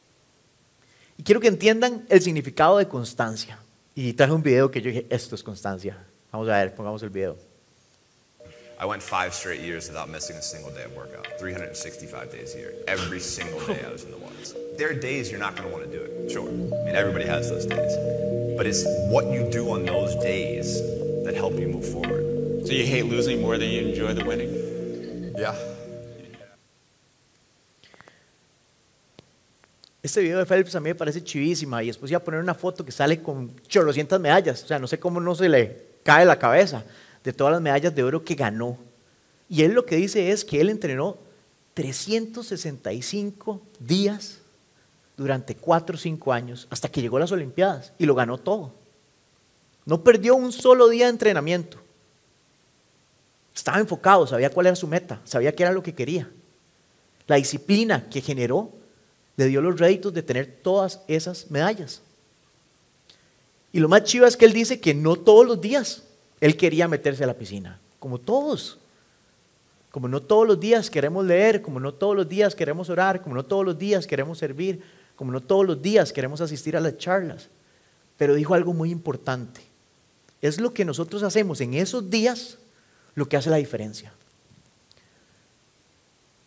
Y 1.18 1.24
quiero 1.24 1.40
que 1.40 1.48
entiendan 1.48 2.06
el 2.08 2.22
significado 2.22 2.78
de 2.78 2.86
constancia. 2.86 3.58
Y 3.94 4.12
traje 4.12 4.32
un 4.32 4.42
video 4.42 4.70
que 4.70 4.80
yo 4.80 4.88
dije, 4.88 5.06
esto 5.10 5.34
es 5.34 5.42
constancia. 5.42 5.98
Vamos 6.30 6.48
a 6.48 6.52
ver, 6.52 6.74
pongamos 6.74 7.02
el 7.02 7.10
video. 7.10 7.36
I 8.80 8.86
went 8.86 9.02
five 9.02 9.34
straight 9.34 9.60
years 9.60 9.88
without 9.88 10.08
missing 10.08 10.36
a 10.36 10.42
single 10.42 10.70
day 10.70 10.84
of 10.84 10.94
workout, 10.94 11.26
365 11.40 12.30
days 12.30 12.54
a 12.54 12.58
year. 12.58 12.74
Every 12.86 13.18
single 13.18 13.58
day 13.66 13.84
I 13.84 13.90
was 13.90 14.04
in 14.04 14.12
the 14.12 14.18
ones. 14.18 14.54
There 14.76 14.88
are 14.88 14.94
days 14.94 15.32
you're 15.32 15.40
not 15.40 15.56
going 15.56 15.68
to 15.68 15.74
want 15.74 15.90
to 15.90 15.90
do 15.90 16.00
it, 16.00 16.30
sure. 16.30 16.46
I 16.46 16.84
mean, 16.84 16.94
everybody 16.94 17.24
has 17.24 17.50
those 17.50 17.66
days. 17.66 17.92
But 18.56 18.68
it's 18.68 18.84
what 19.10 19.26
you 19.32 19.50
do 19.50 19.68
on 19.72 19.84
those 19.84 20.14
days 20.22 20.80
that 21.24 21.34
help 21.34 21.58
you 21.58 21.66
move 21.66 21.90
forward. 21.90 22.64
So 22.64 22.72
you 22.72 22.86
hate 22.86 23.06
losing 23.06 23.42
more 23.42 23.58
than 23.58 23.68
you 23.70 23.88
enjoy 23.88 24.14
the 24.14 24.24
winning? 24.24 25.34
Yeah. 25.36 25.56
Este 30.00 30.20
video 30.20 30.38
de 30.38 30.46
Phelps 30.46 30.76
a 30.76 30.80
mí 30.80 30.90
me 30.90 30.94
parece 30.94 31.24
chivísima 31.24 31.82
y 31.82 31.88
después 31.88 32.10
iba 32.10 32.18
a 32.18 32.24
poner 32.24 32.40
una 32.40 32.54
foto 32.54 32.84
que 32.84 32.92
sale 32.92 33.20
con 33.20 33.52
chorrocientas 33.66 34.20
medallas. 34.20 34.62
O 34.62 34.66
sea, 34.66 34.78
no 34.78 34.86
sé 34.86 35.00
cómo 35.00 35.20
no 35.20 35.34
se 35.34 35.48
le 35.48 35.86
cae 36.04 36.24
la 36.24 36.38
cabeza 36.38 36.84
de 37.24 37.32
todas 37.32 37.52
las 37.52 37.60
medallas 37.60 37.94
de 37.94 38.04
oro 38.04 38.24
que 38.24 38.36
ganó. 38.36 38.78
Y 39.48 39.62
él 39.62 39.72
lo 39.72 39.84
que 39.84 39.96
dice 39.96 40.30
es 40.30 40.44
que 40.44 40.60
él 40.60 40.70
entrenó 40.70 41.16
365 41.74 43.60
días 43.80 44.38
durante 45.16 45.56
4 45.56 45.96
o 45.96 45.98
5 45.98 46.32
años 46.32 46.68
hasta 46.70 46.88
que 46.88 47.00
llegó 47.00 47.16
a 47.16 47.20
las 47.20 47.32
Olimpiadas 47.32 47.92
y 47.98 48.06
lo 48.06 48.14
ganó 48.14 48.38
todo. 48.38 48.72
No 49.84 50.04
perdió 50.04 50.36
un 50.36 50.52
solo 50.52 50.88
día 50.88 51.06
de 51.06 51.10
entrenamiento. 51.10 51.78
Estaba 53.52 53.80
enfocado, 53.80 54.28
sabía 54.28 54.50
cuál 54.50 54.66
era 54.66 54.76
su 54.76 54.86
meta, 54.86 55.20
sabía 55.24 55.52
qué 55.56 55.64
era 55.64 55.72
lo 55.72 55.82
que 55.82 55.94
quería. 55.94 56.30
La 57.26 57.34
disciplina 57.34 58.08
que 58.08 58.20
generó 58.20 58.77
le 59.38 59.46
dio 59.46 59.60
los 59.60 59.78
réditos 59.78 60.12
de 60.12 60.22
tener 60.24 60.58
todas 60.62 61.00
esas 61.06 61.48
medallas. 61.48 62.02
Y 63.72 63.78
lo 63.78 63.88
más 63.88 64.02
chivo 64.02 64.26
es 64.26 64.36
que 64.36 64.44
él 64.44 64.52
dice 64.52 64.80
que 64.80 64.94
no 64.94 65.14
todos 65.14 65.46
los 65.46 65.60
días 65.60 66.02
él 66.40 66.56
quería 66.56 66.88
meterse 66.88 67.22
a 67.22 67.28
la 67.28 67.34
piscina, 67.34 67.80
como 68.00 68.18
todos. 68.18 68.78
Como 69.92 70.08
no 70.08 70.20
todos 70.20 70.46
los 70.46 70.58
días 70.58 70.90
queremos 70.90 71.24
leer, 71.24 71.62
como 71.62 71.78
no 71.78 71.94
todos 71.94 72.16
los 72.16 72.28
días 72.28 72.56
queremos 72.56 72.90
orar, 72.90 73.22
como 73.22 73.36
no 73.36 73.44
todos 73.44 73.64
los 73.64 73.78
días 73.78 74.08
queremos 74.08 74.38
servir, 74.38 74.82
como 75.14 75.30
no 75.30 75.40
todos 75.40 75.64
los 75.64 75.80
días 75.80 76.12
queremos 76.12 76.40
asistir 76.40 76.76
a 76.76 76.80
las 76.80 76.98
charlas. 76.98 77.48
Pero 78.16 78.34
dijo 78.34 78.54
algo 78.54 78.74
muy 78.74 78.90
importante. 78.90 79.60
Es 80.42 80.60
lo 80.60 80.74
que 80.74 80.84
nosotros 80.84 81.22
hacemos 81.22 81.60
en 81.60 81.74
esos 81.74 82.10
días 82.10 82.58
lo 83.14 83.28
que 83.28 83.36
hace 83.36 83.50
la 83.50 83.56
diferencia. 83.56 84.12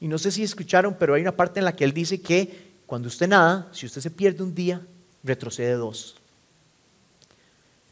Y 0.02 0.10
no 0.10 0.18
sé 0.18 0.30
si 0.32 0.44
escucharon, 0.44 0.98
pero 1.00 1.14
hay 1.14 1.22
una 1.22 1.38
parte 1.38 1.60
en 1.60 1.66
la 1.66 1.76
que 1.76 1.86
él 1.86 1.94
dice 1.94 2.20
que 2.20 2.71
cuando 2.92 3.08
usted 3.08 3.30
nada, 3.30 3.70
si 3.72 3.86
usted 3.86 4.02
se 4.02 4.12
pierde 4.12 4.44
un 4.44 4.54
día, 4.54 4.86
retrocede 5.24 5.76
dos. 5.76 6.18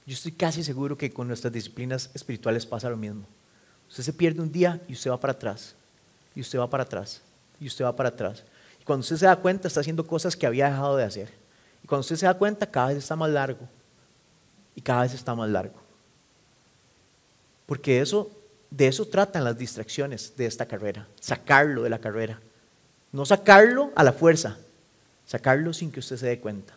Yo 0.06 0.14
estoy 0.14 0.34
casi 0.34 0.62
seguro 0.62 0.98
que 0.98 1.10
con 1.10 1.26
nuestras 1.26 1.54
disciplinas 1.54 2.10
espirituales 2.14 2.66
pasa 2.66 2.90
lo 2.90 2.98
mismo. 2.98 3.24
Usted 3.88 4.04
se 4.04 4.12
pierde 4.12 4.42
un 4.42 4.52
día 4.52 4.82
y 4.90 4.92
usted 4.92 5.10
va 5.10 5.18
para 5.18 5.32
atrás, 5.32 5.74
y 6.36 6.42
usted 6.42 6.60
va 6.60 6.70
para 6.70 6.84
atrás, 6.84 7.22
y 7.62 7.68
usted 7.68 7.86
va 7.86 7.96
para 7.96 8.10
atrás. 8.10 8.44
Y 8.82 8.84
cuando 8.84 9.00
usted 9.00 9.16
se 9.16 9.26
da 9.26 9.38
cuenta, 9.38 9.70
está 9.70 9.80
haciendo 9.80 10.06
cosas 10.06 10.36
que 10.36 10.46
había 10.46 10.70
dejado 10.70 10.98
de 10.98 11.06
hacer. 11.06 11.30
Y 11.82 11.88
cuando 11.88 12.02
usted 12.02 12.18
se 12.18 12.26
da 12.26 12.34
cuenta, 12.34 12.70
cada 12.70 12.90
vez 12.90 12.98
está 12.98 13.16
más 13.16 13.30
largo, 13.30 13.70
y 14.76 14.82
cada 14.82 15.04
vez 15.04 15.14
está 15.14 15.34
más 15.34 15.50
largo. 15.50 15.80
Porque 17.66 18.02
eso, 18.02 18.30
de 18.70 18.88
eso 18.90 19.06
tratan 19.06 19.46
las 19.46 19.58
distracciones 19.58 20.36
de 20.36 20.46
esta 20.46 20.66
carrera, 20.66 21.08
sacarlo 21.22 21.84
de 21.84 21.90
la 21.90 22.00
carrera. 22.00 22.42
No 23.14 23.26
sacarlo 23.26 23.94
a 23.96 24.04
la 24.04 24.12
fuerza, 24.12 24.58
sacarlo 25.30 25.74
sin 25.74 25.92
que 25.92 26.00
usted 26.00 26.18
se 26.18 26.26
dé 26.26 26.40
cuenta. 26.40 26.76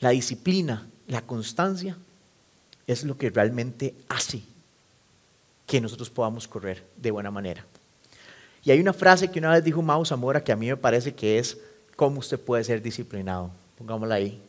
La 0.00 0.10
disciplina, 0.10 0.88
la 1.06 1.22
constancia, 1.22 1.96
es 2.88 3.04
lo 3.04 3.16
que 3.16 3.30
realmente 3.30 3.94
hace 4.08 4.42
que 5.68 5.80
nosotros 5.80 6.10
podamos 6.10 6.48
correr 6.48 6.82
de 6.96 7.12
buena 7.12 7.30
manera. 7.30 7.64
Y 8.64 8.72
hay 8.72 8.80
una 8.80 8.92
frase 8.92 9.30
que 9.30 9.38
una 9.38 9.52
vez 9.52 9.62
dijo 9.62 9.82
Mao 9.82 10.04
Zamora 10.04 10.42
que 10.42 10.50
a 10.50 10.56
mí 10.56 10.66
me 10.66 10.76
parece 10.76 11.14
que 11.14 11.38
es 11.38 11.56
cómo 11.94 12.18
usted 12.18 12.40
puede 12.40 12.64
ser 12.64 12.82
disciplinado. 12.82 13.52
Pongámosla 13.78 14.16
ahí. 14.16 14.42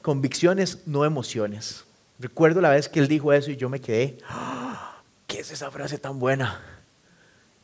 Convicciones, 0.00 0.78
no 0.86 1.04
emociones. 1.04 1.84
Recuerdo 2.18 2.62
la 2.62 2.70
vez 2.70 2.88
que 2.88 3.00
él 3.00 3.08
dijo 3.08 3.34
eso 3.34 3.50
y 3.50 3.56
yo 3.56 3.68
me 3.68 3.82
quedé, 3.82 4.16
¡Ah! 4.26 5.02
¿qué 5.26 5.40
es 5.40 5.52
esa 5.52 5.70
frase 5.70 5.98
tan 5.98 6.18
buena? 6.18 6.81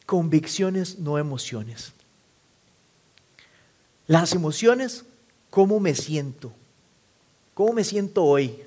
Convicciones, 0.09 0.99
no 0.99 1.19
emociones. 1.19 1.93
Las 4.07 4.33
emociones, 4.33 5.05
¿cómo 5.51 5.81
me 5.81 5.95
siento? 5.95 6.51
¿Cómo 7.53 7.75
me 7.75 7.85
siento 7.85 8.25
hoy? 8.25 8.59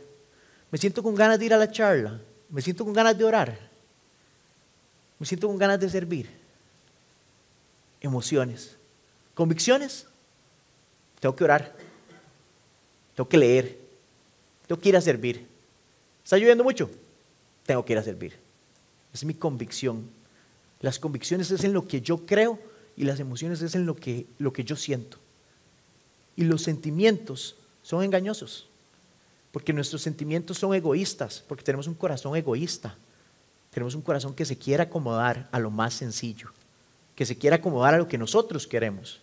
¿Me 0.69 0.77
siento 0.77 1.01
con 1.01 1.15
ganas 1.15 1.39
de 1.39 1.45
ir 1.47 1.53
a 1.55 1.57
la 1.57 1.71
charla? 1.71 2.21
¿Me 2.47 2.61
siento 2.61 2.85
con 2.85 2.93
ganas 2.93 3.17
de 3.17 3.23
orar? 3.23 3.57
¿Me 5.17 5.25
siento 5.25 5.47
con 5.47 5.57
ganas 5.57 5.79
de 5.79 5.89
servir? 5.89 6.29
Emociones. 8.01 8.77
¿Convicciones? 9.33 10.05
Tengo 11.19 11.35
que 11.35 11.43
orar. 11.43 11.73
Tengo 13.15 13.27
que 13.27 13.37
leer. 13.37 13.79
Tengo 14.67 14.79
que 14.79 14.89
ir 14.89 14.95
a 14.95 15.01
servir. 15.01 15.47
¿Está 16.23 16.37
lloviendo 16.37 16.63
mucho? 16.63 16.87
Tengo 17.65 17.83
que 17.83 17.93
ir 17.93 17.97
a 17.97 18.03
servir. 18.03 18.37
Es 19.11 19.25
mi 19.25 19.33
convicción. 19.33 20.20
Las 20.81 20.99
convicciones 20.99 21.51
es 21.51 21.63
en 21.63 21.73
lo 21.73 21.87
que 21.87 22.01
yo 22.01 22.25
creo 22.25 22.59
y 22.97 23.03
las 23.03 23.19
emociones 23.19 23.61
es 23.61 23.75
en 23.75 23.85
lo 23.85 23.95
que, 23.95 24.25
lo 24.39 24.51
que 24.51 24.63
yo 24.63 24.75
siento. 24.75 25.17
Y 26.35 26.43
los 26.43 26.63
sentimientos 26.63 27.55
son 27.83 28.03
engañosos. 28.03 28.67
Porque 29.51 29.73
nuestros 29.73 30.01
sentimientos 30.01 30.57
son 30.57 30.73
egoístas, 30.73 31.43
porque 31.47 31.63
tenemos 31.63 31.87
un 31.87 31.93
corazón 31.93 32.35
egoísta. 32.35 32.95
Tenemos 33.69 33.95
un 33.95 34.01
corazón 34.01 34.33
que 34.33 34.45
se 34.45 34.57
quiere 34.57 34.83
acomodar 34.83 35.47
a 35.51 35.59
lo 35.59 35.69
más 35.69 35.93
sencillo, 35.93 36.49
que 37.15 37.25
se 37.25 37.37
quiere 37.37 37.57
acomodar 37.57 37.93
a 37.93 37.97
lo 37.97 38.07
que 38.07 38.17
nosotros 38.17 38.65
queremos. 38.65 39.19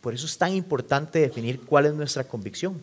Por 0.00 0.14
eso 0.14 0.26
es 0.26 0.36
tan 0.36 0.52
importante 0.54 1.20
definir 1.20 1.60
cuál 1.60 1.86
es 1.86 1.94
nuestra 1.94 2.24
convicción. 2.24 2.80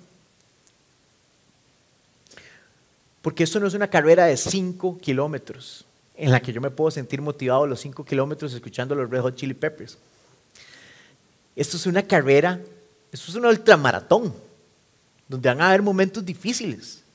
Porque 3.21 3.43
esto 3.43 3.59
no 3.59 3.67
es 3.67 3.73
una 3.73 3.89
carrera 3.89 4.25
de 4.25 4.37
5 4.37 4.97
kilómetros 4.99 5.85
en 6.19 6.31
la 6.31 6.41
que 6.41 6.51
yo 6.51 6.59
me 6.59 6.69
puedo 6.69 6.91
sentir 6.91 7.21
motivado 7.21 7.65
los 7.65 7.79
5 7.79 8.03
kilómetros 8.03 8.53
escuchando 8.53 8.93
los 8.93 9.09
Red 9.09 9.21
Hot 9.21 9.35
Chili 9.35 9.53
Peppers. 9.53 9.97
Esto 11.55 11.77
es 11.77 11.85
una 11.85 12.03
carrera, 12.03 12.59
esto 13.09 13.31
es 13.31 13.35
una 13.35 13.47
ultramaratón 13.47 14.33
donde 15.29 15.47
van 15.47 15.61
a 15.61 15.69
haber 15.69 15.81
momentos 15.81 16.25
difíciles, 16.25 17.05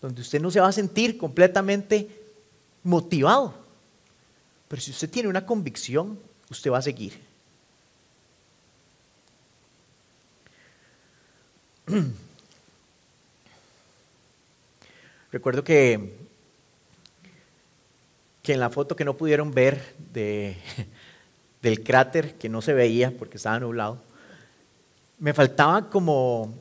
donde 0.00 0.20
usted 0.20 0.40
no 0.40 0.52
se 0.52 0.60
va 0.60 0.68
a 0.68 0.72
sentir 0.72 1.18
completamente 1.18 2.08
motivado. 2.84 3.52
Pero 4.68 4.80
si 4.80 4.92
usted 4.92 5.10
tiene 5.10 5.28
una 5.28 5.44
convicción, 5.44 6.16
usted 6.48 6.70
va 6.70 6.78
a 6.78 6.82
seguir. 6.82 7.20
Recuerdo 15.32 15.64
que, 15.64 16.23
que 18.44 18.52
en 18.52 18.60
la 18.60 18.68
foto 18.68 18.94
que 18.94 19.06
no 19.06 19.16
pudieron 19.16 19.50
ver 19.50 19.94
de, 20.12 20.56
del 21.62 21.82
cráter, 21.82 22.34
que 22.34 22.48
no 22.50 22.60
se 22.60 22.74
veía 22.74 23.10
porque 23.10 23.38
estaba 23.38 23.58
nublado, 23.58 23.98
me 25.18 25.32
faltaba 25.32 25.88
como 25.88 26.54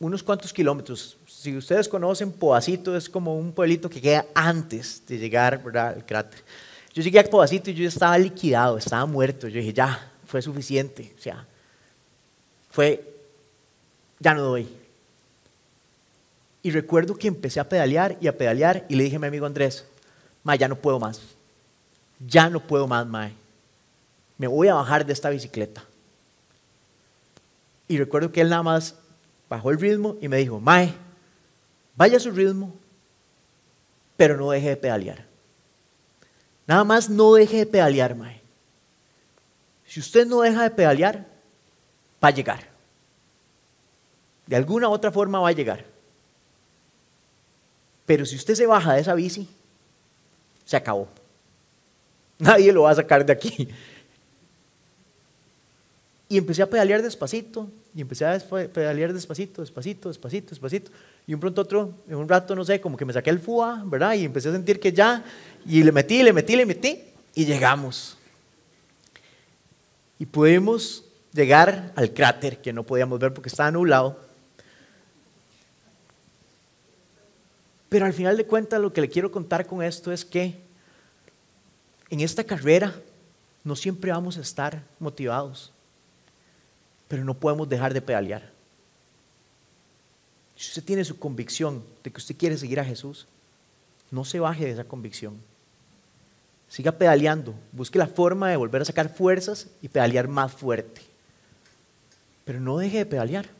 unos 0.00 0.22
cuantos 0.22 0.50
kilómetros. 0.50 1.18
Si 1.26 1.54
ustedes 1.54 1.88
conocen, 1.88 2.32
Poacito 2.32 2.96
es 2.96 3.06
como 3.08 3.36
un 3.36 3.52
pueblito 3.52 3.90
que 3.90 4.00
queda 4.00 4.24
antes 4.34 5.02
de 5.06 5.18
llegar 5.18 5.62
al 5.76 6.06
cráter. 6.06 6.42
Yo 6.94 7.02
llegué 7.02 7.18
a 7.18 7.24
Poacito 7.24 7.70
y 7.70 7.74
yo 7.74 7.86
estaba 7.86 8.16
liquidado, 8.16 8.78
estaba 8.78 9.04
muerto. 9.04 9.46
Yo 9.46 9.58
dije, 9.58 9.74
ya, 9.74 10.10
fue 10.24 10.40
suficiente. 10.40 11.12
O 11.18 11.20
sea, 11.20 11.46
fue, 12.70 13.14
ya 14.18 14.32
no 14.32 14.42
doy. 14.42 14.66
Y 16.62 16.70
recuerdo 16.70 17.14
que 17.14 17.28
empecé 17.28 17.60
a 17.60 17.68
pedalear 17.68 18.16
y 18.22 18.26
a 18.26 18.38
pedalear 18.38 18.86
y 18.88 18.94
le 18.94 19.04
dije 19.04 19.16
a 19.16 19.18
mi 19.18 19.26
amigo 19.26 19.44
Andrés, 19.44 19.84
ma, 20.48 20.56
ya 20.56 20.66
no 20.66 20.76
puedo 20.76 20.98
más. 20.98 21.20
Ya 22.26 22.48
no 22.48 22.58
puedo 22.58 22.86
más, 22.86 23.06
ma. 23.06 23.30
Me 24.38 24.46
voy 24.46 24.68
a 24.68 24.74
bajar 24.74 25.04
de 25.04 25.12
esta 25.12 25.28
bicicleta. 25.28 25.84
Y 27.86 27.98
recuerdo 27.98 28.32
que 28.32 28.40
él 28.40 28.48
nada 28.48 28.62
más 28.62 28.94
bajó 29.50 29.70
el 29.70 29.78
ritmo 29.78 30.16
y 30.22 30.28
me 30.28 30.38
dijo, 30.38 30.58
Mae, 30.58 30.94
vaya 31.94 32.16
a 32.16 32.20
su 32.20 32.30
ritmo, 32.30 32.74
pero 34.16 34.38
no 34.38 34.50
deje 34.50 34.70
de 34.70 34.76
pedalear. 34.78 35.26
Nada 36.66 36.82
más 36.82 37.10
no 37.10 37.34
deje 37.34 37.58
de 37.58 37.66
pedalear, 37.66 38.14
Mae. 38.14 38.40
Si 39.86 40.00
usted 40.00 40.26
no 40.26 40.40
deja 40.40 40.62
de 40.62 40.70
pedalear, 40.70 41.26
va 42.24 42.28
a 42.28 42.30
llegar. 42.30 42.66
De 44.46 44.56
alguna 44.56 44.88
u 44.88 44.92
otra 44.92 45.12
forma 45.12 45.40
va 45.40 45.50
a 45.50 45.52
llegar. 45.52 45.84
Pero 48.06 48.24
si 48.24 48.36
usted 48.36 48.54
se 48.54 48.66
baja 48.66 48.94
de 48.94 49.00
esa 49.02 49.12
bici, 49.12 49.46
se 50.68 50.76
acabó. 50.76 51.08
Nadie 52.38 52.70
lo 52.74 52.82
va 52.82 52.90
a 52.90 52.94
sacar 52.94 53.24
de 53.24 53.32
aquí. 53.32 53.70
Y 56.28 56.36
empecé 56.36 56.60
a 56.60 56.68
pedalear 56.68 57.00
despacito, 57.00 57.70
y 57.94 58.02
empecé 58.02 58.26
a 58.26 58.38
pedalear 58.38 59.14
despacito, 59.14 59.62
despacito, 59.62 60.10
despacito, 60.10 60.50
despacito. 60.50 60.90
Y 61.26 61.32
un 61.32 61.40
pronto 61.40 61.62
otro, 61.62 61.94
en 62.06 62.16
un 62.16 62.28
rato, 62.28 62.54
no 62.54 62.66
sé, 62.66 62.82
como 62.82 62.98
que 62.98 63.06
me 63.06 63.14
saqué 63.14 63.30
el 63.30 63.38
FUA, 63.38 63.82
¿verdad? 63.86 64.12
Y 64.12 64.26
empecé 64.26 64.50
a 64.50 64.52
sentir 64.52 64.78
que 64.78 64.92
ya, 64.92 65.24
y 65.64 65.82
le 65.82 65.90
metí, 65.90 66.22
le 66.22 66.34
metí, 66.34 66.54
le 66.54 66.66
metí, 66.66 67.02
y 67.34 67.46
llegamos. 67.46 68.18
Y 70.18 70.26
pudimos 70.26 71.02
llegar 71.32 71.94
al 71.96 72.12
cráter 72.12 72.60
que 72.60 72.74
no 72.74 72.82
podíamos 72.82 73.18
ver 73.18 73.32
porque 73.32 73.48
estaba 73.48 73.70
nublado. 73.70 74.20
Pero 77.88 78.06
al 78.06 78.12
final 78.12 78.36
de 78.36 78.46
cuentas 78.46 78.80
lo 78.80 78.92
que 78.92 79.00
le 79.00 79.08
quiero 79.08 79.30
contar 79.30 79.66
con 79.66 79.82
esto 79.82 80.12
es 80.12 80.24
que 80.24 80.60
en 82.10 82.20
esta 82.20 82.44
carrera 82.44 82.94
no 83.64 83.76
siempre 83.76 84.10
vamos 84.10 84.36
a 84.36 84.40
estar 84.40 84.82
motivados, 84.98 85.72
pero 87.06 87.24
no 87.24 87.34
podemos 87.34 87.68
dejar 87.68 87.94
de 87.94 88.02
pedalear. 88.02 88.50
Si 90.56 90.68
usted 90.68 90.84
tiene 90.84 91.04
su 91.04 91.18
convicción 91.18 91.84
de 92.02 92.10
que 92.10 92.18
usted 92.18 92.36
quiere 92.36 92.58
seguir 92.58 92.80
a 92.80 92.84
Jesús, 92.84 93.26
no 94.10 94.24
se 94.24 94.40
baje 94.40 94.64
de 94.64 94.72
esa 94.72 94.84
convicción. 94.84 95.36
Siga 96.68 96.92
pedaleando, 96.92 97.54
busque 97.72 97.98
la 97.98 98.06
forma 98.06 98.50
de 98.50 98.56
volver 98.56 98.82
a 98.82 98.84
sacar 98.84 99.14
fuerzas 99.14 99.68
y 99.80 99.88
pedalear 99.88 100.28
más 100.28 100.52
fuerte. 100.52 101.00
Pero 102.44 102.60
no 102.60 102.78
deje 102.78 102.98
de 102.98 103.06
pedalear. 103.06 103.57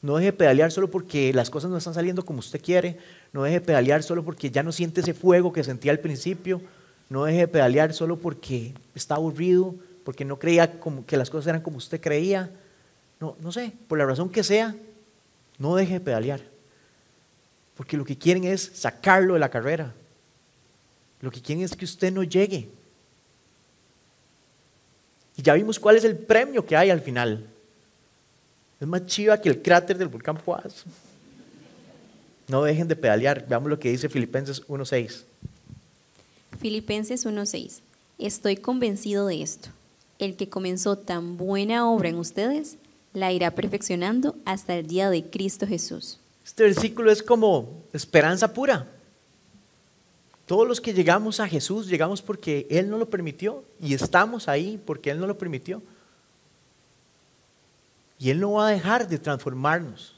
No 0.00 0.16
deje 0.16 0.26
de 0.26 0.32
pedalear 0.32 0.70
solo 0.70 0.90
porque 0.90 1.32
las 1.32 1.50
cosas 1.50 1.70
no 1.70 1.76
están 1.76 1.94
saliendo 1.94 2.24
como 2.24 2.38
usted 2.38 2.60
quiere. 2.62 2.98
No 3.32 3.42
deje 3.42 3.60
de 3.60 3.66
pedalear 3.66 4.02
solo 4.02 4.24
porque 4.24 4.50
ya 4.50 4.62
no 4.62 4.70
siente 4.70 5.00
ese 5.00 5.14
fuego 5.14 5.52
que 5.52 5.64
sentía 5.64 5.90
al 5.90 5.98
principio. 5.98 6.60
No 7.08 7.24
deje 7.24 7.40
de 7.40 7.48
pedalear 7.48 7.92
solo 7.92 8.16
porque 8.16 8.74
está 8.94 9.16
aburrido, 9.16 9.74
porque 10.04 10.24
no 10.24 10.38
creía 10.38 10.78
como 10.78 11.04
que 11.04 11.16
las 11.16 11.30
cosas 11.30 11.48
eran 11.48 11.62
como 11.62 11.78
usted 11.78 12.00
creía. 12.00 12.50
No, 13.18 13.36
no 13.40 13.50
sé, 13.50 13.72
por 13.88 13.98
la 13.98 14.06
razón 14.06 14.30
que 14.30 14.44
sea, 14.44 14.76
no 15.58 15.74
deje 15.74 15.94
de 15.94 16.00
pedalear. 16.00 16.40
Porque 17.76 17.96
lo 17.96 18.04
que 18.04 18.16
quieren 18.16 18.44
es 18.44 18.70
sacarlo 18.74 19.34
de 19.34 19.40
la 19.40 19.48
carrera. 19.48 19.92
Lo 21.20 21.30
que 21.30 21.42
quieren 21.42 21.64
es 21.64 21.74
que 21.74 21.84
usted 21.84 22.12
no 22.12 22.22
llegue. 22.22 22.68
Y 25.36 25.42
ya 25.42 25.54
vimos 25.54 25.78
cuál 25.78 25.96
es 25.96 26.04
el 26.04 26.16
premio 26.16 26.64
que 26.64 26.76
hay 26.76 26.90
al 26.90 27.00
final. 27.00 27.47
Es 28.80 28.86
más 28.86 29.06
chiva 29.06 29.40
que 29.40 29.48
el 29.48 29.60
cráter 29.60 29.98
del 29.98 30.08
volcán 30.08 30.36
Poás. 30.36 30.84
No 32.46 32.62
dejen 32.62 32.88
de 32.88 32.96
pedalear. 32.96 33.46
Veamos 33.48 33.68
lo 33.68 33.78
que 33.78 33.90
dice 33.90 34.08
Filipenses 34.08 34.66
1.6. 34.66 35.24
Filipenses 36.58 37.26
1.6. 37.26 37.80
Estoy 38.18 38.56
convencido 38.56 39.26
de 39.26 39.42
esto. 39.42 39.68
El 40.18 40.36
que 40.36 40.48
comenzó 40.48 40.96
tan 40.96 41.36
buena 41.36 41.88
obra 41.88 42.08
en 42.08 42.16
ustedes, 42.16 42.76
la 43.12 43.32
irá 43.32 43.52
perfeccionando 43.52 44.36
hasta 44.44 44.76
el 44.76 44.86
día 44.86 45.10
de 45.10 45.24
Cristo 45.24 45.66
Jesús. 45.66 46.18
Este 46.44 46.64
versículo 46.64 47.10
es 47.10 47.22
como 47.22 47.82
esperanza 47.92 48.52
pura. 48.52 48.86
Todos 50.46 50.66
los 50.66 50.80
que 50.80 50.94
llegamos 50.94 51.40
a 51.40 51.48
Jesús 51.48 51.88
llegamos 51.88 52.22
porque 52.22 52.66
Él 52.70 52.88
no 52.88 52.96
lo 52.96 53.10
permitió 53.10 53.64
y 53.80 53.92
estamos 53.92 54.48
ahí 54.48 54.80
porque 54.84 55.10
Él 55.10 55.20
no 55.20 55.26
lo 55.26 55.36
permitió. 55.36 55.82
Y 58.18 58.30
Él 58.30 58.40
no 58.40 58.52
va 58.52 58.68
a 58.68 58.70
dejar 58.70 59.06
de 59.08 59.18
transformarnos. 59.18 60.14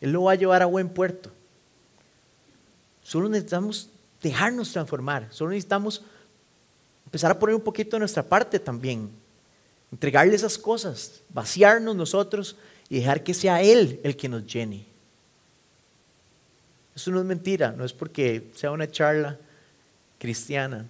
Él 0.00 0.12
lo 0.12 0.24
va 0.24 0.32
a 0.32 0.36
llevar 0.36 0.62
a 0.62 0.66
buen 0.66 0.88
puerto. 0.88 1.30
Solo 3.02 3.28
necesitamos 3.28 3.90
dejarnos 4.22 4.72
transformar. 4.72 5.28
Solo 5.30 5.50
necesitamos 5.50 6.02
empezar 7.04 7.30
a 7.30 7.38
poner 7.38 7.54
un 7.54 7.62
poquito 7.62 7.96
de 7.96 8.00
nuestra 8.00 8.22
parte 8.22 8.58
también. 8.58 9.10
Entregarle 9.92 10.34
esas 10.34 10.58
cosas, 10.58 11.22
vaciarnos 11.28 11.94
nosotros 11.94 12.56
y 12.88 12.98
dejar 12.98 13.22
que 13.22 13.34
sea 13.34 13.62
Él 13.62 14.00
el 14.02 14.16
que 14.16 14.28
nos 14.28 14.46
llene. 14.46 14.86
Eso 16.96 17.10
no 17.10 17.20
es 17.20 17.26
mentira, 17.26 17.72
no 17.72 17.84
es 17.84 17.92
porque 17.92 18.50
sea 18.54 18.70
una 18.70 18.90
charla 18.90 19.38
cristiana. 20.18 20.86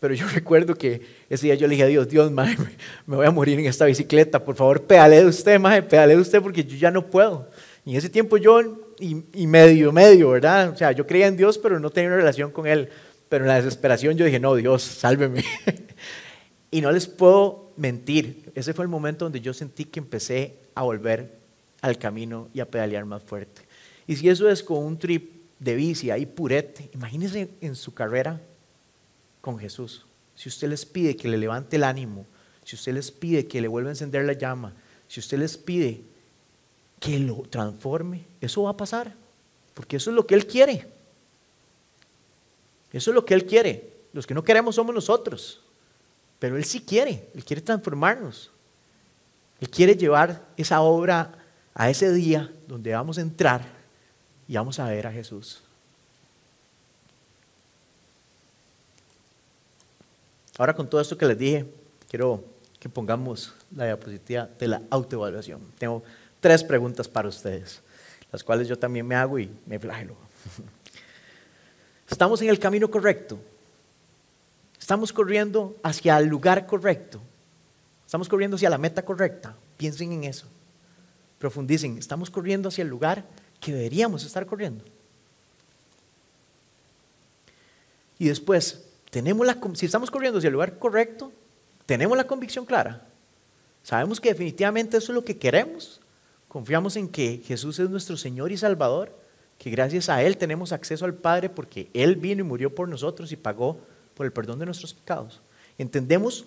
Pero 0.00 0.14
yo 0.14 0.26
recuerdo 0.34 0.74
que 0.74 1.00
ese 1.28 1.46
día 1.46 1.54
yo 1.54 1.66
le 1.66 1.72
dije 1.72 1.84
a 1.84 1.88
Dios, 1.88 2.08
Dios, 2.08 2.30
me 2.30 2.46
voy 3.06 3.26
a 3.26 3.30
morir 3.30 3.58
en 3.58 3.66
esta 3.66 3.84
bicicleta, 3.84 4.44
por 4.44 4.56
favor, 4.56 4.82
pedale 4.82 5.16
de 5.16 5.26
usted, 5.26 5.58
madre, 5.58 5.82
pedale 5.82 6.14
de 6.14 6.20
usted 6.20 6.40
porque 6.42 6.64
yo 6.64 6.76
ya 6.76 6.90
no 6.90 7.06
puedo. 7.06 7.48
Y 7.84 7.92
en 7.92 7.96
ese 7.96 8.08
tiempo 8.08 8.36
yo, 8.36 8.60
y, 9.00 9.46
medio, 9.46 9.92
medio, 9.92 10.30
¿verdad? 10.30 10.70
O 10.70 10.76
sea, 10.76 10.92
yo 10.92 11.06
creía 11.06 11.26
en 11.26 11.36
Dios, 11.36 11.58
pero 11.58 11.80
no 11.80 11.90
tenía 11.90 12.08
una 12.08 12.16
relación 12.16 12.50
con 12.50 12.66
Él. 12.66 12.88
Pero 13.28 13.44
en 13.44 13.48
la 13.48 13.56
desesperación 13.56 14.16
yo 14.16 14.24
dije, 14.24 14.40
no, 14.40 14.54
Dios, 14.54 14.82
sálveme. 14.82 15.44
y 16.70 16.80
no 16.80 16.92
les 16.92 17.06
puedo 17.06 17.72
mentir, 17.76 18.50
ese 18.54 18.74
fue 18.74 18.84
el 18.84 18.88
momento 18.88 19.24
donde 19.24 19.40
yo 19.40 19.54
sentí 19.54 19.84
que 19.84 20.00
empecé 20.00 20.56
a 20.74 20.82
volver 20.82 21.38
al 21.80 21.96
camino 21.98 22.48
y 22.52 22.60
a 22.60 22.66
pedalear 22.66 23.04
más 23.04 23.22
fuerte. 23.22 23.62
Y 24.06 24.16
si 24.16 24.28
eso 24.28 24.50
es 24.50 24.62
con 24.62 24.78
un 24.84 24.98
trip 24.98 25.32
de 25.58 25.74
bici 25.74 26.10
ahí 26.10 26.26
purete, 26.26 26.90
imagínense 26.92 27.50
en 27.60 27.74
su 27.74 27.94
carrera 27.94 28.40
Jesús. 29.56 30.04
Si 30.34 30.48
usted 30.48 30.68
les 30.68 30.84
pide 30.84 31.16
que 31.16 31.28
le 31.28 31.38
levante 31.38 31.76
el 31.76 31.84
ánimo, 31.84 32.26
si 32.64 32.76
usted 32.76 32.92
les 32.92 33.10
pide 33.10 33.46
que 33.46 33.60
le 33.60 33.68
vuelva 33.68 33.90
a 33.90 33.92
encender 33.92 34.24
la 34.24 34.34
llama, 34.34 34.74
si 35.06 35.20
usted 35.20 35.38
les 35.38 35.56
pide 35.56 36.02
que 37.00 37.18
lo 37.18 37.42
transforme, 37.48 38.26
eso 38.40 38.64
va 38.64 38.70
a 38.70 38.76
pasar, 38.76 39.14
porque 39.74 39.96
eso 39.96 40.10
es 40.10 40.16
lo 40.16 40.26
que 40.26 40.34
Él 40.34 40.46
quiere. 40.46 40.86
Eso 42.92 43.10
es 43.10 43.14
lo 43.14 43.24
que 43.24 43.34
Él 43.34 43.46
quiere. 43.46 43.92
Los 44.12 44.26
que 44.26 44.34
no 44.34 44.42
queremos 44.42 44.74
somos 44.74 44.94
nosotros, 44.94 45.62
pero 46.38 46.56
Él 46.56 46.64
sí 46.64 46.80
quiere, 46.80 47.30
Él 47.34 47.44
quiere 47.44 47.62
transformarnos. 47.62 48.50
Él 49.60 49.70
quiere 49.70 49.96
llevar 49.96 50.46
esa 50.56 50.80
obra 50.80 51.32
a 51.74 51.90
ese 51.90 52.12
día 52.12 52.52
donde 52.66 52.92
vamos 52.92 53.18
a 53.18 53.22
entrar 53.22 53.62
y 54.46 54.54
vamos 54.54 54.78
a 54.78 54.88
ver 54.88 55.06
a 55.06 55.12
Jesús. 55.12 55.62
Ahora 60.58 60.74
con 60.74 60.90
todo 60.90 61.00
esto 61.00 61.16
que 61.16 61.24
les 61.24 61.38
dije, 61.38 61.64
quiero 62.10 62.44
que 62.78 62.90
pongamos 62.90 63.54
la 63.74 63.86
diapositiva 63.86 64.50
de 64.58 64.68
la 64.68 64.82
autoevaluación. 64.90 65.62
Tengo 65.78 66.02
tres 66.40 66.62
preguntas 66.62 67.08
para 67.08 67.28
ustedes, 67.28 67.80
las 68.30 68.44
cuales 68.44 68.68
yo 68.68 68.78
también 68.78 69.06
me 69.06 69.14
hago 69.14 69.38
y 69.38 69.50
me 69.64 69.78
flagelo. 69.78 70.14
¿Estamos 72.10 72.42
en 72.42 72.50
el 72.50 72.58
camino 72.58 72.90
correcto? 72.90 73.38
¿Estamos 74.78 75.12
corriendo 75.12 75.76
hacia 75.82 76.18
el 76.18 76.26
lugar 76.26 76.66
correcto? 76.66 77.20
¿Estamos 78.04 78.28
corriendo 78.28 78.56
hacia 78.56 78.68
la 78.68 78.78
meta 78.78 79.02
correcta? 79.02 79.54
Piensen 79.78 80.12
en 80.12 80.24
eso. 80.24 80.46
Profundicen. 81.38 81.96
¿Estamos 81.96 82.30
corriendo 82.30 82.68
hacia 82.68 82.82
el 82.82 82.88
lugar 82.88 83.24
que 83.60 83.72
deberíamos 83.72 84.24
estar 84.24 84.46
corriendo. 84.46 84.84
Y 88.18 88.28
después, 88.28 88.87
tenemos 89.10 89.46
la, 89.46 89.58
si 89.74 89.86
estamos 89.86 90.10
corriendo 90.10 90.38
hacia 90.38 90.48
el 90.48 90.54
lugar 90.54 90.78
correcto, 90.78 91.32
tenemos 91.86 92.16
la 92.16 92.26
convicción 92.26 92.64
clara. 92.64 93.06
Sabemos 93.82 94.20
que 94.20 94.30
definitivamente 94.30 94.96
eso 94.98 95.12
es 95.12 95.14
lo 95.14 95.24
que 95.24 95.38
queremos. 95.38 96.00
Confiamos 96.48 96.96
en 96.96 97.08
que 97.08 97.42
Jesús 97.44 97.78
es 97.78 97.88
nuestro 97.88 98.16
Señor 98.16 98.52
y 98.52 98.56
Salvador, 98.56 99.16
que 99.58 99.70
gracias 99.70 100.08
a 100.08 100.22
Él 100.22 100.36
tenemos 100.36 100.72
acceso 100.72 101.04
al 101.04 101.14
Padre 101.14 101.48
porque 101.48 101.88
Él 101.94 102.16
vino 102.16 102.40
y 102.40 102.44
murió 102.44 102.74
por 102.74 102.88
nosotros 102.88 103.32
y 103.32 103.36
pagó 103.36 103.80
por 104.14 104.26
el 104.26 104.32
perdón 104.32 104.58
de 104.58 104.66
nuestros 104.66 104.92
pecados. 104.92 105.40
Entendemos 105.78 106.44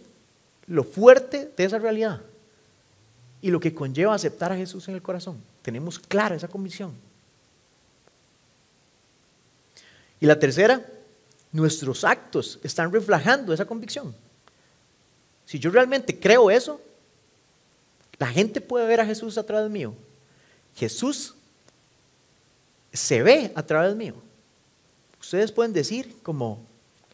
lo 0.68 0.84
fuerte 0.84 1.52
de 1.56 1.64
esa 1.64 1.80
realidad 1.80 2.22
y 3.42 3.50
lo 3.50 3.60
que 3.60 3.74
conlleva 3.74 4.14
aceptar 4.14 4.52
a 4.52 4.58
Jesús 4.58 4.88
en 4.88 4.96
el 4.96 5.02
corazón. 5.02 5.42
Tenemos 5.62 5.98
clara 5.98 6.36
esa 6.36 6.48
convicción. 6.48 6.94
Y 10.20 10.28
la 10.28 10.38
tercera, 10.38 10.86
nuestros 11.52 12.04
actos 12.04 12.60
están 12.64 12.92
reflejando 12.92 13.54
esa 13.54 13.66
convicción. 13.66 14.16
Si 15.46 15.60
yo 15.60 15.70
realmente 15.70 16.18
creo 16.18 16.50
eso, 16.50 16.82
la 18.18 18.28
gente 18.28 18.62
puede 18.62 18.88
ver 18.88 19.02
a 19.02 19.06
Jesús 19.06 19.38
a 19.38 19.46
través 19.46 19.70
mío. 19.70 19.94
Jesús 20.76 21.36
se 22.94 23.22
ve 23.22 23.52
a 23.56 23.64
través 23.64 23.96
mío. 23.96 24.16
Ustedes 25.20 25.52
pueden 25.52 25.74
decir 25.74 26.16
como, 26.24 26.66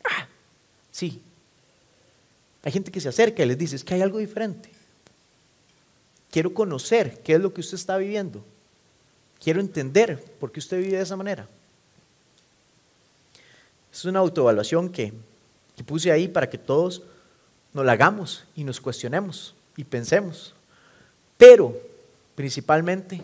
ah, 0.04 0.28
sí. 0.92 1.22
Hay 2.64 2.72
gente 2.72 2.92
que 2.92 3.02
se 3.02 3.10
acerca 3.10 3.44
y 3.44 3.46
les 3.48 3.58
dice, 3.58 3.76
es 3.76 3.84
que 3.84 3.94
hay 3.94 4.02
algo 4.02 4.18
diferente. 4.18 4.70
Quiero 6.30 6.54
conocer 6.54 7.22
qué 7.24 7.34
es 7.34 7.40
lo 7.40 7.54
que 7.54 7.62
usted 7.62 7.76
está 7.76 7.98
viviendo. 7.98 8.44
Quiero 9.42 9.62
entender 9.62 10.22
por 10.40 10.52
qué 10.52 10.60
usted 10.60 10.78
vive 10.78 10.98
de 10.98 11.04
esa 11.04 11.16
manera. 11.16 11.48
Es 13.98 14.06
una 14.06 14.20
autoevaluación 14.20 14.90
que, 14.90 15.12
que 15.76 15.84
puse 15.84 16.12
ahí 16.12 16.28
para 16.28 16.48
que 16.48 16.60
todos 16.60 17.02
nos 17.74 17.84
la 17.84 17.94
hagamos 17.94 18.46
y 18.56 18.64
nos 18.64 18.80
cuestionemos 18.80 19.56
y 19.76 19.84
pensemos. 19.86 20.54
Pero, 21.36 21.76
principalmente, 22.36 23.20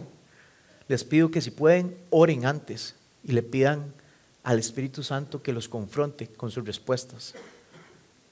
les 0.88 1.03
pido 1.03 1.30
que 1.30 1.41
si 1.41 1.51
pueden, 1.51 1.95
oren 2.09 2.47
antes 2.47 2.95
y 3.24 3.34
le 3.34 3.43
pidan 3.43 3.93
al 4.41 4.57
Espíritu 4.57 5.03
Santo 5.03 5.43
que 5.43 5.53
los 5.53 5.69
confronte 5.69 6.26
con 6.30 6.49
sus 6.49 6.65
respuestas, 6.65 7.36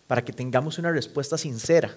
para 0.08 0.26
que 0.26 0.34
tengamos 0.34 0.80
una 0.80 0.92
respuesta 0.92 1.38
sincera 1.38 1.94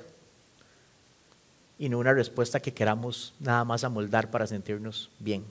y 1.78 1.88
no 1.88 1.99
una 1.99 2.12
respuesta 2.12 2.61
que 2.61 2.74
queramos 2.74 3.32
nada 3.40 3.64
más 3.64 3.82
amoldar 3.82 4.30
para 4.30 4.47
sentirnos 4.47 5.11
bien. 5.18 5.42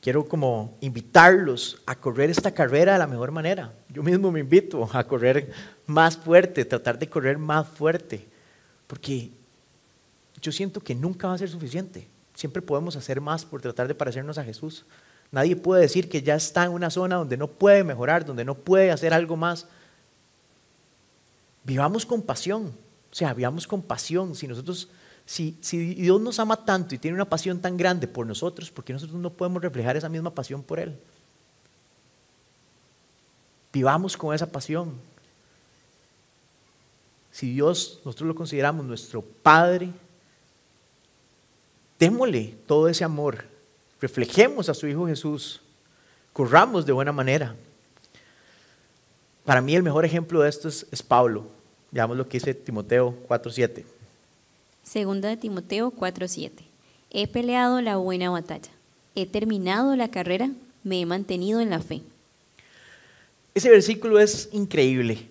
Quiero 0.00 0.26
como 0.26 0.78
invitarlos 0.80 1.82
a 1.84 1.94
correr 1.94 2.30
esta 2.30 2.52
carrera 2.52 2.94
de 2.94 2.98
la 2.98 3.06
mejor 3.06 3.32
manera. 3.32 3.74
Yo 3.90 4.02
mismo 4.02 4.32
me 4.32 4.40
invito 4.40 4.88
a 4.92 5.04
correr 5.04 5.52
más 5.86 6.16
fuerte, 6.16 6.64
tratar 6.64 6.98
de 6.98 7.08
correr 7.08 7.36
más 7.36 7.68
fuerte, 7.68 8.26
porque 8.86 9.30
yo 10.40 10.52
siento 10.52 10.80
que 10.80 10.94
nunca 10.94 11.28
va 11.28 11.34
a 11.34 11.38
ser 11.38 11.50
suficiente. 11.50 12.08
Siempre 12.34 12.62
podemos 12.62 12.96
hacer 12.96 13.20
más 13.20 13.44
por 13.44 13.60
tratar 13.60 13.88
de 13.88 13.94
parecernos 13.94 14.38
a 14.38 14.44
Jesús. 14.44 14.86
Nadie 15.30 15.54
puede 15.54 15.82
decir 15.82 16.08
que 16.08 16.22
ya 16.22 16.34
está 16.34 16.64
en 16.64 16.72
una 16.72 16.88
zona 16.88 17.16
donde 17.16 17.36
no 17.36 17.48
puede 17.48 17.84
mejorar, 17.84 18.24
donde 18.24 18.44
no 18.44 18.54
puede 18.54 18.90
hacer 18.90 19.12
algo 19.12 19.36
más. 19.36 19.66
Vivamos 21.62 22.06
con 22.06 22.22
pasión, 22.22 22.72
o 23.12 23.14
sea, 23.14 23.34
vivamos 23.34 23.66
con 23.66 23.82
pasión. 23.82 24.34
Si 24.34 24.48
nosotros 24.48 24.88
si, 25.30 25.54
Dios 25.94 26.20
nos 26.20 26.40
ama 26.40 26.56
tanto 26.56 26.92
y 26.92 26.98
tiene 26.98 27.14
una 27.14 27.24
pasión 27.24 27.60
tan 27.60 27.76
grande 27.76 28.08
por 28.08 28.26
nosotros, 28.26 28.68
¿por 28.68 28.82
qué 28.82 28.92
nosotros 28.92 29.16
no 29.20 29.30
podemos 29.30 29.62
reflejar 29.62 29.96
esa 29.96 30.08
misma 30.08 30.34
pasión 30.34 30.60
por 30.60 30.80
Él? 30.80 30.98
Vivamos 33.72 34.16
con 34.16 34.34
esa 34.34 34.50
pasión. 34.50 34.92
Si 37.30 37.52
Dios, 37.52 38.00
nosotros 38.04 38.26
lo 38.26 38.34
consideramos 38.34 38.84
nuestro 38.84 39.22
Padre, 39.22 39.92
démosle 41.96 42.56
todo 42.66 42.88
ese 42.88 43.04
amor, 43.04 43.44
reflejemos 44.00 44.68
a 44.68 44.74
su 44.74 44.88
Hijo 44.88 45.06
Jesús, 45.06 45.60
corramos 46.32 46.84
de 46.84 46.92
buena 46.92 47.12
manera. 47.12 47.54
Para 49.44 49.60
mí 49.60 49.76
el 49.76 49.84
mejor 49.84 50.04
ejemplo 50.04 50.40
de 50.40 50.48
esto 50.48 50.66
es, 50.66 50.88
es 50.90 51.04
Pablo. 51.04 51.46
Veamos 51.92 52.16
lo 52.16 52.28
que 52.28 52.38
dice 52.38 52.52
Timoteo 52.52 53.14
4.7. 53.28 53.99
Segunda 54.90 55.28
de 55.28 55.36
Timoteo 55.36 55.92
4:7. 55.92 56.64
He 57.12 57.28
peleado 57.28 57.80
la 57.80 57.98
buena 57.98 58.28
batalla. 58.28 58.72
He 59.14 59.24
terminado 59.24 59.94
la 59.94 60.08
carrera, 60.08 60.50
me 60.82 61.00
he 61.00 61.06
mantenido 61.06 61.60
en 61.60 61.70
la 61.70 61.80
fe. 61.80 62.02
Ese 63.54 63.70
versículo 63.70 64.18
es 64.18 64.48
increíble. 64.50 65.28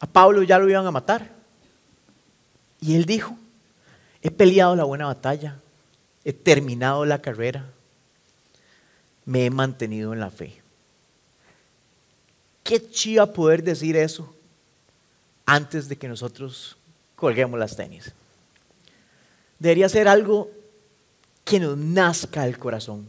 A 0.00 0.06
Pablo 0.06 0.42
ya 0.42 0.58
lo 0.58 0.70
iban 0.70 0.86
a 0.86 0.90
matar. 0.90 1.30
Y 2.80 2.94
él 2.94 3.04
dijo, 3.04 3.36
he 4.22 4.30
peleado 4.30 4.74
la 4.74 4.84
buena 4.84 5.06
batalla, 5.08 5.60
he 6.24 6.32
terminado 6.32 7.04
la 7.04 7.20
carrera, 7.20 7.70
me 9.26 9.44
he 9.44 9.50
mantenido 9.50 10.14
en 10.14 10.20
la 10.20 10.30
fe. 10.30 10.62
Qué 12.62 12.90
chiva 12.90 13.30
poder 13.30 13.62
decir 13.62 13.94
eso 13.94 14.34
antes 15.44 15.86
de 15.86 15.96
que 15.96 16.08
nosotros 16.08 16.78
colguemos 17.14 17.60
las 17.60 17.76
tenis 17.76 18.14
debería 19.64 19.88
ser 19.88 20.08
algo 20.08 20.50
que 21.42 21.58
nos 21.58 21.78
nazca 21.78 22.44
del 22.44 22.58
corazón. 22.58 23.06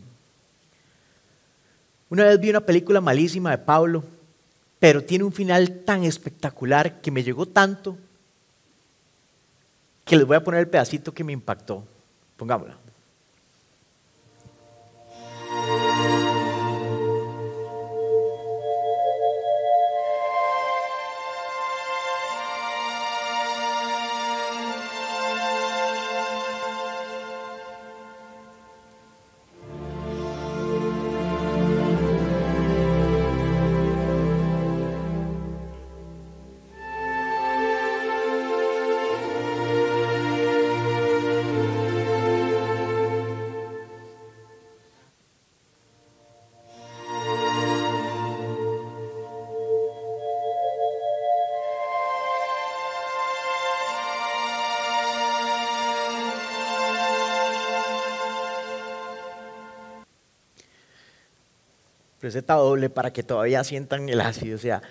Una 2.09 2.23
vez 2.23 2.39
vi 2.39 2.49
una 2.49 2.61
película 2.61 3.01
malísima 3.01 3.51
de 3.51 3.57
Pablo, 3.57 4.05
pero 4.79 5.03
tiene 5.03 5.25
un 5.25 5.33
final 5.33 5.81
tan 5.83 6.05
espectacular 6.05 7.01
que 7.01 7.11
me 7.11 7.23
llegó 7.23 7.45
tanto 7.45 7.97
que 10.05 10.15
les 10.15 10.25
voy 10.25 10.37
a 10.37 10.43
poner 10.45 10.61
el 10.61 10.69
pedacito 10.69 11.13
que 11.13 11.25
me 11.25 11.33
impactó. 11.33 11.83
Pongámosla. 12.37 12.77
Receta 62.25 62.55
doble 62.55 62.89
para 62.89 63.13
que 63.13 63.23
todavía 63.23 63.63
sientan 63.63 64.09
el 64.09 64.19
ácido. 64.19 64.55
O 64.55 64.59
sea, 64.59 64.81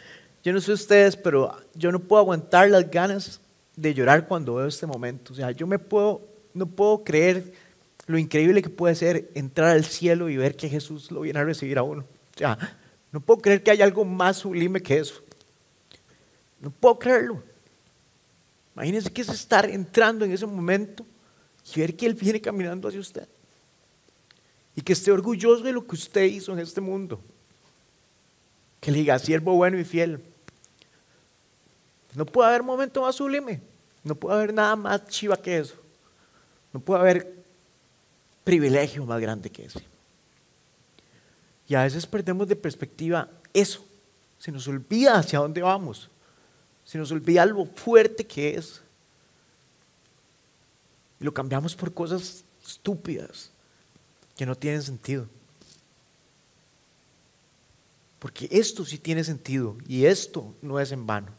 yo 0.43 0.53
no 0.53 0.61
sé 0.61 0.73
ustedes, 0.73 1.17
pero 1.17 1.55
yo 1.75 1.91
no 1.93 1.99
puedo 1.99 2.23
aguantar 2.23 2.71
las 2.71 2.91
ganas 2.91 3.41
de 3.77 3.93
llorar 3.93 4.27
cuando 4.27 4.55
veo 4.55 4.67
este 4.67 4.87
momento. 4.87 5.33
O 5.33 5.37
sea, 5.37 5.51
yo 5.51 5.67
me 5.67 5.79
puedo, 5.79 6.23
no 6.55 6.67
puedo 6.67 7.03
creer 7.03 7.53
lo 8.07 8.19
increíble 8.19 8.63
que 8.63 8.71
puede 8.71 8.95
ser 8.95 9.31
entrar 9.35 9.71
al 9.71 9.85
cielo 9.85 10.29
y 10.29 10.37
ver 10.37 10.57
que 10.57 10.69
Jesús 10.69 11.11
lo 11.11 11.23
viene 11.23 11.41
a 11.41 11.45
recibir 11.45 11.77
a 11.77 11.83
uno. 11.83 12.03
O 12.03 12.39
sea, 12.39 12.57
no 13.11 13.21
puedo 13.21 13.41
creer 13.41 13.63
que 13.63 13.73
haya 13.73 13.85
algo 13.85 14.05
más 14.05 14.37
sublime 14.39 14.81
que 14.81 14.99
eso. 14.99 15.21
No 16.61 16.71
puedo 16.71 16.99
creerlo. 16.99 17.43
Imagínense 18.75 19.13
que 19.13 19.23
es 19.23 19.29
estar 19.29 19.69
entrando 19.69 20.25
en 20.25 20.33
ese 20.33 20.47
momento 20.47 21.05
y 21.75 21.81
ver 21.81 21.97
que 21.97 22.07
Él 22.07 22.15
viene 22.15 22.41
caminando 22.41 22.89
hacia 22.89 23.01
usted 23.01 23.29
y 24.77 24.83
que 24.83 24.93
esté 24.93 25.13
orgulloso 25.13 25.63
de 25.63 25.73
lo 25.73 25.87
que 25.87 25.95
usted 25.95 26.25
hizo 26.25 26.53
en 26.53 26.59
este 26.59 26.81
mundo. 26.81 27.21
Que 28.81 28.91
le 28.91 28.99
diga, 28.99 29.19
siervo 29.19 29.55
bueno 29.55 29.79
y 29.79 29.85
fiel. 29.85 30.23
No 32.15 32.27
puede 32.27 32.49
haber 32.49 32.63
momento 32.63 33.03
más 33.03 33.17
sublime. 33.17 33.61
No 34.03 34.15
puede 34.15 34.37
haber 34.37 34.53
nada 34.53 34.77
más 34.77 35.07
chiva 35.07 35.37
que 35.37 35.59
eso. 35.59 35.75
No 36.73 36.81
puede 36.81 37.01
haber 37.01 37.45
privilegio 38.43 39.07
más 39.07 39.21
grande 39.21 39.51
que 39.51 39.65
ese. 39.65 39.83
Y 41.67 41.75
a 41.75 41.85
veces 41.85 42.05
perdemos 42.05 42.47
de 42.47 42.57
perspectiva 42.57 43.29
eso. 43.53 43.85
Se 44.39 44.53
nos 44.53 44.69
olvida 44.69 45.17
hacia 45.17 45.39
dónde 45.39 45.63
vamos. 45.63 46.11
Se 46.85 46.99
nos 46.99 47.11
olvida 47.11 47.47
lo 47.47 47.65
fuerte 47.65 48.27
que 48.27 48.57
es. 48.57 48.83
Y 51.21 51.25
lo 51.25 51.33
cambiamos 51.33 51.75
por 51.75 51.95
cosas 51.95 52.45
estúpidas 52.67 53.54
que 54.37 54.47
no 54.47 54.55
tienen 54.55 54.83
sentido. 54.83 55.29
Porque 58.19 58.49
esto 58.51 58.85
sí 58.85 58.99
tiene 58.99 59.23
sentido 59.23 59.77
y 59.87 60.07
esto 60.07 60.55
no 60.63 60.81
es 60.81 60.93
en 60.93 61.07
vano. 61.07 61.33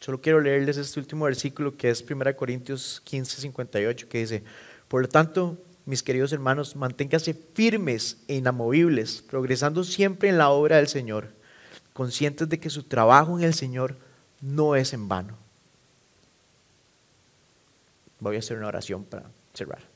Solo 0.00 0.20
quiero 0.20 0.40
leerles 0.40 0.76
este 0.76 1.00
último 1.00 1.24
versículo 1.24 1.76
que 1.76 1.90
es 1.90 2.02
1 2.02 2.36
Corintios 2.36 3.00
15, 3.04 3.40
58, 3.40 4.08
que 4.08 4.18
dice, 4.18 4.42
por 4.88 5.02
lo 5.02 5.08
tanto, 5.08 5.58
mis 5.86 6.02
queridos 6.02 6.32
hermanos, 6.32 6.76
manténganse 6.76 7.34
firmes 7.54 8.18
e 8.26 8.36
inamovibles, 8.36 9.22
progresando 9.22 9.84
siempre 9.84 10.28
en 10.28 10.38
la 10.38 10.50
obra 10.50 10.76
del 10.76 10.88
Señor, 10.88 11.28
conscientes 11.92 12.48
de 12.48 12.58
que 12.58 12.70
su 12.70 12.82
trabajo 12.84 13.38
en 13.38 13.44
el 13.44 13.54
Señor 13.54 13.96
no 14.40 14.76
es 14.76 14.92
en 14.92 15.08
vano. 15.08 15.36
Voy 18.20 18.36
a 18.36 18.38
hacer 18.38 18.56
una 18.56 18.68
oración 18.68 19.04
para 19.04 19.30
cerrar. 19.52 19.93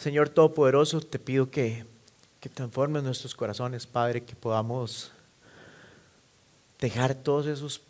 Señor 0.00 0.30
Todopoderoso, 0.30 1.02
te 1.02 1.18
pido 1.18 1.50
que, 1.50 1.84
que 2.40 2.48
transformes 2.48 3.02
nuestros 3.02 3.34
corazones, 3.34 3.86
Padre, 3.86 4.24
que 4.24 4.34
podamos 4.34 5.12
dejar 6.78 7.14
todos 7.14 7.46
esos 7.46 7.82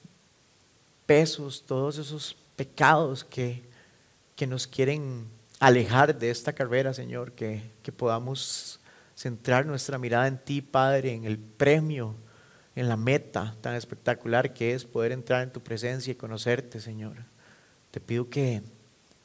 pesos, 1.07 1.63
todos 1.65 1.99
esos 1.99 2.35
pecados 2.57 3.23
que, 3.23 3.63
que 4.35 4.49
nos 4.49 4.67
quieren 4.67 5.29
alejar 5.61 6.19
de 6.19 6.31
esta 6.31 6.53
carrera, 6.53 6.93
Señor, 6.93 7.31
que, 7.31 7.63
que 7.85 7.93
podamos 7.93 8.81
centrar 9.15 9.65
nuestra 9.65 9.97
mirada 9.97 10.27
en 10.27 10.39
ti, 10.39 10.63
Padre, 10.63 11.13
en 11.13 11.27
el 11.27 11.39
premio, 11.39 12.17
en 12.75 12.89
la 12.89 12.97
meta 12.97 13.55
tan 13.61 13.77
espectacular 13.77 14.53
que 14.53 14.75
es 14.75 14.85
poder 14.85 15.13
entrar 15.13 15.45
en 15.45 15.53
tu 15.53 15.61
presencia 15.61 16.11
y 16.11 16.17
conocerte, 16.17 16.81
Señor. 16.81 17.19
Te 17.93 18.01
pido 18.01 18.29
que, 18.29 18.63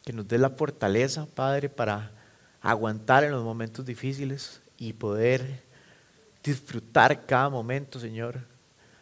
que 0.03 0.13
nos 0.13 0.27
dé 0.27 0.37
la 0.37 0.51
fortaleza, 0.51 1.25
Padre, 1.33 1.67
para 1.67 2.11
aguantar 2.65 3.23
en 3.23 3.31
los 3.31 3.43
momentos 3.43 3.85
difíciles 3.85 4.59
y 4.79 4.93
poder 4.93 5.61
disfrutar 6.43 7.27
cada 7.27 7.47
momento, 7.47 7.99
Señor, 7.99 8.39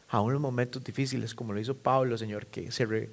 aún 0.09 0.33
los 0.33 0.41
momentos 0.41 0.83
difíciles, 0.83 1.33
como 1.33 1.53
lo 1.53 1.61
hizo 1.61 1.73
Pablo, 1.73 2.17
Señor, 2.17 2.47
que 2.47 2.73
se, 2.73 3.09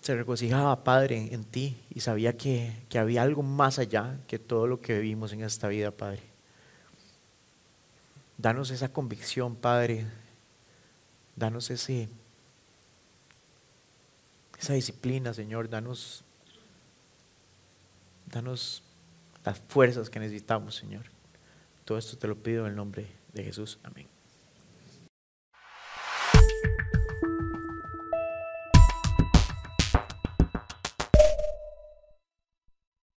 se 0.00 0.14
regocijaba, 0.14 0.84
Padre, 0.84 1.34
en 1.34 1.42
ti 1.42 1.76
y 1.90 1.98
sabía 1.98 2.36
que, 2.36 2.84
que 2.88 3.00
había 3.00 3.22
algo 3.22 3.42
más 3.42 3.80
allá 3.80 4.16
que 4.28 4.38
todo 4.38 4.68
lo 4.68 4.80
que 4.80 5.00
vivimos 5.00 5.32
en 5.32 5.42
esta 5.42 5.66
vida, 5.66 5.90
Padre. 5.90 6.22
Danos 8.38 8.70
esa 8.70 8.92
convicción, 8.92 9.56
Padre. 9.56 10.06
Danos 11.34 11.68
ese, 11.68 12.08
esa 14.56 14.74
disciplina, 14.74 15.34
Señor. 15.34 15.68
Danos, 15.68 16.22
danos 18.26 18.84
las 19.44 19.60
fuerzas 19.68 20.10
que 20.10 20.20
necesitamos, 20.20 20.74
Señor. 20.76 21.06
Todo 21.84 21.98
esto 21.98 22.16
te 22.16 22.28
lo 22.28 22.42
pido 22.42 22.64
en 22.64 22.70
el 22.70 22.76
nombre 22.76 23.06
de 23.32 23.44
Jesús. 23.44 23.78
Amén. 23.82 24.11